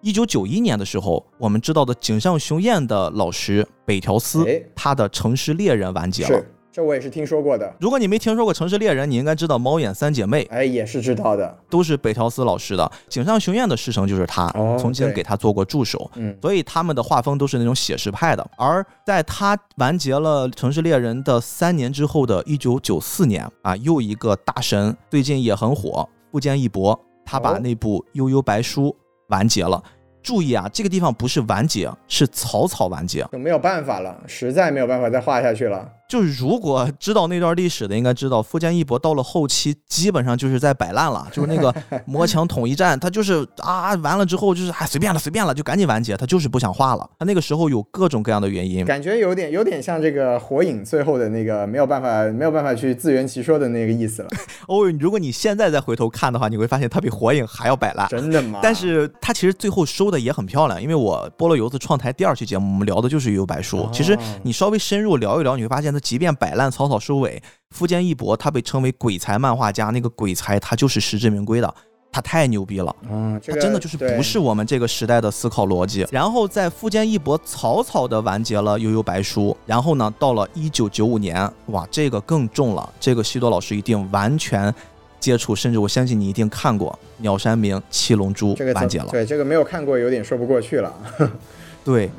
[0.00, 6.44] 一九九一年的时候，我们知道的井上雄彦的老师北条司哎，他的《城市猎人》完结了。
[6.70, 16.08] 这我也是听说过的，如果你没听说过《城市猎人》，你应该知道猫眼三姐妹哎，也是知道的，都是北条司老师的，井上雄彦的师承就是他，哦曾经给他做过助手。
[16.14, 18.50] 嗯，所以他们的画风都是那种写实派的。
[18.56, 27.58] 而在他完结了《城市猎人》的三年之后的1994年啊，又一个大神最近也很火，富坚义博，他把哦。
[27.58, 28.82] 那部《悠悠白书》
[29.28, 29.82] 完结了。
[30.22, 33.26] 注意啊，这个地方不是完结，是草草完结。
[33.32, 35.90] 就没有办法了，实在没有办法再画下去了。
[36.08, 41.74] 就是如果知道那段历史的，应该知道富坚义博到了后期基本上就是在摆烂了， 就是那个
[42.06, 47.08] 魔墙统一战，他就是啊完了之后就是哎随便了随便了，就赶紧完结，他就是不想画了。
[47.18, 54.28] 他那个时候有各种各样的原因，感觉有点有点像这个火影最后的那个没有办法没有办法去自圆其说的那个意思了，
[54.66, 58.08] 哦，如果你现在再回头看的话，你会发现他比火影还要摆烂。
[58.08, 58.60] 真的吗？
[58.62, 71.74] 但是他其实最后收的也很漂亮，因为我菠萝油子创台第二期节目，我们聊的就是《悠悠白书》哦其实你稍微深入聊一聊，你会发现他即便摆烂草草收尾，富坚义博他被称为鬼才漫画家，那个鬼才他就是实至名归的，
[72.10, 72.94] 他太牛逼了。
[73.10, 76.06] 嗯，这个他真的就是不是我们这个时代的思考逻辑。
[76.10, 84.74] 然后在富坚义博草草的完结了《悠悠白书》，然后呢，到了一九九五年，哇，这个更重了，这个西多老师一定完全
[85.20, 89.08] 接触，甚至我相信你一定看过《鸟山明七龙珠这个》完结了。
[89.10, 90.94] 对这个没有看过，有点说不过去了。
[91.84, 92.10] 对，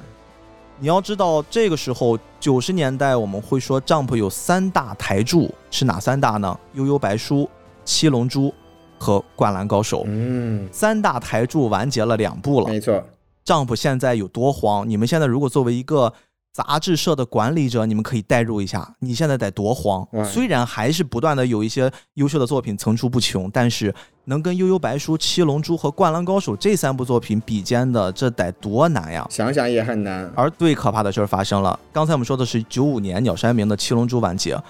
[0.82, 6.58] 你要知道，这个时候九十年代我们会说 Jump 有三大台柱，是哪三大呢？
[6.74, 7.50] 悠悠白书、
[7.84, 8.54] 七龙珠
[8.98, 10.04] 和灌篮高手。
[10.08, 13.04] 嗯，三大台柱完结了两部了，没错
[13.46, 14.90] ，Jump 现在有多慌？
[14.90, 16.14] 你们现在如果作为一个
[16.60, 20.06] 杂志社的管理者，你们可以代入一下，你现在得多慌。
[20.26, 23.96] 虽然还是不断的有一些优秀的作品层出不穷，但是
[24.26, 29.26] 能跟《悠悠白书》《七龙珠》和《灌篮高手》这三部作品比肩的，这得多难呀！
[29.30, 30.30] 想想也很难。
[30.36, 34.62] 而最可怕的事儿发生了，刚才我们说的是九五年鸟山明的《七龙珠》完结，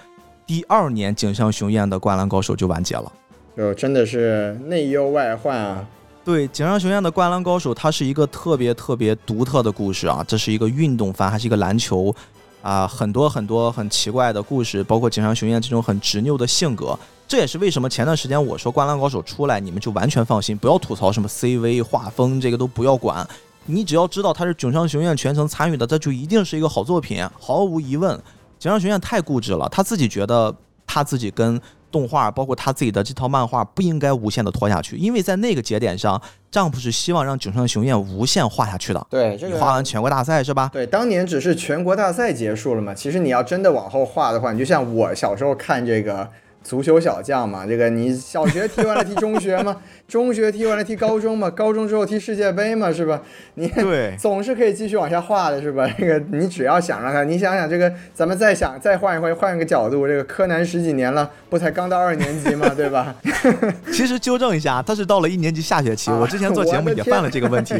[0.46, 3.12] 第二年井上雄彦的《灌篮高手》就完结了。
[3.56, 5.84] 就真的是内忧外患啊！
[6.22, 12.14] 对，井上雄彦的《灌篮高手》，它是一个特别特别独特的故事啊，这是一个运动番，还是一个篮球
[12.62, 16.96] 啊，很多很多很奇怪的故事，包括井上雄彦这种很执拗的性格。
[17.26, 23.26] 这也是为什么前段时间我说《灌篮高手》出来，你们就完全放心，不要吐槽什么 CV 画风，这个都不要管。
[23.64, 28.14] 你只要知道他是井上雄彦全程参与的，这就一定是一个好作品，毫无疑问。
[28.58, 30.54] 井上雄彦太固执了，他自己觉得
[30.92, 39.06] 他自己跟动画，包括他自己的这套漫画不应该无限的拖下去，因为在那个节点上，Jump 是希望让井上雄彦无限画下去的。
[39.08, 40.68] 对，这个画完全国大赛是吧？
[40.72, 42.92] 对，当年只是全国大赛结束了嘛。
[42.92, 46.28] 其实你要真的往后画的话，你就像我小时候看这个
[46.62, 49.76] 足球小将嘛，这个你小学踢完了踢中学嘛，
[50.06, 53.20] 中学踢完了踢高中嘛，高中之后踢世界杯嘛，是吧？
[53.54, 55.88] 你对 总是可以继续往下画的，是吧？
[55.98, 63.14] 这个你只要想让他，你想想这个，咱们再想再换一换换一个角度，这个柯南十几年了，不才刚到二年级嘛，对吧？
[63.90, 66.10] 其实纠正一下，他是到了一年级下学期。
[66.10, 67.74] 啊我之前做节目也犯了这个问题，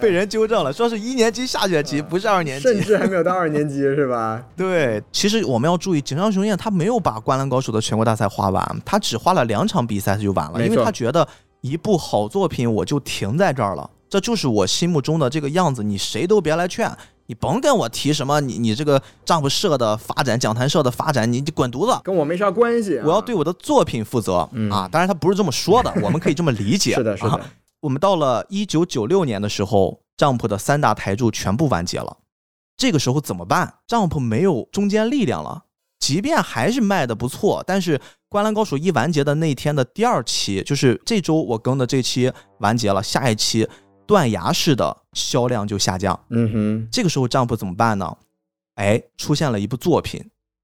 [0.00, 2.62] 被人纠正了，说是一年级下学期，不是二年级。
[2.64, 4.42] 甚至还没有到二年级，是吧？
[4.56, 11.28] 对，其实我们要注意，井上雄彦他没有把《灌篮高手》的全国大赛画完，他只画了两场比赛他就完了，因为他觉得
[11.60, 16.90] 一部好作品我就停在这儿了，这就是我心目中的这个样子，你谁都别来劝。
[17.28, 22.00] 你甭跟我提什么，你你这个丈夫社的发展，讲坛社的发展，你你滚犊子！
[22.04, 24.88] 跟我没啥关系啊、我要对我的作品负责、嗯啊！
[24.90, 26.94] 当然他不是这么说的， 我们可以这么理解。
[26.94, 27.30] 是的，是的。
[27.30, 27.40] 啊
[27.80, 32.16] 我们到了一九九六年的时候，Jump 的三大台柱全部完结了。
[32.76, 35.64] 这个时候怎么办？Jump 没有中间力量了，
[35.98, 37.98] 即便还是卖的不错，但是
[38.28, 43.68] 《灌篮高手》一完结的那天的第二期，就是这周我更的这期完结了，下一期
[44.06, 46.18] 断崖式的销量就下降。
[46.30, 48.16] 嗯哼，这个时候 Jump 怎么办呢？
[48.74, 50.22] 哎，出现了一部作品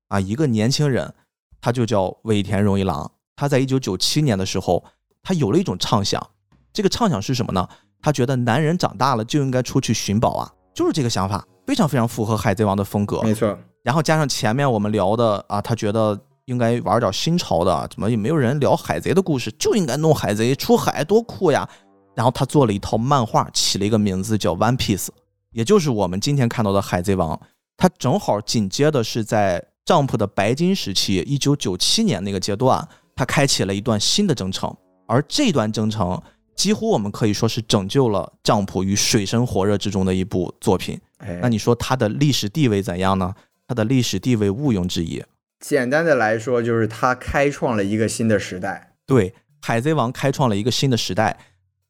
[0.08, 1.12] 啊，一个年轻人，
[1.60, 3.10] 他就叫尾田荣一郎。
[3.34, 4.84] 他在一九九七年的时候，
[5.22, 6.24] 他有了一种畅想，
[6.72, 7.66] 这个畅想是什么呢？
[8.00, 13.22] 他觉得男人长大了就应该出去寻宝啊，就是这个想法，非常非常符合海贼王的风格。
[13.22, 13.58] 没错。
[13.82, 21.68] 然后加上前面我们聊的啊，他觉得应该玩点新潮的，怎么也没有人聊海贼的故事，就应该弄海贼出海多酷呀！
[22.14, 25.06] 然后他做了一套漫画，起了一个名字叫《One Piece》，
[25.52, 27.40] 也就是我们今天看到的海贼王。
[27.76, 32.86] 他正好紧接的是在 Jump 的白金时期，一九九七年那个阶段，
[33.16, 34.72] 他开启了一段新的征程，
[35.06, 36.20] 而这段征程
[36.54, 41.00] 几乎我们可以说是拯救了 Jump 于水深火热之中的一部作品。
[41.18, 43.34] 哎，那你说它的历史地位怎样呢？
[43.72, 45.24] 它的历史地位毋庸置疑。
[45.60, 48.92] 简单的来说，就是他开创了一个新的时代。
[49.06, 49.30] 对，
[49.62, 51.38] 《海贼王》开创了一个新的时代，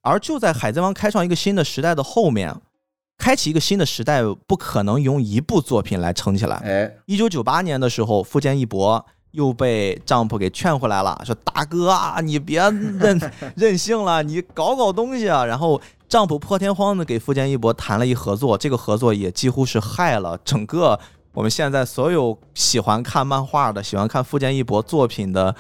[0.03, 2.55] 而就在《海贼王》开创一个新的时代的后面，
[3.19, 6.57] 开启一个新的时代不可能用一部作品来撑起来。
[6.59, 21.01] 哎，一九九八年的时候，富坚义博又被 Jump 给劝回来了，说：“大哥啊，你别任 任性了，你搞搞东西啊。”然后 Jump 破天荒的给富坚义博谈了一合作，这个合作也几乎是害了整个
[21.35, 25.55] 我们现在所有喜欢看漫画的、喜欢看富坚义博作品的，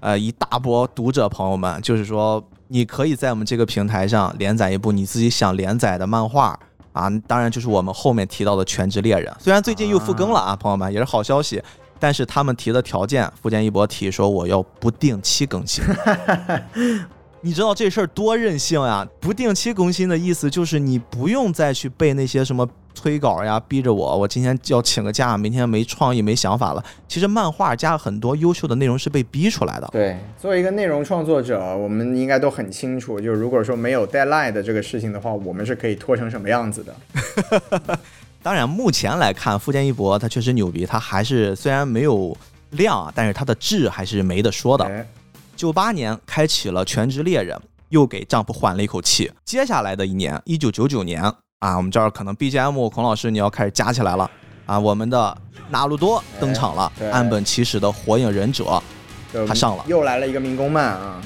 [0.00, 6.58] 呃，一大波读者朋友们，就是说，你可以在我们这个平台上连载一部你自己想连载的漫画。
[6.92, 11.62] 啊，当然就是我们后面提到的《全职猎人》，虽然最近又复更了啊，朋友们也是好消息，
[11.98, 15.82] 但是他们提的条件，富坚义博提说我要不定期更新。
[17.40, 19.08] 你知道这事儿多任性呀！
[19.18, 22.68] 不定期更新的意思就是你不用再去背那些什么
[23.02, 26.84] 催稿呀，逼着我，我今天就要请个假，明天没创意没想法了。
[27.08, 29.88] 其实漫画家很多优秀的内容是被逼出来的。
[29.90, 37.98] 对，作为一个内容创作者，我们应该都很清楚，就是如果说没有 deadline 的这个事情的话，我们是可以拖成什么样子的。
[38.40, 42.36] 当然，目前来看，富坚义博他确实牛逼，他还是虽然没有
[42.70, 44.84] 量啊，但是他的质还是没得说的。
[44.84, 45.04] 哎，
[45.56, 47.56] 九八年开启了《全职猎人》，
[47.88, 49.28] 又给丈夫缓了一口气。
[49.44, 51.22] 接下来的一年，一九九九年
[51.62, 54.28] 啊，我们这儿可能 BGM 孔老师你要开始加起来了
[54.66, 55.38] 啊，我们的
[55.70, 58.82] 纳鲁多登场了哎，岸本齐史的《火影忍者》，
[59.46, 61.22] 他上了又来了一个民工漫啊。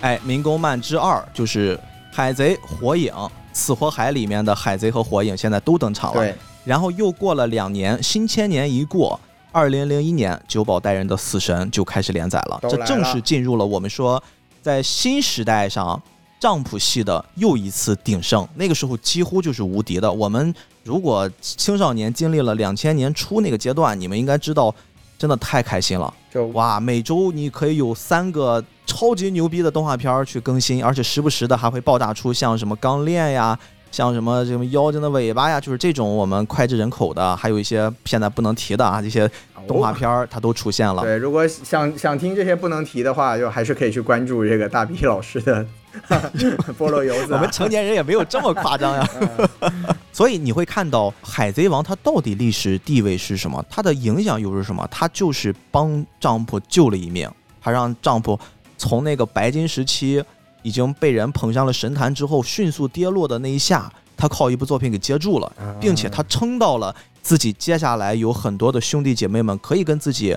[0.00, 1.78] 哎，《民工漫之二》就是
[2.12, 3.14] 海贼、火影、
[3.52, 6.20] 死火海里面的海贼和火影现在都登场了。
[6.20, 6.34] 对，
[6.64, 9.20] 然后又过了两年，新千年一过，
[9.52, 14.20] 二零零一年久保带人的《死神》就开始连载了，了这正式进入了我们说
[14.60, 16.02] 在新时代上
[16.42, 20.12] 丈夫系的又一次鼎盛，那个时候几乎就是无敌的。
[20.12, 20.52] 我们
[20.82, 24.74] 如果青少年经历了两千年初那个阶段，你们应该知道，
[25.16, 26.12] 真的太开心了。
[26.32, 33.56] 就哇，每周你可以有三个超级牛逼的动画片儿去更新，而且时不时的还会爆炸出像什么钢炼呀，
[33.92, 39.30] 像什么什么妖精的尾巴呀，就是这种我们脍炙人口的，还有一些现在不能提的啊，这些
[39.68, 41.02] 动画片儿它都出现了。
[41.02, 45.64] 对，如果想想听这些不能提的话，就还是可以去关注这个大 B 老师的
[46.78, 47.36] 菠萝油子啊。
[47.36, 49.08] 我们成年人也没有这么夸张呀。
[50.12, 53.64] 所以你会看到《海贼王》它到底历史地位是什么？
[53.70, 54.86] 它的影响又是什么？
[54.90, 58.38] 它就是帮丈夫救了一命，它让丈夫
[58.76, 60.22] 从那个白金时期
[60.62, 70.36] 已经被人捧上了神坛之后，迅速跌落的那一下，他靠一部作品给接住了，并且他撑到了自己接下来有很多的兄弟姐妹们可以跟自己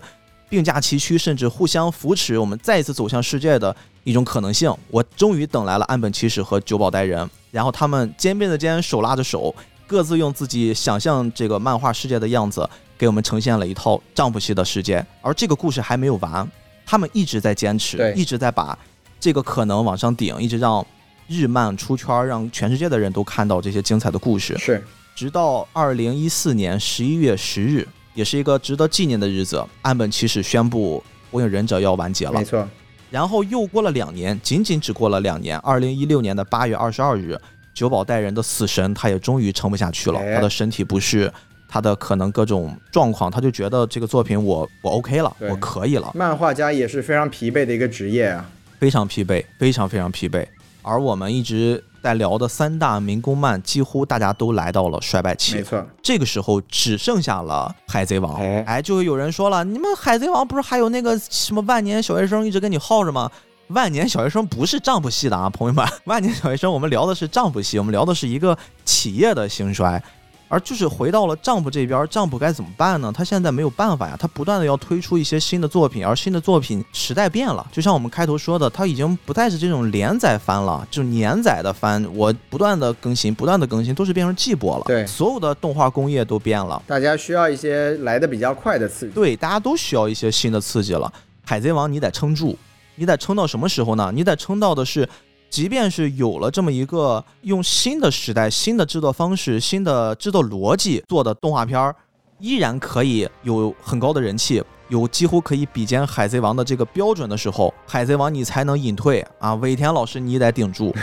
[0.56, 3.76] 并驾齐驱，甚至互相扶持，我们再一次走向世界的
[4.06, 4.74] 一种可能性。
[4.90, 9.54] 我终于等来了岸本齐史和久保带人，然后他们肩并着肩，手拉着手，
[9.86, 15.06] 各自用自己想象这个漫画世界的样子，给我们呈现了一套丈夫系的世界。
[15.22, 16.50] 而这个故事还没有完，
[16.86, 18.80] 他们一直在坚持，一直在把
[19.20, 20.88] 这个可能往上顶，一直让
[21.28, 24.58] 日漫出圈，让全世界的人都看到这些精彩的故事。
[24.58, 24.82] 是
[25.14, 32.44] 直到二零一四年十一月十日，也是一个值得纪念的日子，岸本齐史宣布《火影忍者》要完结了没。
[32.44, 32.68] 错，
[33.12, 37.38] 然后又过了两年，仅仅只过了两年，二零一六年的八月二十二日，
[37.74, 41.32] 久保带人的死神他也终于撑不下去了，哎他的身体不适，
[41.68, 48.50] 他的可能各种状况，他就觉得这个作品我我 OK 了，我可以了，漫画家也是非常疲惫的一个职业啊。
[48.80, 50.46] 非常疲惫，非常非常疲惫。
[50.82, 55.64] 而我们一直在聊的三大民工漫，几乎大家都来到了衰败期没。
[55.64, 58.36] 错，这个时候只剩下了海贼王。
[58.36, 63.32] 哎哎，就会有人说了，你们海贼王不是还有那个什么万年小学生一直跟你耗着吗？
[63.70, 68.56] 万年小学生不是丈夫系的啊，朋友们， 万年小学生我们聊的是丈夫系，我们聊的是一个
[68.86, 70.00] 企业的兴衰。
[70.48, 73.12] 而就是回到了丈夫这边，丈夫该怎么办呢？
[73.12, 84.84] 他现在没有办法呀，他不断的要推出一些新的作品，而新的作品时代变了，就像我们开头说的，他已经不再是这种连载番了，就是年载的番，我不断的更新，不断的更新，都是变成季播了。
[84.86, 89.14] 对所有的动画工业都变了，大家需要一些来的比较快的刺激。
[89.14, 91.12] 对，大家都需要一些新的刺激了。
[91.44, 92.58] 海贼王你得撑住，
[92.96, 94.12] 你得撑到什么时候呢？
[94.14, 95.08] 你得撑到的是，
[95.56, 101.96] 即便是有了这么一个用新的时代、新的制作方式、新的制作逻辑做的动画片儿，
[102.40, 109.56] 依然可以有很高的人气，有几乎可以比肩海贼王的这个标准的时候，海贼王你才能隐退啊！
[109.64, 110.94] 尾田老师你得顶住，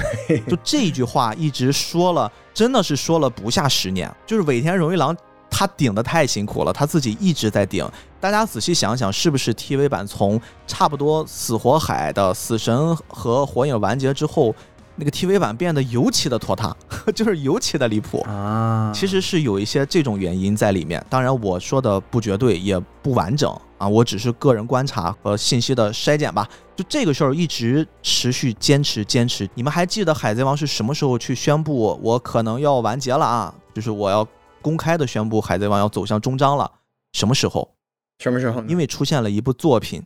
[0.46, 4.14] 就这句话一直说了，真的是说了不下十年。
[4.26, 5.16] 就是尾田荣一郎
[5.54, 7.86] 他顶的太辛苦了，他自己一直在顶。
[8.18, 14.54] 大家仔细想想，是不是 TV 版从差不多死火海的死神和火影完结之后，
[14.96, 16.74] 那个 TV 版变得尤其的拖沓，
[17.14, 18.20] 就是尤其的离谱。
[18.22, 26.48] 啊，其实是有一些这种原因在里面，当然我说的不绝对，也不完整啊，我只是个人观察和信息的筛减吧。
[26.74, 29.46] 就这个事儿一直持续坚持坚持。
[29.54, 33.54] 你们还记得海贼王是什么时候去宣布我可能要完结了啊？
[33.74, 34.26] 就是我要
[34.62, 36.70] 公开的宣布海贼王要走向终章了，
[37.12, 37.74] 什么时候？
[38.18, 38.62] 什么时候？
[38.64, 40.02] 因为出现了一部作品，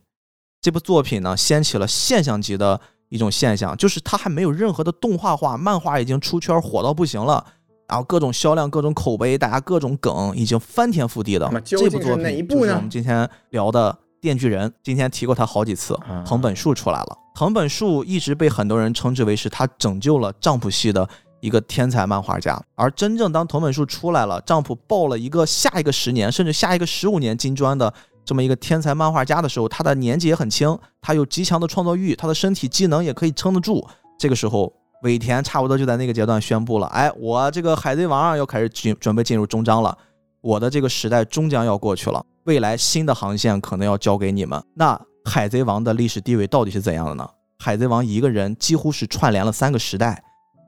[0.60, 2.80] 这部作品呢掀起了现象级的
[3.10, 7.44] 一种现象，就是它还没有任何的动画化，漫画已经出圈火到不行了，
[7.86, 17.18] 然后各种销量、各种口碑，大家各种梗已经翻天覆地的这部作品就是哪一部呢我们今天聊的《电锯人》，今天提过他好几次啊，藤本树出来了。
[17.34, 21.06] 藤本树一直被很多人称之为是他拯救了丈夫系的
[21.47, 27.94] 一个天才漫画家，而真正当藤本树出来了，丈夫抱了一个下一个十年甚至下一个十五年金砖的
[28.24, 33.86] 这么一个天才漫画家的时候，他的年纪也很轻，他有极强的创作欲，他的身体机能也可以撑得住。
[34.18, 34.73] 这个时候，
[35.05, 39.97] 尾田差不多就在那个阶段宣布了，哎，我这个海贼王啊要开始进准备进入终章了，
[40.40, 44.60] 我的这个时代终将要过去了，未来新的航线可能要交给你们。
[44.74, 47.28] 那海贼王的历史地位到底是怎样的呢？
[47.59, 50.23] 海贼王一个人几乎是串联了三个时代，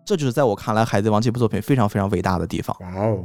[0.08, 2.74] 这就是在我看来海贼王这部作品非常非常伟大的地方。
[2.80, 3.22] 哇哦，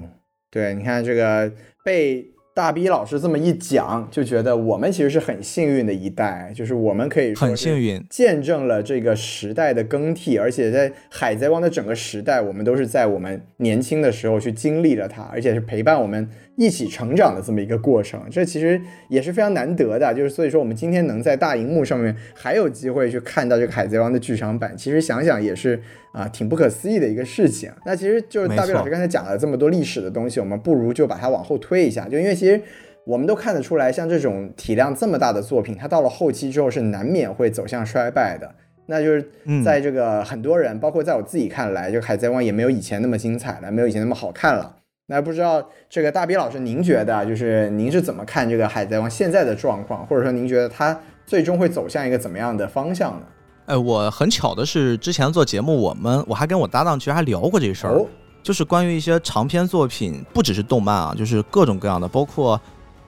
[0.51, 1.49] 对，你看这个
[1.81, 20.13] 被大 B 老师这么一讲，就觉得我们其实是很幸运的一代，就是我们可以说很幸运，见证了这个时代的更替，而且在海贼王的整个时代，我们都是在我们年轻的时候去经历了它，而且是陪伴我们一起成长的这么一个过程，这其实也是非常难得的。
[20.13, 25.81] 就是所以说，我们今天能在大荧幕上面还有机会去看到这个海贼王的剧场版，其实想想也是
[26.11, 27.71] 啊、挺不可思议的一个事情。
[27.85, 32.61] 那其实就是大错老师刚才讲了这么多历史的东西，我们不如就把它往后推一下，就因为其实。
[33.05, 38.49] 我们都看得出来，像这种体量这么大的作品，它到了后期之后是难免会走向衰败的。
[38.85, 44.77] 那就是嗯在这个很多人，包括在我自己看来，这个《海贼王》也没有以前那么精彩了，没有以前那么好看了。
[45.07, 53.25] 那不知道这个大比老师，您觉得啊就是您是怎么看这个《海贼王》现在的状况，或者说您觉得它最终会走向一个怎么样的方向呢？
[53.65, 58.05] 哎，我很巧的是，之前做节目，我们我还跟我搭档其实还聊过这事儿，哦，
[58.41, 62.59] 就是关于一些长篇作品，不只是动漫啊，就是各种各样的，包括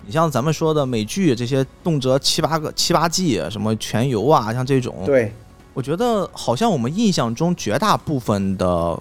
[0.05, 5.31] 你像咱们说的美剧这些，动辄七八个七八季，什么全游啊，像这种，对，
[5.73, 8.97] 我觉得好像我们印象中绝大部分的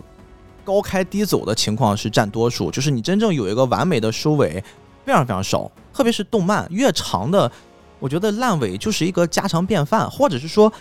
[0.64, 4.62] 高开低走的情况是占多数，就是你真正有一个完美的收尾
[5.04, 7.50] 非常非常少，特别是动漫越长的，
[7.98, 10.72] 我觉得烂尾就是一个家常便饭，或者是说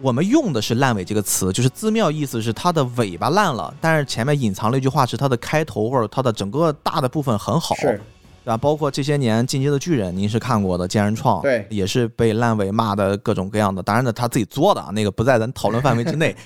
[0.00, 8.00] 我们用的是烂尾这个词，就是字面意思是它的尾巴烂了，但是前面隐藏了一句话是它的开头或者它的整个大的部分很好，是，
[8.44, 8.56] 对吧？
[8.56, 13.82] 包括这些年《进击的巨人》，您是看过的《剑人创 》，对也是被烂尾骂的各种各样的。
[13.82, 16.36] 当然呢，他自己做的啊，那个不在咱讨论范围之内。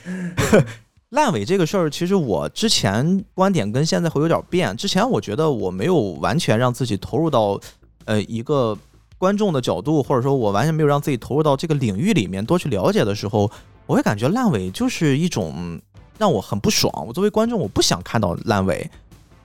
[1.10, 4.76] 烂尾这个事儿，其实我之前观点跟现在会有点变。
[4.76, 7.58] 之前我觉得我没有完全让自己投入到
[8.04, 8.76] 呃一个
[9.16, 13.50] 观众的角度，或者说我完全没有让自己投入到这个领域里面多去了解的时候，
[13.86, 15.80] 我会感觉烂尾就是一种
[16.18, 16.92] 让我很不爽。
[17.06, 18.90] 我作为观众，我不想看到烂尾。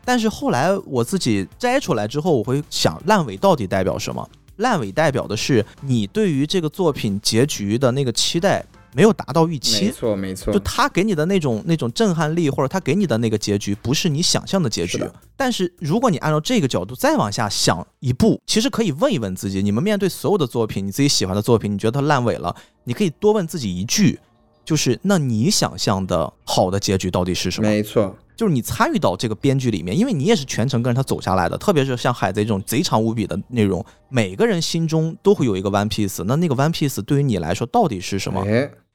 [0.04, 4.30] 但是后来我自己摘出来之后，我会想烂尾到底代表什么？
[4.58, 8.64] 烂尾代表的是你对于这个作品结局的那个期待
[8.96, 15.12] 没有达到预期没，错，没错就，他给你的那种那种震撼力，或者他给你的那个结局不是你想象的结局是。
[15.36, 24.20] 但是如果你按照这个角度再往下想一步，其实可以问一问自己：你们面对所有的作品，你自己喜欢的作品，你觉得它烂尾了，你可以多问自己一句，
[24.64, 27.68] 就是那你想象的好的结局到底是什么？
[27.68, 31.58] 没错，就是你参与到这个编剧里面，因为你也是全程跟着他走下来的。
[31.58, 36.24] 特别是像海贼这种贼长无比的内容，每个人心中都会有一个 One Piece。
[36.24, 38.44] 那那个 One Piece 对于你来说到底是什么？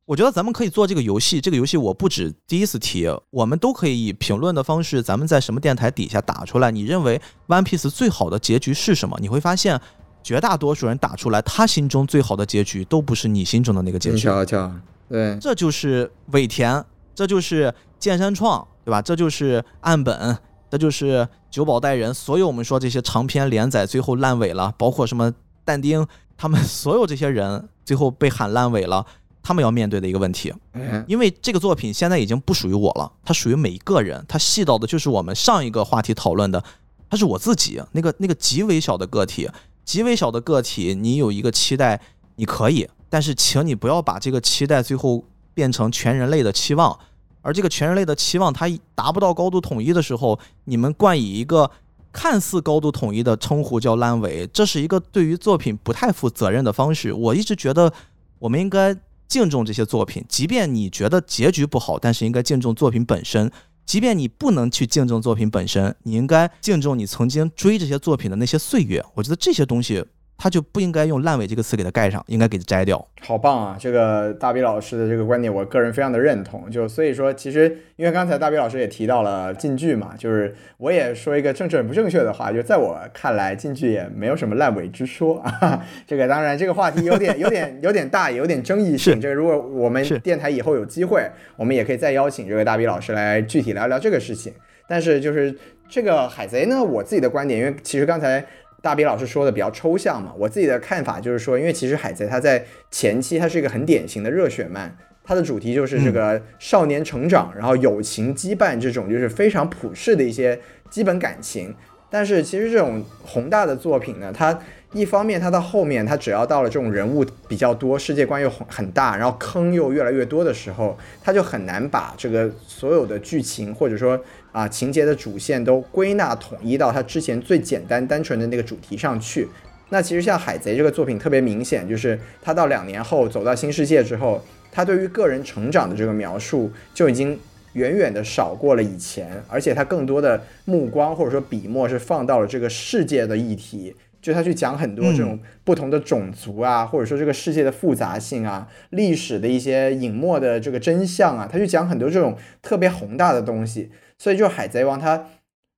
[0.08, 1.38] 哎，我觉得咱们可以做这个游戏。
[1.38, 9.18] 这个游戏我不止第一次提，我们都可以以评论的方式，咱们在什么电台底下打出来，你认为 One Piece 最好的结局是什么？
[9.20, 9.78] 你会发现，
[10.22, 14.22] 绝大多数人打出来，他心中最好的结局都不是你心中的那个结你局。
[14.22, 14.72] 瞧瞧，
[15.08, 16.82] 对，这就是尾田，
[17.14, 19.02] 这就是剑山创，对吧？
[19.02, 20.38] 这就是岸本，
[20.70, 22.14] 这就是九保带人。
[22.14, 25.32] 所有我们说这些长篇连载最后烂尾了，包括什么
[25.64, 26.06] 但丁，
[26.36, 29.04] 他们所有这些人最后被喊烂尾了，
[29.48, 36.62] 他们要面对的一个问题，哎，因为这个作品现在已经不属于我了，它属于每一个人，它细到的就是我们上一个话题讨论的，
[37.08, 37.80] 它是我自己。
[37.92, 39.48] 那个那个极微小的个体，
[39.86, 41.98] 极微小的个体，你有一个期待，
[42.36, 46.98] 你可以，但是请你不要把这个期待最后变成全人类的期望，
[47.40, 51.70] 而这个全人类的期望它达不到高度统一的时候，你们冠以一个
[52.12, 57.14] 看似高度统一的称呼叫烂尾，这是一个对于作品不太负责任的方式。
[57.14, 57.90] 我一直觉得
[58.38, 58.94] 我们应该
[59.28, 63.50] 敬重这些作品，即便你觉得结局不好，但是应该敬重作品本身。
[63.84, 69.04] 即便你不能去敬重作品本身，你应该敬重你曾经追这些作品的那些岁月。
[69.14, 70.04] 我觉得这些东西，
[70.40, 73.04] 它就不应该用“烂尾”这个词给它盖上，应该给它摘掉。
[73.22, 73.76] 好棒啊！
[73.76, 76.70] 这个大比老师的这个观点，我个人非常的认同。
[76.70, 85.84] 就所以说，其实因为刚才大比老师也提到了禁剧嘛，就是我也说一个政治很不正确的话，就在我看来，禁剧也没有什么烂尾之说啊。
[86.06, 89.20] 这个当然，这个话题有点、有点、有点大，也有点争议性。
[89.20, 94.52] 这个如果我们电台以后有机会，我们也可以再邀请这个大比老师来具体聊聊这个事情。
[94.88, 95.54] 但是就是
[95.88, 98.42] 这个海贼呢，我自己的观点，因为其实刚才
[98.80, 111.74] 大比老师说的比较抽象嘛，我自己的看法就是说，因为其实海贼它在前期它是一个很典型的热血漫，它的主题就是这个少年成长，然后友情羁绊这种就是非常普世的一些基本感情。
[112.10, 114.58] 但是其实这种宏大的作品呢，它
[114.94, 124.18] 一方面它到后面，它只要到了这种人物比较多、世界观又很很大，然后坑又越来越多的时候，它就很难把这个所有的剧情或者说
[124.52, 129.48] 啊情节的主线都归纳统一到它之前最简单单纯的那个主题上去。
[129.90, 137.38] 那其实像《海贼》这个作品特别明显，就是他到两年后走到新世界之后，他对于个人成长的这个描述就已经
[137.72, 153.90] 远远的少过了以前，而且他更多的目光或者说笔墨是放到了这个世界的议题，就他去讲很多这种不同的种族啊，或者说这个世界的复杂性啊，历史的一些隐没的这个真相啊，他去讲很多这种特别宏大的东西。
[154.18, 155.24] 所以就《海贼王》它。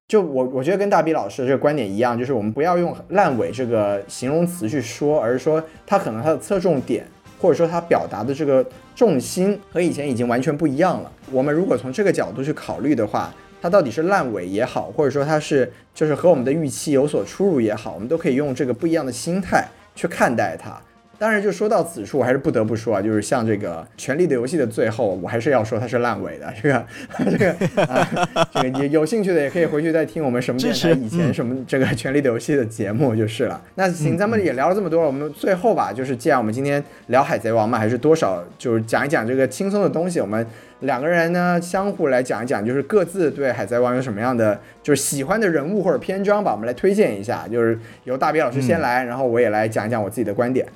[0.09, 7.07] 就我我觉得跟大比老师的这个观点一样，就是我们不要用烂尾这个形容词去说，而是说它可能它的侧重点，
[7.41, 11.12] 或者说它表达的这个重心和以前已经完全不一样了。
[11.31, 20.77] 我们如果从这个角度去考虑的话，它到底是烂尾也好，或者说它是就是和我们的预期有所出入也好，我们都可以用这个不一样的心态去看待它。
[21.20, 26.51] 当然，就说到此处，我还是不得不说啊，就是像这个《权力的游戏》的最后，我还是要说它是烂尾的。
[26.62, 26.86] 这个，
[27.30, 33.62] 这个，啊、这个你有兴趣的也可以回去再听我们什么电台以前什么这个《权力的游戏》的节目就是了。
[33.74, 40.20] 那行，咱们也聊了这么多了，我们最后吧，就是既然我们今天聊《海贼王》嘛，还是多少就是讲一讲这个轻松的东西。
[40.20, 40.47] 我们
[40.80, 47.47] 两个人呢，相互来讲一讲，就是各自对《海贼王》有什么样的就是喜欢的人物或者篇章吧，我们来推荐一下。
[47.47, 50.66] 就是由大别老师先来，然后我也来讲一讲我自己的观点。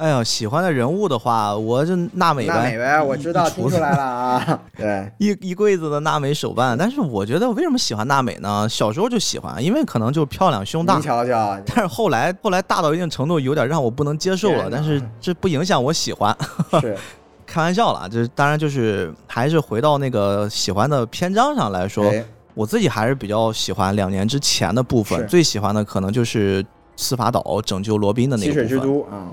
[0.00, 2.54] 哎呦，喜欢的人物的话，我就娜美呗。
[2.54, 4.60] 娜美呗，我知道，听出来了啊。
[4.74, 6.76] 对，一一柜子的娜美手办。
[6.76, 8.66] 但是我觉得，为什么喜欢娜美呢？
[8.66, 10.96] 小时候就喜欢，因为可能就漂亮胸大。
[10.96, 11.54] 你瞧瞧。
[11.66, 14.70] 但是后来，后来大到一定程度，有点让我不能接受了。
[14.72, 16.34] 但是这不影响我喜欢。
[16.80, 16.96] 是，
[17.46, 18.08] 开玩笑了。
[18.08, 22.10] 这当然就是还是回到那个喜欢的篇章上来说，
[22.54, 25.28] 我自己还是比较喜欢两年之前的部分。
[25.28, 26.64] 最喜欢的可能就是
[26.96, 28.66] 司法岛拯救罗宾的那个部分。
[28.66, 29.28] 溪水之都啊。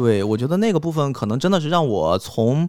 [0.00, 2.66] 对，我觉得那个部分可能真的是让我从，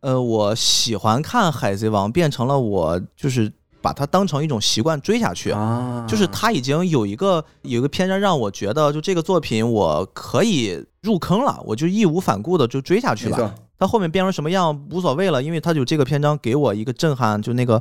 [0.00, 6.04] 呃，我喜欢看《海贼王》变成了我就是把它当成一种习惯追下去啊。
[6.08, 13.54] 就是它已经有一个有一个篇章让我觉得，就这个作品我可以入坑了，我就义无反顾的就追下去了。
[13.78, 17.80] 它后面变成什么样无所谓了，因为它有这个篇章给我一个震撼，就那个。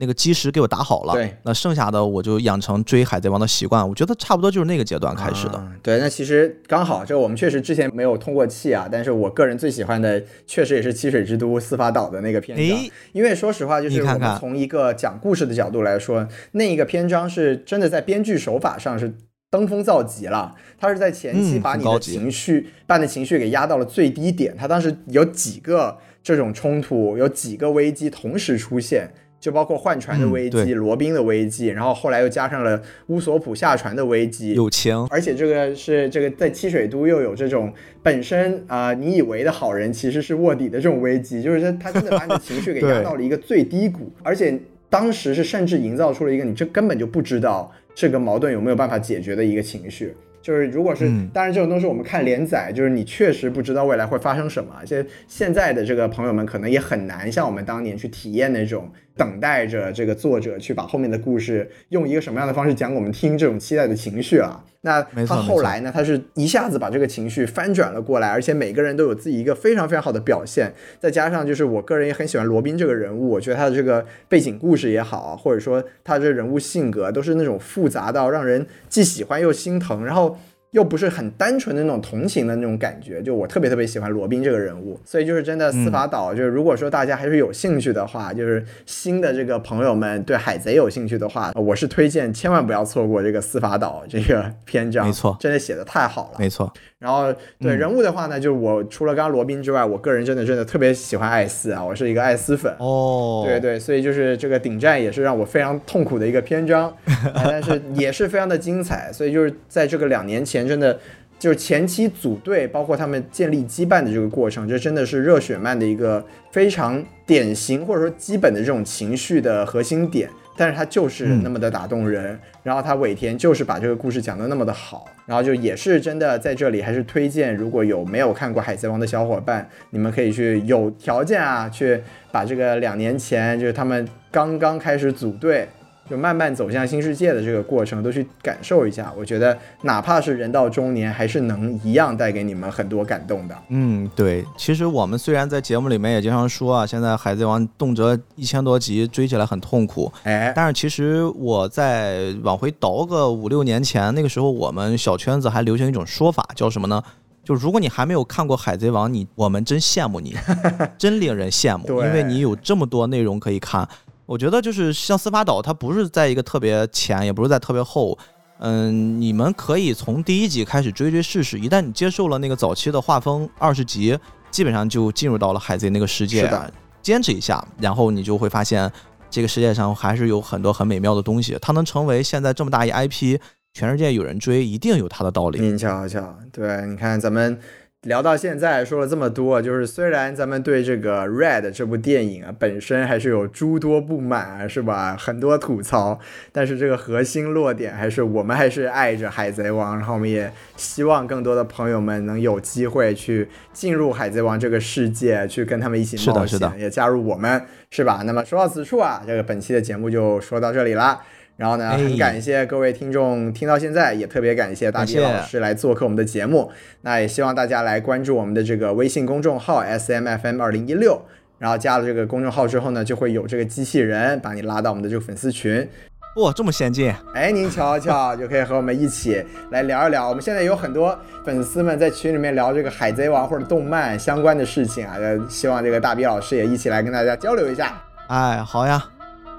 [0.00, 3.86] 那个基石给我打好了，对，那剩下的我就养成追海贼王的习惯。
[3.86, 5.68] 我觉得差不多就是那个阶段开始的。
[5.82, 19.12] 对，那其实刚好，这我们确实之前没有通过气啊，但是我个人最喜欢的确实也是七水之都司法岛的那个篇章，因为说实话，就是我们从一个讲故事的角度来说，那一个篇章是真的在编剧手法上是
[19.50, 20.54] 登峰造极了。
[20.78, 24.56] 他是在前期把你的情绪，把你的情绪给压到了最低点。
[24.56, 29.10] 他当时有几个这种冲突，有几个危机同时出现。
[29.40, 44.58] 就包括换船的危机、罗宾的危机，然后后来又加上了乌索普下船的危机，友情，而且这个是这个在七水都又有这种本身啊，你以为的好人其实是卧底的这种危机，就是他他真的把你的情绪给压到了一个最低谷，而且
[44.90, 50.14] 当时是甚至营造出了一个你这根本就不知道这个矛盾有没有办法解决的一个情绪。
[50.40, 54.74] 就是如果是，当然这种东西我们看连载，就是你确实不知道未来会发生什么。
[54.78, 64.64] 而且现在的这个朋友们可能也很难像我们当年去体验那种等待着这个作者去把后面的故事用一个什么样的方式讲给我们听这种期待的情绪啊。
[64.82, 65.90] 那他后来呢？
[65.92, 70.72] 他是一下子把这个情绪翻转了过来，而且每个人都有自己一个非常非常好的表现。
[71.00, 80.38] 再加上就是我个人也很喜欢罗宾这个人物，我觉得他的这个背景故事也好，或者说他这人物性格都是那种复杂到让人既喜欢又心疼，然后。
[80.72, 96.72] 又不是很单纯的那种同情的那种感觉，就我特别特别喜欢罗宾这个人物，所以就是真的司法岛，就是如果说大家还是有兴趣的话，就是新的这个朋友们对海贼有兴趣的话，我是推荐千万不要错过这个司法岛这个篇章，没错，真的写的太好了，没错。
[96.98, 102.74] 然后对人物的话呢，就是我除了刚刚罗宾之外，我个人真的真的特别喜欢艾斯啊，我是一个艾斯粉。
[102.80, 106.92] 哦，对对，所以就是这个顶战也是让我非常痛苦的一个篇章，
[107.34, 110.98] 但是也是非常的精彩，所以就是在这个两年前真的
[111.38, 120.28] 就是前期组队，包括他们建立羁绊的这个过程，这真的是热血漫的一个非常典型或者说基本的这种情绪的核心点。
[120.58, 132.02] 但是他就是那么的打动人，然后他尾田就是把这个故事讲得那么的好，然后就也是真的在这里还是推荐，如果有没有看过《海贼王》的小伙伴，你们可以去有条件啊，去
[132.32, 135.68] 把这个两年前就是他们刚刚开始组队。
[136.08, 139.12] 就慢慢走向新世界的这个过程，都去感受一下。
[139.16, 143.54] 我觉得，哪怕是人到中年，还是能一样带给你们很多感动的。
[143.68, 144.44] 嗯，对。
[144.56, 150.10] 其实我们虽然在节目里面也经常说啊，现在《海贼王》动辄一千多集，追起来很痛苦。
[150.22, 157.02] 哎，但是其实我在往回倒个五六年前，那个时候我们小圈子还流行一种说法，叫什么呢？
[157.44, 160.36] 就如果你还没有看过《海贼王》，你我们真羡慕你，
[160.98, 163.88] 真令人羡慕，因为你有这么多内容可以看。
[164.28, 168.16] 我觉得就是像司法岛，它不是在一个特别前，也不是在特别后，
[168.58, 171.58] 嗯，你们可以从第一集开始追追试试。
[171.58, 174.18] 一旦你接受了那个早期的画风，二十集
[174.50, 176.42] 基本上就进入到了海贼那个世界。
[176.42, 178.92] 是的，坚持一下，然后你就会发现
[179.30, 181.56] 这个世界上还是有很多很美妙的东西。
[181.62, 183.40] 它能成为现在这么大一 IP，
[183.72, 185.58] 全世界有人追，一定有它的道理。
[185.58, 187.58] 你瞧瞧，对，你看咱们。
[188.02, 195.16] 聊到现在说了这么多，就是虽然咱们对这个《Red》这部电影啊本身还是有诸多不满，是吧？
[195.18, 196.20] 很多吐槽，
[196.52, 207.60] 但是这个核心落点还是我们还是爱着《海贼王》，然后我们也希望更多的朋友们能有机会去进入《海贼王》这个世界，去跟他们一起冒险，也加入我们，
[207.90, 208.22] 是吧？
[208.24, 211.20] 那么说到此处啊，这个本期的节目就说到这里啦。
[211.58, 216.70] 然后呢，哎很感谢各位听众听到现在，也特别感谢大谢老师来做客我们的节目。
[217.00, 221.20] 那也希望大家来关注我们的这个微信公众号 S M F M 二零一六，
[221.58, 225.88] 然后加了这个公众号之后呢，就会有这个机器人把你拉到我们的这个粉丝群。
[226.36, 230.28] 哇，这么先进，哎，您瞧瞧，就可以和我们一起来聊一聊。
[230.28, 238.00] 我们现在有很多粉丝们在群里面聊这个《海贼王》或者动漫相关的事情啊，呃，希望这个大 B 老师也一起来跟大家交流一下。
[238.28, 239.04] 哎，好呀，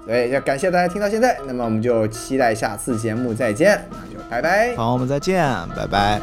[0.09, 4.75] 对要感谢大家听到现在，那么我们就期待下次节目再见，那就拜拜。
[4.75, 5.45] 好，我们再见，
[5.75, 6.19] 拜拜。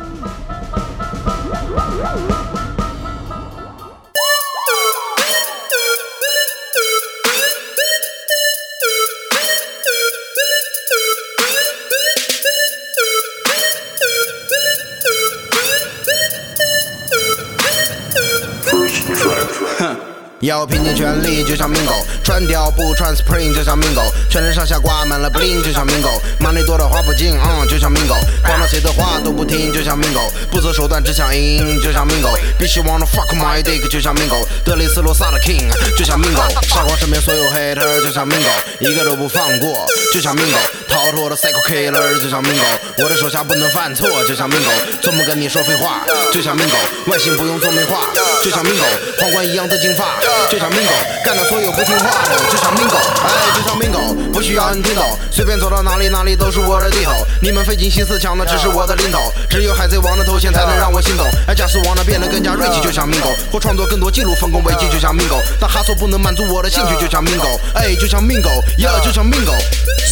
[20.47, 36.20] 要拼尽全力，就像 Mingo，穿貂不穿 Spring，就像 Mingo，全身上下挂满了 bling，就像 Mingo，忙里多的花不尽，嗯，就像 Mingo，管到谁的话都不听，就像 Mingo，不择手段只想赢，就像 Mingo，必须 wanna fuck my dick，就像 Mingo，德里斯罗萨的 King，就像
[36.20, 38.51] Mingo，杀光身边所有 hater，就像 Mingo，
[38.81, 40.59] 一个都不放过，就像 Mingo，
[40.89, 42.64] 逃脱的 psycho killer，就像 Mingo，
[42.98, 46.02] 我的手下不能犯错，就像 Mingo，从不跟你说废话，
[46.32, 48.09] 就像 Mingo，外形不用做美化，
[48.44, 48.86] 就像 Mingo，
[49.20, 50.05] 皇冠一样的金发，
[50.49, 57.11] 就像 Mingo，干掉所有不听话的，就像 Mingo，哎，就像 Mingo，不需要你听懂，随便走到哪里哪里都是我的地头，
[57.41, 69.56] 你们费尽心思抢的只是我的零头，只有海贼王的头衔才能让我心动，哎，假使王呢变得更加锐气，就像 Mingo，或创作更多记录，丰功伟绩，就像 Mingo，但哈索不能满足我的兴趣，就像 Mingo，哎，就像 Mingo，呀，就像 Mingo。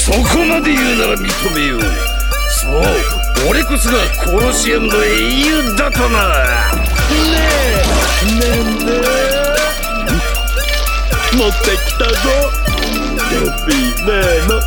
[0.06, 1.82] そこまで言うなら認めよう
[2.50, 6.20] そう俺こそがコロシアムの英雄だとな
[11.35, 12.15] 持ってきたぞ。
[13.31, 14.13] ドビーメ
[14.47, 14.61] の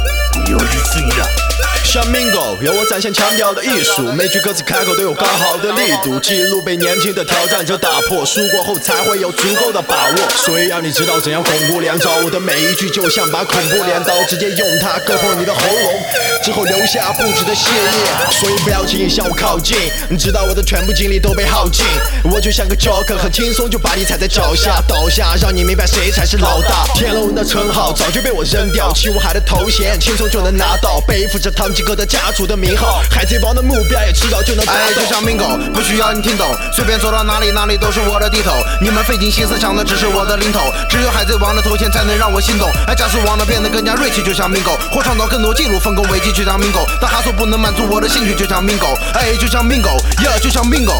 [0.50, 1.47] 寄りすぎだ。
[1.88, 10.16] 像 Mingo，有我展现腔调的艺术，每句歌词开口都有刚好的力度，记录被年轻的挑战者打破，输过后才会有足够的把握。
[10.36, 11.98] 所以让你知道怎样恐怖连？
[11.98, 16.04] 招，我的每一句就像把恐怖镰刀，直接用它割破你的喉咙，
[16.44, 18.32] 之后留下不止的血液。
[18.32, 19.78] 所以不要轻易向我靠近，
[20.10, 21.86] 你知道我的全部精力都被耗尽，
[22.26, 26.86] 我就像个 Joker，很轻松就把你踩在脚下，倒下，让你明白谁才是老大。
[26.96, 36.44] 天龙的称号早就被我扔掉，七武海的头衔轻松就能拿到，背负着堂几个的家族的名号，海贼王的目标也迟早就能达哎，就像命狗不需要你听懂，
[36.74, 38.52] 随便走到哪里哪里都是我的地头。
[38.82, 42.68] 你们费尽心思抢的只是我的零头，只有海贼王的头衔才能让我心动。
[42.88, 46.84] 哎，加速王的变得更加锐气，就像命狗或创造更多记录，丰功伟绩，就像命狗。
[47.00, 49.90] 但哈索不能满足我的兴趣，就像命狗哎，就像命狗
[50.24, 51.00] 呀，就像命狗。